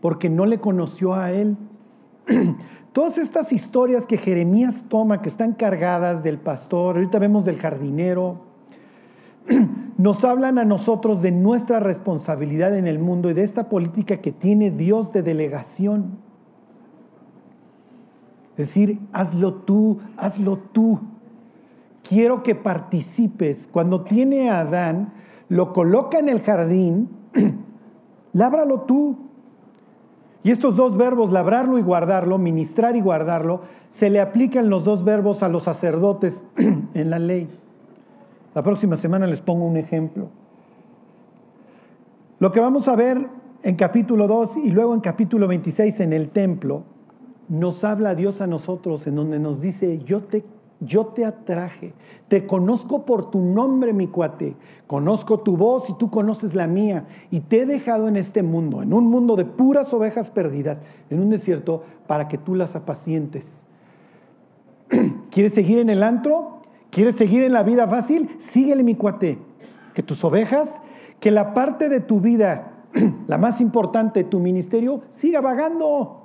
porque 0.00 0.28
no 0.28 0.46
le 0.46 0.58
conoció 0.58 1.14
a 1.14 1.32
Él. 1.32 1.56
Todas 2.92 3.18
estas 3.18 3.52
historias 3.52 4.06
que 4.06 4.18
Jeremías 4.18 4.82
toma, 4.88 5.22
que 5.22 5.28
están 5.28 5.52
cargadas 5.52 6.22
del 6.22 6.38
pastor, 6.38 6.96
ahorita 6.96 7.18
vemos 7.18 7.44
del 7.44 7.58
jardinero, 7.58 8.40
nos 9.96 10.24
hablan 10.24 10.58
a 10.58 10.64
nosotros 10.64 11.22
de 11.22 11.30
nuestra 11.30 11.78
responsabilidad 11.78 12.76
en 12.76 12.86
el 12.86 12.98
mundo 12.98 13.30
y 13.30 13.34
de 13.34 13.44
esta 13.44 13.68
política 13.68 14.18
que 14.18 14.32
tiene 14.32 14.70
Dios 14.70 15.12
de 15.12 15.22
delegación 15.22 16.29
decir, 18.60 18.98
hazlo 19.12 19.54
tú, 19.54 19.98
hazlo 20.16 20.58
tú. 20.58 21.00
Quiero 22.02 22.42
que 22.42 22.54
participes. 22.54 23.68
Cuando 23.70 24.02
tiene 24.02 24.50
a 24.50 24.60
Adán, 24.60 25.12
lo 25.48 25.72
coloca 25.72 26.18
en 26.18 26.28
el 26.28 26.40
jardín, 26.40 27.08
lábralo 28.32 28.82
tú. 28.82 29.16
Y 30.42 30.50
estos 30.50 30.76
dos 30.76 30.96
verbos, 30.96 31.32
labrarlo 31.32 31.78
y 31.78 31.82
guardarlo, 31.82 32.38
ministrar 32.38 32.96
y 32.96 33.00
guardarlo, 33.00 33.62
se 33.90 34.08
le 34.08 34.20
aplican 34.20 34.70
los 34.70 34.84
dos 34.84 35.04
verbos 35.04 35.42
a 35.42 35.48
los 35.48 35.64
sacerdotes 35.64 36.46
en 36.56 37.10
la 37.10 37.18
ley. 37.18 37.48
La 38.54 38.62
próxima 38.62 38.96
semana 38.96 39.26
les 39.26 39.40
pongo 39.40 39.66
un 39.66 39.76
ejemplo. 39.76 40.28
Lo 42.38 42.50
que 42.50 42.60
vamos 42.60 42.88
a 42.88 42.96
ver 42.96 43.28
en 43.62 43.76
capítulo 43.76 44.26
2 44.26 44.56
y 44.58 44.70
luego 44.70 44.94
en 44.94 45.00
capítulo 45.00 45.46
26 45.46 46.00
en 46.00 46.12
el 46.12 46.30
templo 46.30 46.84
nos 47.50 47.82
habla 47.82 48.14
Dios 48.14 48.40
a 48.40 48.46
nosotros 48.46 49.06
en 49.08 49.16
donde 49.16 49.40
nos 49.40 49.60
dice, 49.60 49.98
yo 50.04 50.22
te, 50.22 50.44
yo 50.78 51.06
te 51.06 51.24
atraje, 51.24 51.92
te 52.28 52.46
conozco 52.46 53.04
por 53.04 53.30
tu 53.30 53.40
nombre, 53.40 53.92
mi 53.92 54.06
cuate, 54.06 54.54
conozco 54.86 55.40
tu 55.40 55.56
voz 55.56 55.90
y 55.90 55.94
tú 55.94 56.10
conoces 56.10 56.54
la 56.54 56.68
mía, 56.68 57.06
y 57.30 57.40
te 57.40 57.62
he 57.62 57.66
dejado 57.66 58.06
en 58.06 58.16
este 58.16 58.44
mundo, 58.44 58.82
en 58.82 58.92
un 58.92 59.06
mundo 59.06 59.34
de 59.34 59.44
puras 59.44 59.92
ovejas 59.92 60.30
perdidas, 60.30 60.78
en 61.10 61.20
un 61.20 61.28
desierto, 61.28 61.82
para 62.06 62.28
que 62.28 62.38
tú 62.38 62.54
las 62.54 62.76
apacientes. 62.76 63.44
¿Quieres 65.30 65.52
seguir 65.52 65.80
en 65.80 65.90
el 65.90 66.04
antro? 66.04 66.62
¿Quieres 66.90 67.16
seguir 67.16 67.42
en 67.42 67.52
la 67.52 67.64
vida 67.64 67.88
fácil? 67.88 68.30
Síguele, 68.38 68.84
mi 68.84 68.94
cuate, 68.94 69.38
que 69.94 70.04
tus 70.04 70.22
ovejas, 70.22 70.80
que 71.18 71.32
la 71.32 71.52
parte 71.52 71.88
de 71.88 71.98
tu 71.98 72.20
vida, 72.20 72.74
la 73.26 73.38
más 73.38 73.60
importante, 73.60 74.22
tu 74.22 74.38
ministerio, 74.38 75.02
siga 75.10 75.40
vagando. 75.40 76.19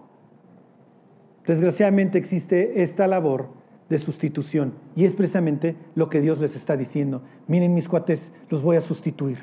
Desgraciadamente 1.48 2.18
existe 2.18 2.82
esta 2.82 3.08
labor 3.08 3.50
de 3.90 4.00
sustitución 4.00 4.74
y 4.96 5.06
es 5.06 5.14
precisamente 5.14 5.76
lo 5.94 6.10
que 6.10 6.22
Dios 6.22 6.40
les 6.40 6.56
está 6.56 6.76
diciendo. 6.76 7.22
Miren 7.48 7.74
mis 7.74 7.88
cuates, 7.88 8.20
los 8.50 8.64
voy 8.64 8.78
a 8.78 8.82
sustituir. 8.82 9.40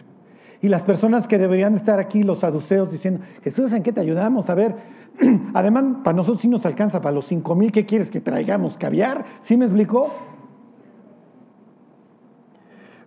Y 0.60 0.68
las 0.68 0.82
personas 0.82 1.26
que 1.26 1.38
deberían 1.38 1.74
estar 1.74 1.98
aquí, 1.98 2.22
los 2.22 2.40
saduceos, 2.40 2.90
diciendo, 2.90 3.20
Jesús, 3.42 3.72
¿en 3.72 3.82
qué 3.82 3.92
te 3.92 4.00
ayudamos? 4.00 4.48
A 4.48 4.54
ver, 4.54 4.76
además, 5.54 5.84
para 6.04 6.16
nosotros 6.16 6.40
sí 6.40 6.48
nos 6.48 6.64
alcanza, 6.64 7.00
para 7.00 7.14
los 7.14 7.26
cinco 7.26 7.54
mil, 7.54 7.72
¿qué 7.72 7.84
quieres 7.84 8.10
que 8.10 8.20
traigamos? 8.20 8.78
¿Caviar? 8.78 9.24
¿Sí 9.42 9.56
me 9.56 9.64
explicó? 9.64 10.12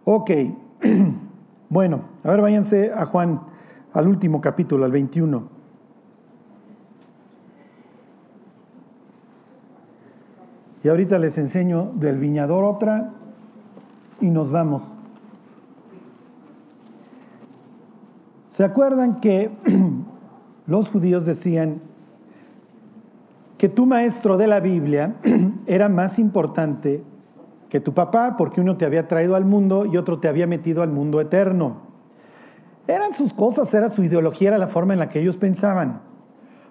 Ok, 0.04 0.32
bueno, 1.70 2.02
a 2.24 2.30
ver, 2.30 2.41
váyanse 2.41 2.91
a 2.93 3.06
Juan, 3.06 3.41
al 3.93 4.08
último 4.08 4.41
capítulo, 4.41 4.84
al 4.84 4.91
21. 4.91 5.55
Y 10.86 10.88
ahorita 10.88 11.17
les 11.17 11.36
enseño 11.39 11.93
del 11.95 12.19
viñador 12.19 12.63
otra 12.63 13.09
y 14.21 14.29
nos 14.29 14.51
vamos. 14.51 14.83
¿Se 18.49 18.63
acuerdan 18.63 19.19
que 19.19 19.49
los 20.67 20.88
judíos 20.89 21.25
decían 21.25 21.81
que 23.57 23.67
tu 23.67 23.88
maestro 23.88 24.38
de 24.38 24.45
la 24.45 24.59
Biblia 24.59 25.15
era 25.65 25.89
más 25.89 26.19
importante 26.19 27.03
que 27.67 27.79
tu 27.79 27.95
papá 27.95 28.36
porque 28.38 28.61
uno 28.61 28.77
te 28.77 28.86
había 28.86 29.07
traído 29.07 29.36
al 29.36 29.43
mundo 29.43 29.88
y 29.88 29.97
otro 29.97 30.19
te 30.19 30.27
había 30.27 30.45
metido 30.45 30.83
al 30.83 30.91
mundo 30.91 31.19
eterno? 31.19 31.77
Eran 32.88 33.15
sus 33.15 33.33
cosas, 33.33 33.73
era 33.73 33.89
su 33.89 34.03
ideología, 34.03 34.49
era 34.49 34.59
la 34.59 34.67
forma 34.67 34.93
en 34.93 34.99
la 34.99 35.09
que 35.09 35.19
ellos 35.19 35.38
pensaban. 35.38 36.01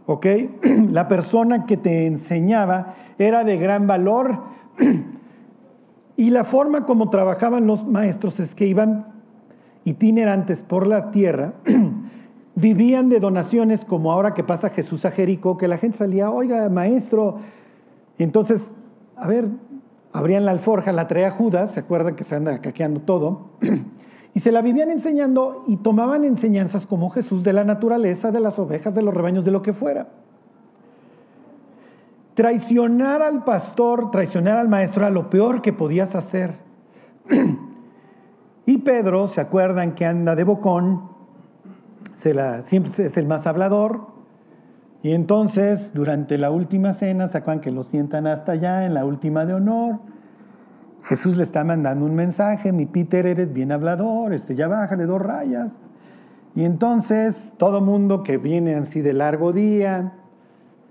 ¿Ok? 0.07 0.27
La 0.91 1.09
persona 1.09 1.67
que 1.67 1.77
te 1.77 2.07
enseñaba 2.07 2.95
era 3.19 3.45
de 3.45 3.57
gran 3.57 3.87
valor 3.87 4.43
y 6.17 6.31
la 6.31 6.45
forma 6.45 6.85
como 6.85 7.11
trabajaban 7.11 7.67
los 7.67 7.87
maestros 7.87 8.41
es 8.41 8.55
que 8.55 8.67
iban 8.67 9.07
itinerantes 9.85 10.63
por 10.63 10.87
la 10.87 11.11
tierra, 11.11 11.55
vivían 12.55 13.09
de 13.09 13.21
donaciones 13.21 13.85
como 13.85 14.13
ahora 14.13 14.35
que 14.35 14.45
pasa 14.45 14.71
Jesús 14.71 15.05
a 15.05 15.11
Jericó, 15.11 15.57
que 15.57 15.69
la 15.69 15.79
gente 15.79 15.99
salía, 15.99 16.31
oiga, 16.31 16.69
maestro, 16.69 17.39
entonces, 18.19 18.75
a 19.17 19.27
ver, 19.27 19.49
abrían 20.13 20.45
la 20.45 20.53
alforja, 20.53 20.93
la 20.93 21.09
traía 21.09 21.31
Judas, 21.33 21.73
¿se 21.73 21.81
acuerdan 21.81 22.15
que 22.15 22.25
se 22.25 22.35
anda 22.35 22.61
caqueando 22.61 23.01
todo? 23.01 23.51
Y 24.35 24.41
se 24.41 24.51
la 24.51 24.63
vivían 24.63 24.91
enseñando 24.91 25.65
y 25.69 25.77
tomaban 25.77 26.25
enseñanzas 26.25 26.87
como 26.87 27.11
Jesús 27.11 27.45
de 27.45 27.53
la 27.53 27.65
naturaleza, 27.65 28.33
de 28.33 28.41
las 28.41 28.59
ovejas, 28.59 28.93
de 28.93 29.03
los 29.03 29.15
rebaños, 29.15 29.45
de 29.45 29.53
lo 29.53 29.63
que 29.63 29.73
fuera. 29.73 30.09
Traicionar 32.35 33.23
al 33.23 33.45
pastor, 33.45 34.11
traicionar 34.11 34.59
al 34.59 34.69
maestro 34.69 35.03
era 35.03 35.11
lo 35.11 35.31
peor 35.31 35.63
que 35.63 35.73
podías 35.73 36.17
hacer. 36.17 36.57
y 38.67 38.79
Pedro, 38.79 39.29
¿se 39.29 39.41
acuerdan 39.41 39.95
que 39.95 40.05
anda 40.05 40.35
de 40.35 40.43
bocón? 40.43 41.15
Siempre 42.15 42.91
es 43.07 43.17
el 43.17 43.27
más 43.27 43.47
hablador. 43.47 44.15
Y 45.05 45.13
entonces, 45.13 45.93
durante 45.95 46.39
la 46.39 46.51
última 46.51 46.95
cena, 46.95 47.29
¿se 47.29 47.39
acuerdan 47.39 47.61
que 47.61 47.71
lo 47.71 47.85
sientan 47.85 48.27
hasta 48.27 48.53
allá 48.53 48.85
en 48.85 48.95
la 48.95 49.05
última 49.05 49.45
de 49.45 49.55
honor? 49.55 49.99
Jesús 51.05 51.37
le 51.37 51.43
está 51.43 51.65
mandando 51.65 52.07
un 52.07 52.15
mensaje, 52.15 52.73
mi 52.73 52.87
Peter 52.87 53.27
eres 53.27 53.53
bien 53.53 53.73
hablador, 53.73 54.33
este, 54.33 54.55
ya 54.55 54.69
bájale 54.69 55.05
dos 55.05 55.21
rayas. 55.21 55.77
Y 56.55 56.65
entonces 56.65 57.53
todo 57.59 57.81
mundo 57.83 58.23
que 58.23 58.39
viene 58.39 58.75
así 58.75 59.03
de 59.03 59.13
largo 59.13 59.53
día, 59.53 60.15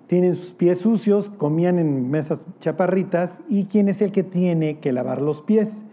tienen 0.05 0.35
sus 0.35 0.53
pies 0.53 0.79
sucios, 0.79 1.31
comían 1.31 1.79
en 1.79 2.11
mesas 2.11 2.45
chaparritas, 2.59 3.39
y 3.49 3.65
quién 3.65 3.89
es 3.89 4.01
el 4.03 4.11
que 4.11 4.21
tiene 4.21 4.77
que 4.79 4.91
lavar 4.91 5.19
los 5.19 5.41
pies. 5.41 5.83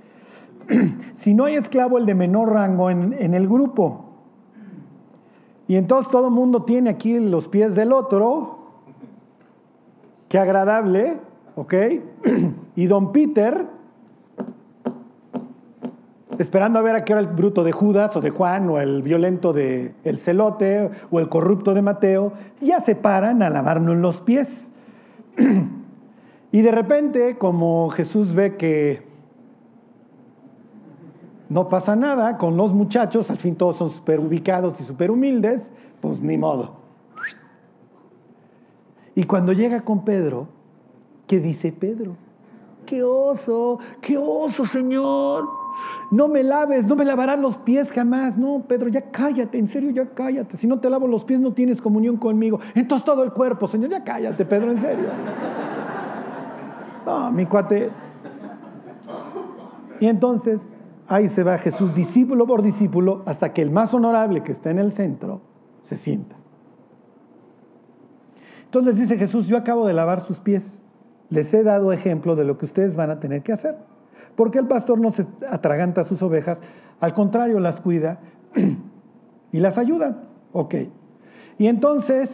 si 1.15 1.33
no 1.33 1.47
hay 1.47 1.55
esclavo, 1.55 1.97
el 1.97 2.05
de 2.05 2.15
menor 2.15 2.53
rango 2.53 2.91
en, 2.91 3.15
en 3.19 3.33
el 3.33 3.49
grupo. 3.49 4.05
Y 5.67 5.77
entonces 5.77 6.13
todo 6.13 6.31
mundo 6.31 6.65
tiene 6.65 6.91
aquí 6.91 7.19
los 7.19 7.49
pies 7.49 7.75
del 7.75 7.93
otro. 7.95 8.59
Qué 10.29 10.39
agradable, 10.39 11.17
¿ok? 11.57 11.75
y 12.77 12.87
don 12.87 13.13
Peter 13.13 13.80
esperando 16.41 16.79
a 16.79 16.83
ver 16.83 16.97
a 16.97 17.05
qué 17.05 17.13
era 17.13 17.21
el 17.21 17.27
bruto 17.27 17.65
de 17.65 17.73
Judas 17.73 18.17
o 18.17 18.23
de 18.23 18.31
Juan 18.31 18.71
o 18.71 18.81
el 18.81 19.03
violento 19.03 19.53
de 19.53 19.95
el 20.05 20.19
celote 20.19 20.91
o 21.11 21.21
el 21.21 21.29
corrupto 21.29 21.75
de 21.75 21.83
Mateo, 21.83 22.33
ya 22.63 22.81
se 22.81 22.95
paran 22.95 23.43
a 23.43 23.51
lavarnos 23.51 23.99
los 23.99 24.23
pies. 24.23 24.71
y 26.53 26.63
de 26.63 26.71
repente, 26.71 27.37
como 27.37 27.91
Jesús 27.91 28.33
ve 28.33 28.57
que 28.57 29.03
no 31.51 31.69
pasa 31.69 31.95
nada 31.95 32.39
con 32.39 32.57
los 32.57 32.73
muchachos, 32.73 33.31
al 33.31 33.37
fin 33.37 33.57
todos 33.57 33.77
son 33.77 33.91
súper 33.91 34.19
ubicados 34.19 34.81
y 34.81 34.85
súper 34.85 35.11
humildes, 35.11 35.69
pues 36.01 36.23
ni 36.23 36.39
modo. 36.39 36.77
Y 39.15 39.25
cuando 39.25 39.53
llega 39.53 39.83
con 39.83 40.07
Pedro, 40.07 40.49
¿qué 41.27 41.39
dice 41.39 41.71
Pedro? 41.71 42.17
¡Qué 42.87 43.03
oso! 43.03 43.79
¡Qué 44.01 44.17
oso, 44.17 44.65
Señor! 44.65 45.60
No 46.11 46.29
me 46.29 46.43
laves, 46.43 46.87
no 46.87 46.97
me 46.97 47.05
lavarás 47.05 47.39
los 47.39 47.57
pies 47.59 47.93
jamás. 47.93 48.37
No, 48.37 48.65
Pedro, 48.67 48.89
ya 48.89 49.11
cállate, 49.11 49.59
en 49.59 49.67
serio, 49.67 49.91
ya 49.91 50.07
cállate. 50.07 50.57
Si 50.57 50.67
no 50.67 50.81
te 50.81 50.91
lavo 50.91 51.07
los 51.07 51.25
pies 51.25 51.41
no 51.41 51.53
tienes 51.53 51.81
comunión 51.81 52.17
conmigo. 52.17 52.61
Entonces 52.75 53.05
todo 53.05 53.23
el 53.23 53.33
cuerpo, 53.33 53.69
Señor, 53.69 53.91
ya 53.91 54.05
cállate, 54.05 54.45
Pedro, 54.45 54.71
en 54.71 54.81
serio. 54.81 55.09
No, 57.07 57.31
mi 57.31 57.47
cuate. 57.47 57.91
Y 60.01 60.07
entonces 60.07 60.69
ahí 61.07 61.29
se 61.29 61.43
va 61.43 61.59
Jesús 61.59 61.95
discípulo 61.95 62.47
por 62.47 62.63
discípulo 62.63 63.23
hasta 63.27 63.53
que 63.53 63.63
el 63.63 63.71
más 63.71 63.93
honorable 63.93 64.43
que 64.43 64.53
está 64.53 64.71
en 64.71 64.79
el 64.79 64.93
centro 64.93 65.43
se 65.83 65.97
sienta. 65.97 66.37
Entonces 68.65 68.97
dice 68.97 69.19
Jesús, 69.19 69.49
yo 69.49 69.57
acabo 69.57 69.87
de 69.87 69.93
lavar 69.93 70.21
sus 70.21 70.39
pies. 70.39 70.81
Les 71.29 71.53
he 71.55 71.65
dado 71.65 71.93
ejemplo 71.93 72.37
de 72.37 72.45
lo 72.45 72.57
que 72.57 72.67
ustedes 72.67 72.95
van 72.95 73.11
a 73.11 73.19
tener 73.19 73.43
que 73.43 73.53
hacer. 73.53 73.77
Porque 74.41 74.59
el 74.59 74.67
pastor 74.67 74.99
no 74.99 75.13
se 75.13 75.27
atraganta 75.51 76.01
a 76.01 76.05
sus 76.05 76.23
ovejas, 76.23 76.59
al 76.99 77.13
contrario, 77.13 77.61
las 77.61 77.83
cuida 77.83 78.21
y 79.53 79.61
las 79.61 79.77
ayuda. 79.77 80.17
Ok. 80.55 80.77
Y 81.59 81.67
entonces, 81.67 82.31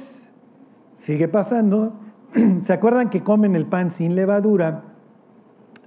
sigue 0.95 1.27
pasando, 1.27 1.95
¿se 2.61 2.73
acuerdan 2.73 3.11
que 3.11 3.25
comen 3.25 3.57
el 3.57 3.67
pan 3.67 3.91
sin 3.91 4.15
levadura? 4.15 4.85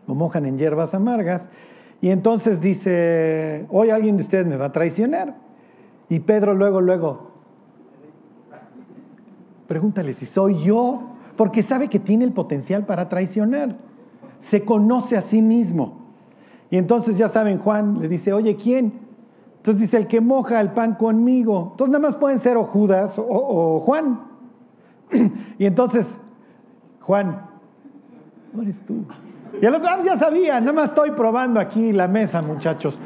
Lo 0.09 0.13
mojan 0.13 0.45
en 0.45 0.57
hierbas 0.57 0.93
amargas. 0.93 1.47
Y 2.01 2.09
entonces 2.09 2.59
dice, 2.59 3.65
hoy 3.69 3.89
alguien 3.89 4.17
de 4.17 4.23
ustedes 4.23 4.45
me 4.45 4.57
va 4.57 4.65
a 4.65 4.71
traicionar. 4.73 5.37
Y 6.09 6.19
Pedro 6.19 6.53
luego, 6.53 6.81
luego, 6.81 7.31
Pregúntale 9.67 10.11
si 10.11 10.25
soy 10.25 10.65
yo, 10.65 11.13
porque 11.37 11.63
sabe 11.63 11.87
que 11.87 11.99
tiene 11.99 12.25
el 12.25 12.33
potencial 12.33 12.85
para 12.85 13.07
traicionar. 13.07 13.77
Se 14.39 14.65
conoce 14.65 15.15
a 15.15 15.21
sí 15.21 15.41
mismo. 15.41 16.08
Y 16.71 16.77
entonces 16.77 17.17
ya 17.17 17.29
saben, 17.29 17.57
Juan 17.57 17.99
le 18.01 18.07
dice, 18.07 18.31
oye, 18.33 18.55
¿quién? 18.55 18.93
Entonces 19.57 19.81
dice, 19.81 19.97
el 19.97 20.07
que 20.07 20.21
moja 20.21 20.61
el 20.61 20.71
pan 20.71 20.95
conmigo. 20.95 21.69
Entonces 21.71 21.91
nada 21.91 22.07
más 22.07 22.15
pueden 22.15 22.39
ser 22.39 22.57
o 22.57 22.63
Judas 22.63 23.15
o, 23.17 23.79
Juan. 23.79 24.19
y 25.57 25.65
entonces, 25.65 26.05
Juan, 27.01 27.41
no 28.53 28.61
eres 28.61 28.79
tú. 28.85 29.05
Y 29.61 29.65
el 29.65 29.73
otro, 29.73 29.89
ah, 29.89 29.99
ya 30.05 30.17
sabía, 30.17 30.59
nada 30.59 30.73
más 30.73 30.89
estoy 30.89 31.11
probando 31.11 31.59
aquí 31.59 31.91
la 31.91 32.07
mesa, 32.07 32.41
muchachos. 32.41 32.97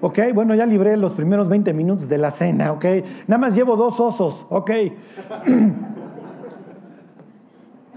Ok, 0.00 0.18
bueno, 0.34 0.54
ya 0.54 0.66
libré 0.66 0.96
los 0.96 1.12
primeros 1.12 1.48
20 1.48 1.72
minutos 1.72 2.08
de 2.08 2.18
la 2.18 2.30
cena, 2.30 2.72
ok. 2.72 2.84
Nada 3.26 3.38
más 3.38 3.54
llevo 3.54 3.76
dos 3.76 3.98
osos, 4.00 4.44
ok. 4.50 4.70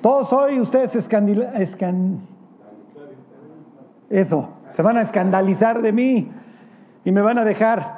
Todos 0.02 0.32
hoy 0.32 0.60
ustedes 0.60 0.96
escan... 0.96 2.22
Eso, 4.10 4.57
se 4.72 4.82
van 4.82 4.97
a 4.97 5.01
escandalizar 5.01 5.82
de 5.82 5.91
mí 5.91 6.32
y 7.03 7.11
me 7.11 7.22
van 7.22 7.38
a 7.38 7.45
dejar. 7.45 7.97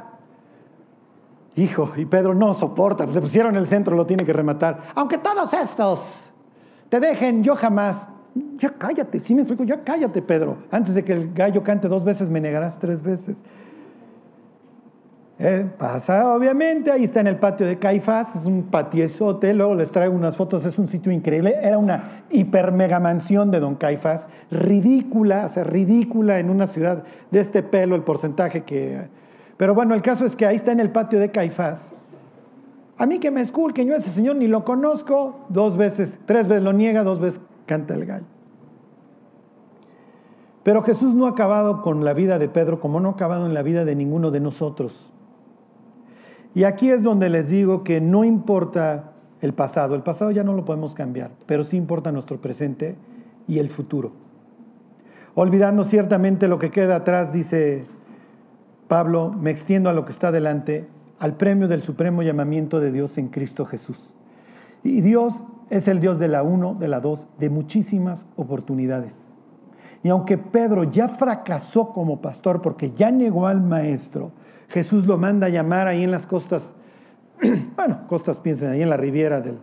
Hijo, 1.55 1.91
y 1.97 2.05
Pedro 2.05 2.34
no 2.34 2.53
soporta, 2.53 3.11
se 3.11 3.22
pusieron 3.22 3.55
en 3.55 3.61
el 3.61 3.67
centro, 3.67 3.95
lo 3.95 4.05
tiene 4.05 4.26
que 4.26 4.34
rematar. 4.34 4.80
Aunque 4.95 5.17
todos 5.17 5.51
estos 5.53 5.99
te 6.89 6.99
dejen, 6.99 7.43
yo 7.43 7.55
jamás. 7.55 7.95
Ya 8.57 8.70
cállate, 8.70 9.20
sí 9.20 9.34
me 9.34 9.41
explico, 9.41 9.63
ya 9.63 9.84
cállate, 9.84 10.22
Pedro. 10.22 10.57
Antes 10.72 10.93
de 10.93 11.03
que 11.03 11.13
el 11.13 11.34
gallo 11.34 11.63
cante 11.63 11.88
dos 11.88 12.03
veces, 12.03 12.30
me 12.30 12.39
negarás 12.39 12.80
tres 12.80 13.01
veces. 13.01 13.43
Eh, 15.42 15.66
pasa, 15.78 16.36
obviamente, 16.36 16.92
ahí 16.92 17.06
está 17.06 17.22
en 17.22 17.28
el 17.28 17.38
patio 17.38 17.66
de 17.66 17.80
Caifás, 17.80 18.36
es 18.36 18.46
un 18.46 18.64
patiezote, 18.64 19.54
luego 19.54 19.74
les 19.74 19.90
traigo 19.90 20.14
unas 20.14 20.36
fotos, 20.36 20.66
es 20.66 20.78
un 20.78 20.90
sitio 20.90 21.14
increíble, 21.14 21.56
era 21.62 21.78
una 21.78 22.24
hiper 22.30 22.74
mega 22.74 23.00
mansión 23.00 23.50
de 23.50 23.62
Don 23.62 23.76
Caifás, 23.76 24.28
ridícula, 24.52 25.46
o 25.46 25.48
sea, 25.48 25.64
ridícula 25.64 26.40
en 26.40 26.50
una 26.50 26.68
ciudad 26.68 27.04
de 27.32 27.40
este 27.40 27.64
pelo, 27.64 27.96
el 27.96 28.04
porcentaje 28.04 28.64
que... 28.66 29.08
Pero 29.56 29.74
bueno, 29.74 29.96
el 29.96 30.02
caso 30.02 30.26
es 30.26 30.36
que 30.36 30.46
ahí 30.46 30.58
está 30.58 30.74
en 30.74 30.82
el 30.82 30.90
patio 30.90 31.22
de 31.22 31.32
Caifás. 31.32 31.80
A 32.98 33.06
mí 33.06 33.20
que 33.20 33.32
me 33.32 33.40
esculquen, 33.40 33.88
yo 33.88 33.94
a 33.94 33.98
ese 33.98 34.12
señor 34.12 34.36
ni 34.36 34.48
lo 34.50 34.66
conozco, 34.66 35.46
dos 35.48 35.78
veces, 35.78 36.20
tres 36.26 36.50
veces 36.50 36.64
lo 36.64 36.74
niega, 36.74 37.04
dos 37.04 37.22
veces 37.22 37.40
canta 37.66 37.94
el 37.94 38.06
gallo. 38.06 38.26
Pero 40.64 40.84
Jesús 40.84 41.16
no 41.16 41.28
ha 41.28 41.30
acabado 41.30 41.82
con 41.82 42.04
la 42.04 42.12
vida 42.12 42.40
de 42.40 42.50
Pedro 42.50 42.82
como 42.82 43.00
no 43.00 43.08
ha 43.08 43.12
acabado 43.14 43.46
en 43.46 43.54
la 43.54 43.62
vida 43.62 43.86
de 43.86 43.96
ninguno 43.96 44.32
de 44.32 44.42
nosotros. 44.42 45.10
Y 46.56 46.64
aquí 46.64 46.89
es 46.89 47.04
donde 47.04 47.30
les 47.30 47.50
digo 47.50 47.84
que 47.84 48.02
no 48.02 48.24
importa 48.24 49.12
el 49.41 49.54
pasado, 49.54 49.95
el 49.95 50.02
pasado 50.02 50.32
ya 50.32 50.43
no 50.43 50.54
lo 50.54 50.66
podemos 50.66 50.93
cambiar, 50.93 51.32
pero 51.45 51.64
sí 51.64 51.78
importa 51.78 52.12
nuestro 52.12 52.38
presente 52.38 52.95
y 53.47 53.60
el 53.60 53.70
futuro. 53.70 54.12
Olvidando 55.36 55.84
ciertamente 55.84 56.47
lo 56.47 56.60
que 56.60 56.72
queda 56.72 56.97
atrás, 56.97 57.32
dice 57.32 57.86
Pablo, 58.88 59.32
me 59.39 59.52
extiendo 59.52 59.89
a 59.89 59.93
lo 59.93 60.04
que 60.06 60.12
está 60.12 60.32
delante, 60.32 60.88
al 61.20 61.36
premio 61.36 61.68
del 61.68 61.84
supremo 61.84 62.24
llamamiento 62.24 62.80
de 62.80 62.91
Dios 62.91 63.18
en 63.18 63.28
Cristo 63.28 63.66
Jesús. 63.66 64.10
Y 64.84 65.02
Dios 65.02 65.34
es 65.70 65.88
el 65.88 66.00
Dios 66.00 66.20
de 66.20 66.28
la 66.28 66.43
uno, 66.43 66.74
de 66.74 66.88
la 66.88 67.00
dos, 67.00 67.28
de 67.38 67.50
muchísimas 67.50 68.26
oportunidades. 68.36 69.14
Y 70.04 70.10
aunque 70.10 70.38
Pedro 70.38 70.86
ya 70.86 71.10
fracasó 71.10 71.89
como 71.89 72.22
pastor 72.22 72.62
porque 72.62 72.91
ya 72.91 73.12
negó 73.12 73.47
al 73.47 73.62
maestro, 73.62 74.32
Jesús 74.70 75.05
lo 75.05 75.17
manda 75.17 75.47
a 75.47 75.49
llamar 75.49 75.88
ahí 75.88 76.03
en 76.03 76.11
las 76.11 76.26
costas, 76.26 76.61
bueno, 77.76 78.07
costas 78.07 78.38
piensen, 78.38 78.70
ahí 78.70 78.82
en 78.82 78.89
la 78.89 78.97
riviera 78.97 79.41
del, 79.41 79.57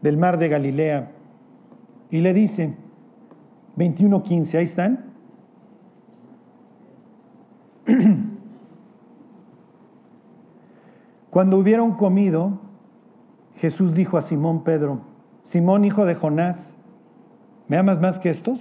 del 0.00 0.16
mar 0.16 0.38
de 0.38 0.48
Galilea, 0.48 1.10
y 2.10 2.20
le 2.20 2.32
dice, 2.32 2.74
21.15, 3.76 4.58
ahí 4.58 4.64
están. 4.64 5.04
Cuando 11.30 11.58
hubieron 11.58 11.94
comido, 11.96 12.60
Jesús 13.56 13.94
dijo 13.94 14.18
a 14.18 14.22
Simón 14.22 14.62
Pedro, 14.64 15.00
Simón 15.44 15.84
hijo 15.84 16.04
de 16.04 16.14
Jonás, 16.14 16.72
¿me 17.68 17.78
amas 17.78 18.00
más 18.00 18.18
que 18.18 18.30
estos? 18.30 18.60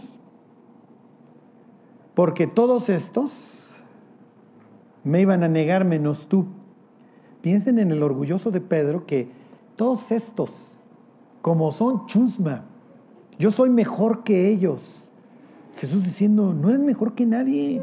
Porque 2.15 2.47
todos 2.47 2.89
estos 2.89 3.60
me 5.03 5.21
iban 5.21 5.43
a 5.43 5.47
negar 5.47 5.85
menos 5.85 6.27
tú. 6.27 6.45
Piensen 7.41 7.79
en 7.79 7.91
el 7.91 8.03
orgulloso 8.03 8.51
de 8.51 8.61
Pedro 8.61 9.05
que 9.05 9.29
todos 9.75 10.11
estos, 10.11 10.51
como 11.41 11.71
son 11.71 12.05
chusma, 12.05 12.63
yo 13.39 13.49
soy 13.49 13.69
mejor 13.69 14.23
que 14.23 14.49
ellos. 14.49 14.79
Jesús 15.77 16.03
diciendo, 16.03 16.53
no 16.53 16.69
eres 16.69 16.81
mejor 16.81 17.13
que 17.13 17.25
nadie. 17.25 17.81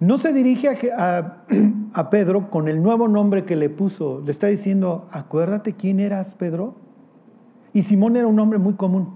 No 0.00 0.18
se 0.18 0.32
dirige 0.32 0.92
a, 0.92 1.44
a, 1.92 2.10
Pedro 2.10 2.50
con 2.50 2.68
el 2.68 2.82
nuevo 2.82 3.06
nombre 3.06 3.44
que 3.44 3.54
le 3.54 3.70
puso. 3.70 4.20
Le 4.24 4.32
está 4.32 4.48
diciendo, 4.48 5.08
acuérdate 5.12 5.74
quién 5.74 6.00
eras, 6.00 6.34
Pedro. 6.34 6.74
Y 7.72 7.82
Simón 7.82 8.16
era 8.16 8.26
un 8.26 8.38
hombre 8.40 8.58
muy 8.58 8.74
común. 8.74 9.14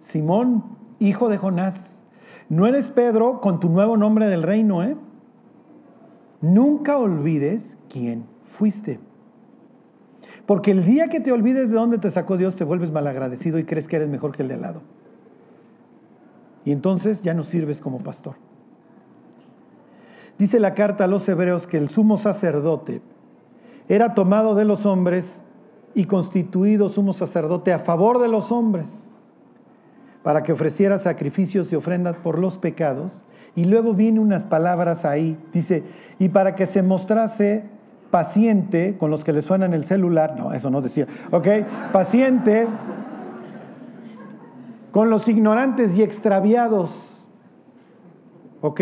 Simón, 0.00 0.64
hijo 0.98 1.28
de 1.28 1.38
Jonás. 1.38 1.95
No 2.48 2.66
eres 2.66 2.90
Pedro 2.90 3.40
con 3.40 3.60
tu 3.60 3.68
nuevo 3.68 3.96
nombre 3.96 4.28
del 4.28 4.42
reino, 4.42 4.82
¿eh? 4.84 4.96
Nunca 6.40 6.96
olvides 6.96 7.76
quién 7.88 8.24
fuiste. 8.44 9.00
Porque 10.46 10.70
el 10.70 10.84
día 10.84 11.08
que 11.08 11.18
te 11.18 11.32
olvides 11.32 11.70
de 11.70 11.76
dónde 11.76 11.98
te 11.98 12.10
sacó 12.10 12.36
Dios, 12.36 12.54
te 12.54 12.64
vuelves 12.64 12.92
malagradecido 12.92 13.58
y 13.58 13.64
crees 13.64 13.88
que 13.88 13.96
eres 13.96 14.08
mejor 14.08 14.32
que 14.32 14.42
el 14.42 14.48
de 14.48 14.54
al 14.54 14.62
lado. 14.62 14.82
Y 16.64 16.70
entonces 16.72 17.20
ya 17.22 17.34
no 17.34 17.42
sirves 17.42 17.80
como 17.80 17.98
pastor. 17.98 18.34
Dice 20.38 20.60
la 20.60 20.74
carta 20.74 21.04
a 21.04 21.08
los 21.08 21.28
hebreos 21.28 21.66
que 21.66 21.78
el 21.78 21.88
sumo 21.88 22.16
sacerdote 22.18 23.00
era 23.88 24.14
tomado 24.14 24.54
de 24.54 24.64
los 24.64 24.86
hombres 24.86 25.24
y 25.94 26.04
constituido 26.04 26.90
sumo 26.90 27.12
sacerdote 27.12 27.72
a 27.72 27.78
favor 27.80 28.20
de 28.20 28.28
los 28.28 28.52
hombres 28.52 28.86
para 30.26 30.42
que 30.42 30.52
ofreciera 30.52 30.98
sacrificios 30.98 31.72
y 31.72 31.76
ofrendas 31.76 32.16
por 32.16 32.40
los 32.40 32.58
pecados. 32.58 33.12
Y 33.54 33.64
luego 33.64 33.94
viene 33.94 34.18
unas 34.18 34.42
palabras 34.42 35.04
ahí, 35.04 35.38
dice, 35.52 35.84
y 36.18 36.30
para 36.30 36.56
que 36.56 36.66
se 36.66 36.82
mostrase 36.82 37.62
paciente 38.10 38.96
con 38.98 39.08
los 39.08 39.22
que 39.22 39.32
le 39.32 39.42
suenan 39.42 39.72
el 39.72 39.84
celular, 39.84 40.34
no, 40.36 40.52
eso 40.52 40.68
no 40.68 40.82
decía, 40.82 41.06
ok, 41.30 41.46
paciente 41.92 42.66
con 44.90 45.10
los 45.10 45.28
ignorantes 45.28 45.96
y 45.96 46.02
extraviados, 46.02 46.90
ok, 48.62 48.80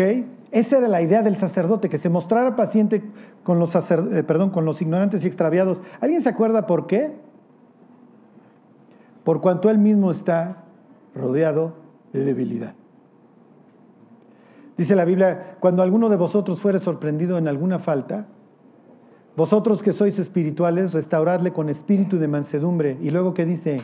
esa 0.49 0.79
era 0.79 0.87
la 0.87 1.03
idea 1.03 1.21
del 1.21 1.37
sacerdote, 1.37 1.89
que 1.89 1.99
se 1.99 2.09
mostrara 2.09 2.55
paciente 2.55 3.03
con 3.43 3.59
los, 3.59 3.75
eh, 3.75 4.23
perdón, 4.23 4.49
con 4.49 4.65
los 4.65 4.81
ignorantes 4.81 5.23
y 5.23 5.27
extraviados. 5.27 5.79
¿Alguien 6.01 6.21
se 6.21 6.29
acuerda 6.29 6.65
por 6.65 6.87
qué? 6.87 7.11
Por 9.23 9.41
cuanto 9.41 9.69
él 9.69 9.77
mismo 9.77 10.09
está 10.09 10.64
rodeado 11.15 11.73
de 12.13 12.23
debilidad. 12.23 12.73
Dice 14.77 14.95
la 14.95 15.05
Biblia, 15.05 15.55
cuando 15.59 15.81
alguno 15.81 16.09
de 16.09 16.17
vosotros 16.17 16.59
fuere 16.59 16.79
sorprendido 16.79 17.37
en 17.37 17.47
alguna 17.47 17.79
falta, 17.79 18.27
vosotros 19.35 19.81
que 19.81 19.93
sois 19.93 20.17
espirituales, 20.19 20.93
restauradle 20.93 21.51
con 21.51 21.69
espíritu 21.69 22.17
de 22.17 22.27
mansedumbre. 22.27 22.97
Y 23.01 23.09
luego 23.09 23.33
que 23.33 23.45
dice, 23.45 23.79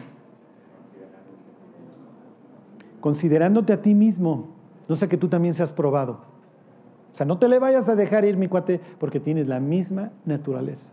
considerándote 2.99 3.73
a 3.73 3.81
ti 3.81 3.93
mismo, 3.93 4.49
no 4.87 4.95
sea 4.95 5.09
que 5.09 5.17
tú 5.17 5.27
también 5.27 5.53
seas 5.53 5.73
probado. 5.73 6.19
O 7.13 7.15
sea, 7.15 7.25
no 7.25 7.37
te 7.37 7.49
le 7.49 7.59
vayas 7.59 7.89
a 7.89 7.95
dejar 7.95 8.23
ir, 8.23 8.37
mi 8.37 8.47
cuate, 8.47 8.79
porque 8.99 9.19
tienes 9.19 9.47
la 9.47 9.59
misma 9.59 10.11
naturaleza. 10.25 10.87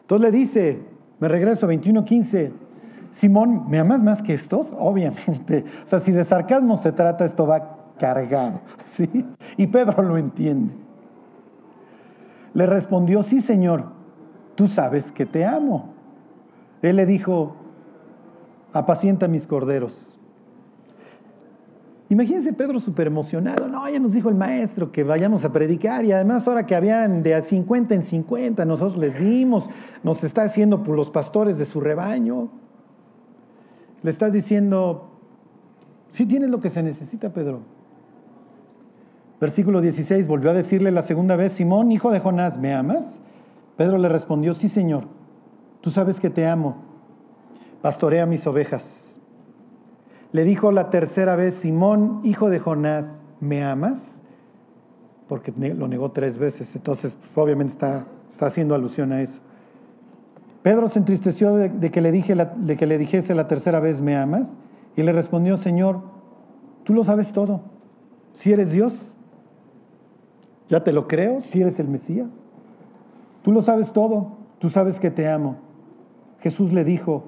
Entonces 0.00 0.32
le 0.32 0.36
dice, 0.36 0.78
me 1.20 1.28
regreso 1.28 1.66
a 1.66 1.70
21.15, 1.70 2.50
Simón, 3.14 3.70
¿me 3.70 3.78
amas 3.78 4.02
más 4.02 4.22
que 4.22 4.34
estos? 4.34 4.72
Obviamente. 4.76 5.64
O 5.86 5.88
sea, 5.88 6.00
si 6.00 6.10
de 6.10 6.24
sarcasmo 6.24 6.76
se 6.76 6.90
trata, 6.90 7.24
esto 7.24 7.46
va 7.46 7.92
cargado. 7.96 8.60
¿sí? 8.86 9.24
Y 9.56 9.68
Pedro 9.68 10.02
lo 10.02 10.18
entiende. 10.18 10.74
Le 12.54 12.66
respondió, 12.66 13.22
sí, 13.22 13.40
Señor, 13.40 13.84
tú 14.56 14.66
sabes 14.66 15.12
que 15.12 15.26
te 15.26 15.44
amo. 15.44 15.94
Él 16.82 16.96
le 16.96 17.06
dijo, 17.06 17.54
apacienta 18.72 19.28
mis 19.28 19.46
corderos. 19.46 20.10
Imagínense 22.08 22.52
Pedro 22.52 22.80
súper 22.80 23.06
emocionado, 23.06 23.66
no, 23.66 23.88
ya 23.88 23.98
nos 23.98 24.12
dijo 24.12 24.28
el 24.28 24.34
maestro 24.34 24.92
que 24.92 25.02
vayamos 25.02 25.44
a 25.44 25.52
predicar 25.52 26.04
y 26.04 26.12
además 26.12 26.46
ahora 26.46 26.66
que 26.66 26.76
habían 26.76 27.22
de 27.22 27.34
a 27.34 27.42
50 27.42 27.94
en 27.94 28.02
50, 28.02 28.64
nosotros 28.66 28.98
les 28.98 29.18
dimos, 29.18 29.68
nos 30.02 30.22
está 30.22 30.42
haciendo 30.42 30.76
los 30.76 31.10
pastores 31.10 31.56
de 31.56 31.64
su 31.64 31.80
rebaño. 31.80 32.63
Le 34.04 34.10
está 34.10 34.28
diciendo, 34.28 35.08
sí 36.12 36.26
tienes 36.26 36.50
lo 36.50 36.60
que 36.60 36.68
se 36.68 36.82
necesita, 36.82 37.30
Pedro. 37.30 37.62
Versículo 39.40 39.80
16, 39.80 40.26
volvió 40.26 40.50
a 40.50 40.52
decirle 40.52 40.90
la 40.90 41.00
segunda 41.00 41.36
vez, 41.36 41.54
Simón, 41.54 41.90
hijo 41.90 42.10
de 42.10 42.20
Jonás, 42.20 42.58
¿me 42.58 42.74
amas? 42.74 43.06
Pedro 43.78 43.96
le 43.96 44.10
respondió, 44.10 44.52
sí, 44.52 44.68
Señor, 44.68 45.04
tú 45.80 45.88
sabes 45.88 46.20
que 46.20 46.28
te 46.28 46.46
amo, 46.46 46.76
pastorea 47.80 48.26
mis 48.26 48.46
ovejas. 48.46 48.84
Le 50.32 50.44
dijo 50.44 50.70
la 50.70 50.90
tercera 50.90 51.34
vez, 51.34 51.54
Simón, 51.54 52.20
hijo 52.24 52.50
de 52.50 52.58
Jonás, 52.58 53.22
¿me 53.40 53.64
amas? 53.64 54.02
Porque 55.28 55.50
lo 55.50 55.88
negó 55.88 56.10
tres 56.10 56.36
veces, 56.36 56.76
entonces 56.76 57.16
pues, 57.18 57.38
obviamente 57.38 57.72
está, 57.72 58.04
está, 58.30 58.46
haciendo 58.48 58.74
alusión 58.74 59.12
a 59.12 59.22
eso. 59.22 59.40
Pedro 60.64 60.88
se 60.88 60.98
entristeció 60.98 61.56
de, 61.56 61.90
que 61.90 62.00
le 62.00 62.10
dije 62.10 62.34
que 62.78 62.86
le 62.86 62.96
dijese 62.96 63.34
la 63.34 63.48
tercera 63.48 63.80
vez, 63.80 64.00
¿me 64.00 64.16
amas? 64.16 64.48
Y 64.96 65.02
le 65.02 65.12
respondió, 65.12 65.58
Señor, 65.58 66.00
tú 66.84 66.94
lo 66.94 67.04
sabes 67.04 67.34
todo. 67.34 67.60
Si 68.32 68.50
eres 68.50 68.72
Dios, 68.72 68.98
ya 70.70 70.82
te 70.82 70.92
lo 70.92 71.06
creo, 71.06 71.42
si 71.42 71.60
eres 71.60 71.78
el 71.80 71.88
Mesías. 71.88 72.30
Tú 73.42 73.52
lo 73.52 73.60
sabes 73.60 73.92
todo, 73.92 74.38
tú 74.58 74.70
sabes 74.70 74.98
que 74.98 75.10
te 75.10 75.28
amo. 75.28 75.56
Jesús 76.40 76.72
le 76.72 76.82
dijo, 76.82 77.24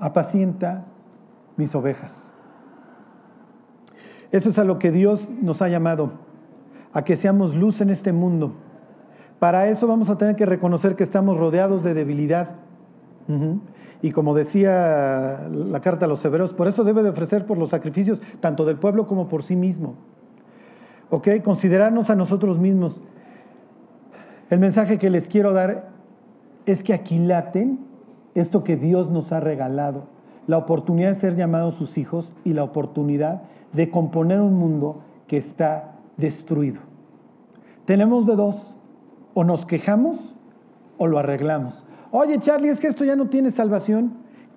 apacienta 0.00 0.86
mis 1.56 1.72
ovejas. 1.76 2.10
Eso 4.32 4.50
es 4.50 4.58
a 4.58 4.64
lo 4.64 4.80
que 4.80 4.90
Dios 4.90 5.28
nos 5.40 5.62
ha 5.62 5.68
llamado, 5.68 6.10
a 6.92 7.04
que 7.04 7.14
seamos 7.14 7.54
luz 7.54 7.80
en 7.80 7.90
este 7.90 8.12
mundo. 8.12 8.54
Para 9.42 9.66
eso 9.66 9.88
vamos 9.88 10.08
a 10.08 10.16
tener 10.16 10.36
que 10.36 10.46
reconocer 10.46 10.94
que 10.94 11.02
estamos 11.02 11.36
rodeados 11.36 11.82
de 11.82 11.94
debilidad. 11.94 12.50
Y 14.00 14.12
como 14.12 14.36
decía 14.36 15.48
la 15.50 15.80
carta 15.80 16.04
a 16.04 16.08
los 16.08 16.24
hebreos, 16.24 16.54
por 16.54 16.68
eso 16.68 16.84
debe 16.84 17.02
de 17.02 17.08
ofrecer 17.08 17.44
por 17.44 17.58
los 17.58 17.70
sacrificios 17.70 18.20
tanto 18.38 18.64
del 18.64 18.76
pueblo 18.76 19.08
como 19.08 19.26
por 19.26 19.42
sí 19.42 19.56
mismo. 19.56 19.96
¿Ok? 21.10 21.26
Considerarnos 21.42 22.08
a 22.08 22.14
nosotros 22.14 22.60
mismos. 22.60 23.00
El 24.48 24.60
mensaje 24.60 24.96
que 24.96 25.10
les 25.10 25.26
quiero 25.26 25.52
dar 25.52 25.88
es 26.64 26.84
que 26.84 26.94
aquilaten 26.94 27.80
esto 28.36 28.62
que 28.62 28.76
Dios 28.76 29.10
nos 29.10 29.32
ha 29.32 29.40
regalado 29.40 30.04
la 30.46 30.56
oportunidad 30.56 31.08
de 31.08 31.14
ser 31.16 31.34
llamados 31.34 31.74
sus 31.74 31.98
hijos 31.98 32.32
y 32.44 32.52
la 32.52 32.62
oportunidad 32.62 33.42
de 33.72 33.90
componer 33.90 34.40
un 34.40 34.54
mundo 34.54 35.02
que 35.26 35.36
está 35.36 35.96
destruido. 36.16 36.78
Tenemos 37.86 38.24
de 38.24 38.36
dos, 38.36 38.71
o 39.34 39.44
nos 39.44 39.66
quejamos 39.66 40.34
o 40.98 41.06
lo 41.06 41.18
arreglamos. 41.18 41.84
Oye 42.10 42.38
Charlie, 42.40 42.68
es 42.68 42.80
que 42.80 42.88
esto 42.88 43.04
ya 43.04 43.16
no 43.16 43.28
tiene 43.28 43.50
salvación. 43.50 44.14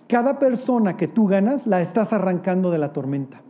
Cada 0.08 0.40
persona 0.40 0.98
que 0.98 1.08
tú 1.08 1.28
ganas 1.28 1.66
la 1.66 1.82
estás 1.82 2.14
arrancando 2.14 2.70
de 2.72 2.78
la 2.78 2.94
tormenta. 2.94 3.42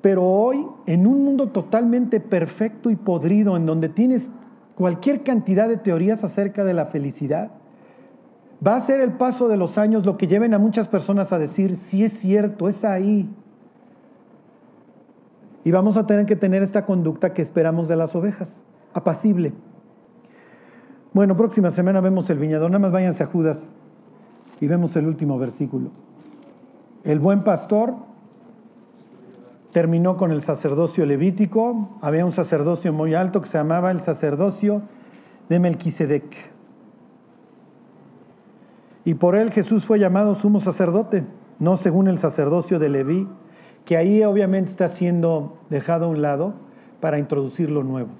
Pero 0.00 0.24
hoy, 0.24 0.64
en 0.86 1.06
un 1.06 1.24
mundo 1.24 1.48
totalmente 1.48 2.20
perfecto 2.20 2.90
y 2.90 2.96
podrido, 2.96 3.56
en 3.56 3.66
donde 3.66 3.88
tienes 3.88 4.28
cualquier 4.76 5.22
cantidad 5.22 5.68
de 5.68 5.78
teorías 5.78 6.22
acerca 6.22 6.64
de 6.64 6.74
la 6.74 6.86
felicidad, 6.86 7.50
Va 8.66 8.76
a 8.76 8.80
ser 8.80 9.00
el 9.00 9.12
paso 9.12 9.48
de 9.48 9.56
los 9.56 9.76
años 9.76 10.06
lo 10.06 10.16
que 10.16 10.26
lleven 10.26 10.54
a 10.54 10.58
muchas 10.58 10.88
personas 10.88 11.32
a 11.32 11.38
decir, 11.38 11.76
sí 11.76 12.04
es 12.04 12.12
cierto, 12.14 12.68
es 12.68 12.84
ahí. 12.84 13.28
Y 15.66 15.72
vamos 15.72 15.96
a 15.96 16.06
tener 16.06 16.26
que 16.26 16.36
tener 16.36 16.62
esta 16.62 16.86
conducta 16.86 17.34
que 17.34 17.42
esperamos 17.42 17.88
de 17.88 17.96
las 17.96 18.14
ovejas, 18.14 18.48
apacible. 18.94 19.52
Bueno, 21.12 21.36
próxima 21.36 21.72
semana 21.72 22.00
vemos 22.00 22.30
el 22.30 22.38
viñador, 22.38 22.70
nada 22.70 22.78
más 22.78 22.92
váyanse 22.92 23.24
a 23.24 23.26
Judas 23.26 23.68
y 24.60 24.68
vemos 24.68 24.94
el 24.94 25.08
último 25.08 25.40
versículo. 25.40 25.90
El 27.02 27.18
buen 27.18 27.42
pastor 27.42 27.96
terminó 29.72 30.16
con 30.16 30.30
el 30.30 30.40
sacerdocio 30.40 31.04
levítico, 31.04 31.98
había 32.00 32.24
un 32.24 32.30
sacerdocio 32.30 32.92
muy 32.92 33.14
alto 33.14 33.40
que 33.40 33.48
se 33.48 33.58
llamaba 33.58 33.90
el 33.90 34.00
sacerdocio 34.02 34.82
de 35.48 35.58
Melquisedec 35.58 36.54
y 39.04 39.14
por 39.14 39.34
él 39.34 39.50
Jesús 39.50 39.84
fue 39.84 39.98
llamado 39.98 40.36
sumo 40.36 40.60
sacerdote, 40.60 41.24
no 41.58 41.76
según 41.76 42.06
el 42.06 42.18
sacerdocio 42.18 42.78
de 42.78 42.88
Leví, 42.88 43.26
que 43.86 43.96
ahí 43.96 44.22
obviamente 44.22 44.70
está 44.70 44.90
siendo 44.90 45.56
dejado 45.70 46.04
a 46.04 46.08
un 46.08 46.20
lado 46.20 46.52
para 47.00 47.18
introducir 47.18 47.70
lo 47.70 47.82
nuevo. 47.82 48.10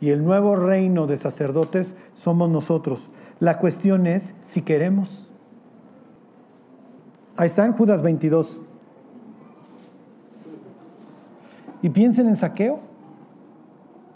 Y 0.00 0.10
el 0.10 0.24
nuevo 0.24 0.56
reino 0.56 1.06
de 1.06 1.18
sacerdotes 1.18 1.94
somos 2.14 2.50
nosotros. 2.50 3.08
La 3.38 3.58
cuestión 3.58 4.08
es 4.08 4.34
si 4.42 4.62
queremos. 4.62 5.30
Ahí 7.36 7.46
está 7.46 7.64
en 7.64 7.74
Judas 7.74 8.02
22. 8.02 8.58
Y 11.82 11.90
piensen 11.90 12.26
en 12.26 12.34
saqueo. 12.34 12.80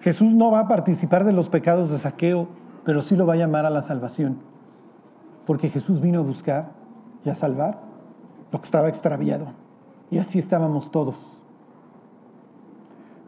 Jesús 0.01 0.33
no 0.33 0.51
va 0.51 0.61
a 0.61 0.69
participar 0.69 1.25
de 1.25 1.33
los 1.33 1.49
pecados 1.49 1.93
de 1.93 1.99
saqueo, 1.99 2.49
pero 2.85 3.01
sí 3.01 3.15
lo 3.15 3.25
va 3.25 3.35
a 3.35 3.37
llamar 3.37 3.65
a 3.67 3.71
la 3.71 3.83
salvación 3.83 4.55
porque 5.47 5.69
Jesús 5.69 6.01
vino 6.01 6.21
a 6.21 6.23
buscar 6.23 6.71
y 7.25 7.31
a 7.31 7.35
salvar 7.35 7.79
lo 8.51 8.61
que 8.61 8.65
estaba 8.65 8.89
extraviado. 8.89 9.47
Y 10.15 10.19
así 10.19 10.39
estábamos 10.39 10.93
todos. 10.93 11.17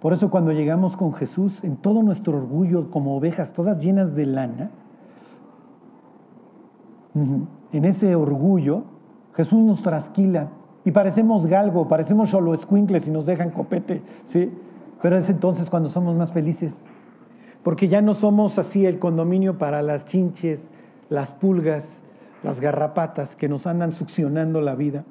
Por 0.00 0.12
eso 0.12 0.30
cuando 0.30 0.52
llegamos 0.52 0.96
con 0.96 1.14
Jesús, 1.14 1.64
en 1.64 1.76
todo 1.78 2.00
nuestro 2.04 2.36
orgullo, 2.36 2.92
como 2.92 3.16
ovejas, 3.16 3.52
todas 3.52 3.82
llenas 3.82 4.14
de 4.14 4.24
lana, 4.24 4.70
en 7.72 7.84
ese 7.84 8.14
orgullo, 8.14 8.84
Jesús 9.34 9.58
nos 9.58 9.82
trasquila 9.82 10.50
y 10.84 10.92
parecemos 10.92 11.46
galgo, 11.46 11.88
parecemos 11.88 12.30
solo 12.30 12.54
escuincles 12.54 13.08
y 13.08 13.10
nos 13.10 13.26
dejan 13.26 13.50
copete, 13.50 14.02
¿sí? 14.28 14.52
Pero 15.02 15.16
es 15.16 15.28
entonces 15.28 15.68
cuando 15.68 15.88
somos 15.88 16.14
más 16.14 16.32
felices, 16.32 16.72
porque 17.64 17.88
ya 17.88 18.00
no 18.00 18.14
somos 18.14 18.60
así 18.60 18.86
el 18.86 19.00
condominio 19.00 19.58
para 19.58 19.82
las 19.82 20.04
chinches, 20.04 20.60
las 21.08 21.32
pulgas, 21.32 21.82
las 22.44 22.60
garrapatas 22.60 23.34
que 23.34 23.48
nos 23.48 23.66
andan 23.66 23.90
succionando 23.90 24.60
la 24.60 24.76
vida. 24.76 25.02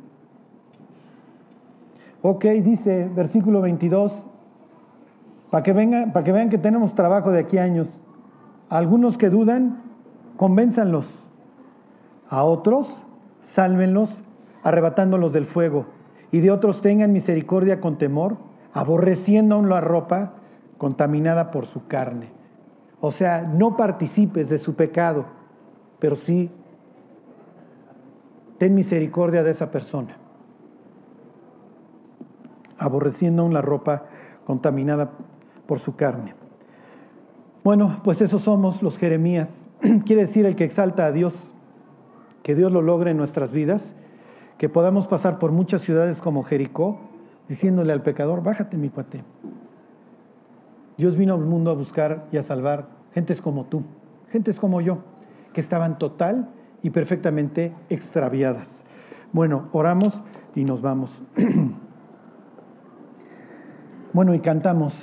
Ok, 2.28 2.46
dice 2.64 3.08
versículo 3.16 3.62
22, 3.62 4.26
para 5.52 5.62
que, 5.62 5.74
vengan, 5.74 6.12
que 6.12 6.32
vean 6.32 6.50
que 6.50 6.58
tenemos 6.58 6.96
trabajo 6.96 7.30
de 7.30 7.38
aquí 7.38 7.60
a 7.60 7.64
años. 7.66 8.02
algunos 8.68 9.16
que 9.16 9.30
dudan, 9.30 9.84
convénzanlos. 10.36 11.06
A 12.28 12.44
otros, 12.44 12.88
sálvenlos, 13.44 14.24
arrebatándolos 14.64 15.34
del 15.34 15.46
fuego. 15.46 15.86
Y 16.32 16.40
de 16.40 16.50
otros 16.50 16.82
tengan 16.82 17.14
misericordia 17.14 17.80
con 17.80 18.00
temor, 18.00 18.38
aborreciendo 18.74 19.54
aún 19.54 19.70
la 19.70 19.80
ropa 19.80 20.34
contaminada 20.80 21.52
por 21.52 21.68
su 21.68 21.86
carne. 21.86 22.30
O 23.02 23.12
sea, 23.12 23.44
no 23.44 23.78
participes 23.78 24.50
de 24.50 24.58
su 24.58 24.74
pecado, 24.74 25.26
pero 26.00 26.16
sí 26.16 26.50
ten 28.58 28.74
misericordia 28.74 29.44
de 29.44 29.52
esa 29.52 29.70
persona, 29.70 30.18
aborreciendo 32.78 33.42
aún 33.42 33.54
la 33.54 33.62
ropa 33.62 34.06
contaminada 34.46 35.12
por 35.68 35.80
su 35.80 35.96
carne. 35.96 36.36
Bueno, 37.64 38.02
pues 38.04 38.22
esos 38.22 38.44
somos 38.44 38.84
los 38.84 38.98
Jeremías. 38.98 39.70
Quiere 40.06 40.22
decir 40.22 40.46
el 40.46 40.56
que 40.56 40.66
exalta 40.66 41.06
a 41.06 41.12
Dios, 41.12 41.34
que 42.44 42.56
Dios 42.56 42.72
lo 42.72 42.82
logre 42.82 43.12
en 43.12 43.18
nuestras 43.18 43.52
vidas, 43.52 43.82
que 44.58 44.70
podamos 44.70 45.08
pasar 45.08 45.40
por 45.40 45.52
muchas 45.52 45.82
ciudades 45.82 46.22
como 46.22 46.44
Jericó, 46.44 47.00
diciéndole 47.50 47.92
al 47.92 48.04
pecador, 48.04 48.44
bájate 48.44 48.78
mi 48.78 48.90
cuate. 48.90 49.24
Dios 50.98 51.18
vino 51.18 51.34
al 51.34 51.42
mundo 51.42 51.72
a 51.72 51.74
buscar 51.74 52.28
y 52.32 52.38
a 52.38 52.44
salvar 52.44 52.88
gentes 53.14 53.42
como 53.42 53.66
tú, 53.66 53.84
gentes 54.32 54.60
como 54.60 54.80
yo, 54.80 55.00
que 55.54 55.62
estaban 55.62 55.98
total 55.98 56.50
y 56.84 56.92
perfectamente 56.92 57.74
extraviadas. 57.90 58.84
Bueno, 59.34 59.70
oramos. 59.74 60.22
y 60.54 60.64
nos 60.64 60.82
vamos. 60.82 61.12
bueno, 64.16 64.34
y 64.34 64.40
cantamos. 64.40 64.94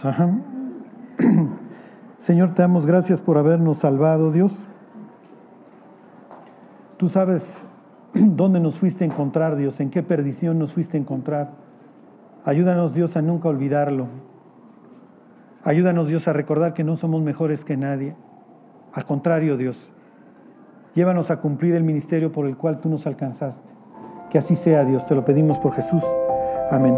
Señor, 2.17 2.55
te 2.55 2.63
damos 2.63 2.87
gracias 2.87 3.21
por 3.21 3.37
habernos 3.37 3.77
salvado, 3.77 4.33
Dios. 4.33 4.67
Tú 6.97 7.11
sabes 7.11 7.45
dónde 8.15 8.59
nos 8.59 8.79
fuiste 8.79 9.05
a 9.05 9.07
encontrar, 9.07 9.57
Dios, 9.57 9.81
en 9.81 9.91
qué 9.91 10.03
perdición 10.03 10.59
nos 10.59 10.73
fuiste 10.73 10.97
a 10.97 11.01
encontrar. 11.01 11.51
Ayúdanos, 12.47 12.95
Dios, 12.95 13.15
a 13.19 13.21
nunca 13.21 13.51
olvidarlo. 13.51 14.07
Ayúdanos, 15.63 16.09
Dios, 16.09 16.27
a 16.27 16.33
recordar 16.33 16.73
que 16.73 16.83
no 16.83 16.97
somos 16.97 17.21
mejores 17.21 17.67
que 17.67 17.77
nadie. 17.77 18.17
Al 18.95 19.05
contrario, 19.05 19.59
Dios, 19.59 19.77
llévanos 20.95 21.31
a 21.31 21.37
cumplir 21.37 21.75
el 21.75 21.85
ministerio 21.85 22.33
por 22.33 22.47
el 22.47 22.57
cual 22.57 22.81
tú 22.81 22.89
nos 22.89 23.07
alcanzaste. 23.07 23.69
Que 24.31 24.39
así 24.39 24.57
sea, 24.57 24.87
Dios, 24.87 25.05
te 25.07 25.15
lo 25.15 25.23
pedimos 25.23 25.59
por 25.59 25.75
Jesús. 25.75 26.03
Amén. 26.71 26.97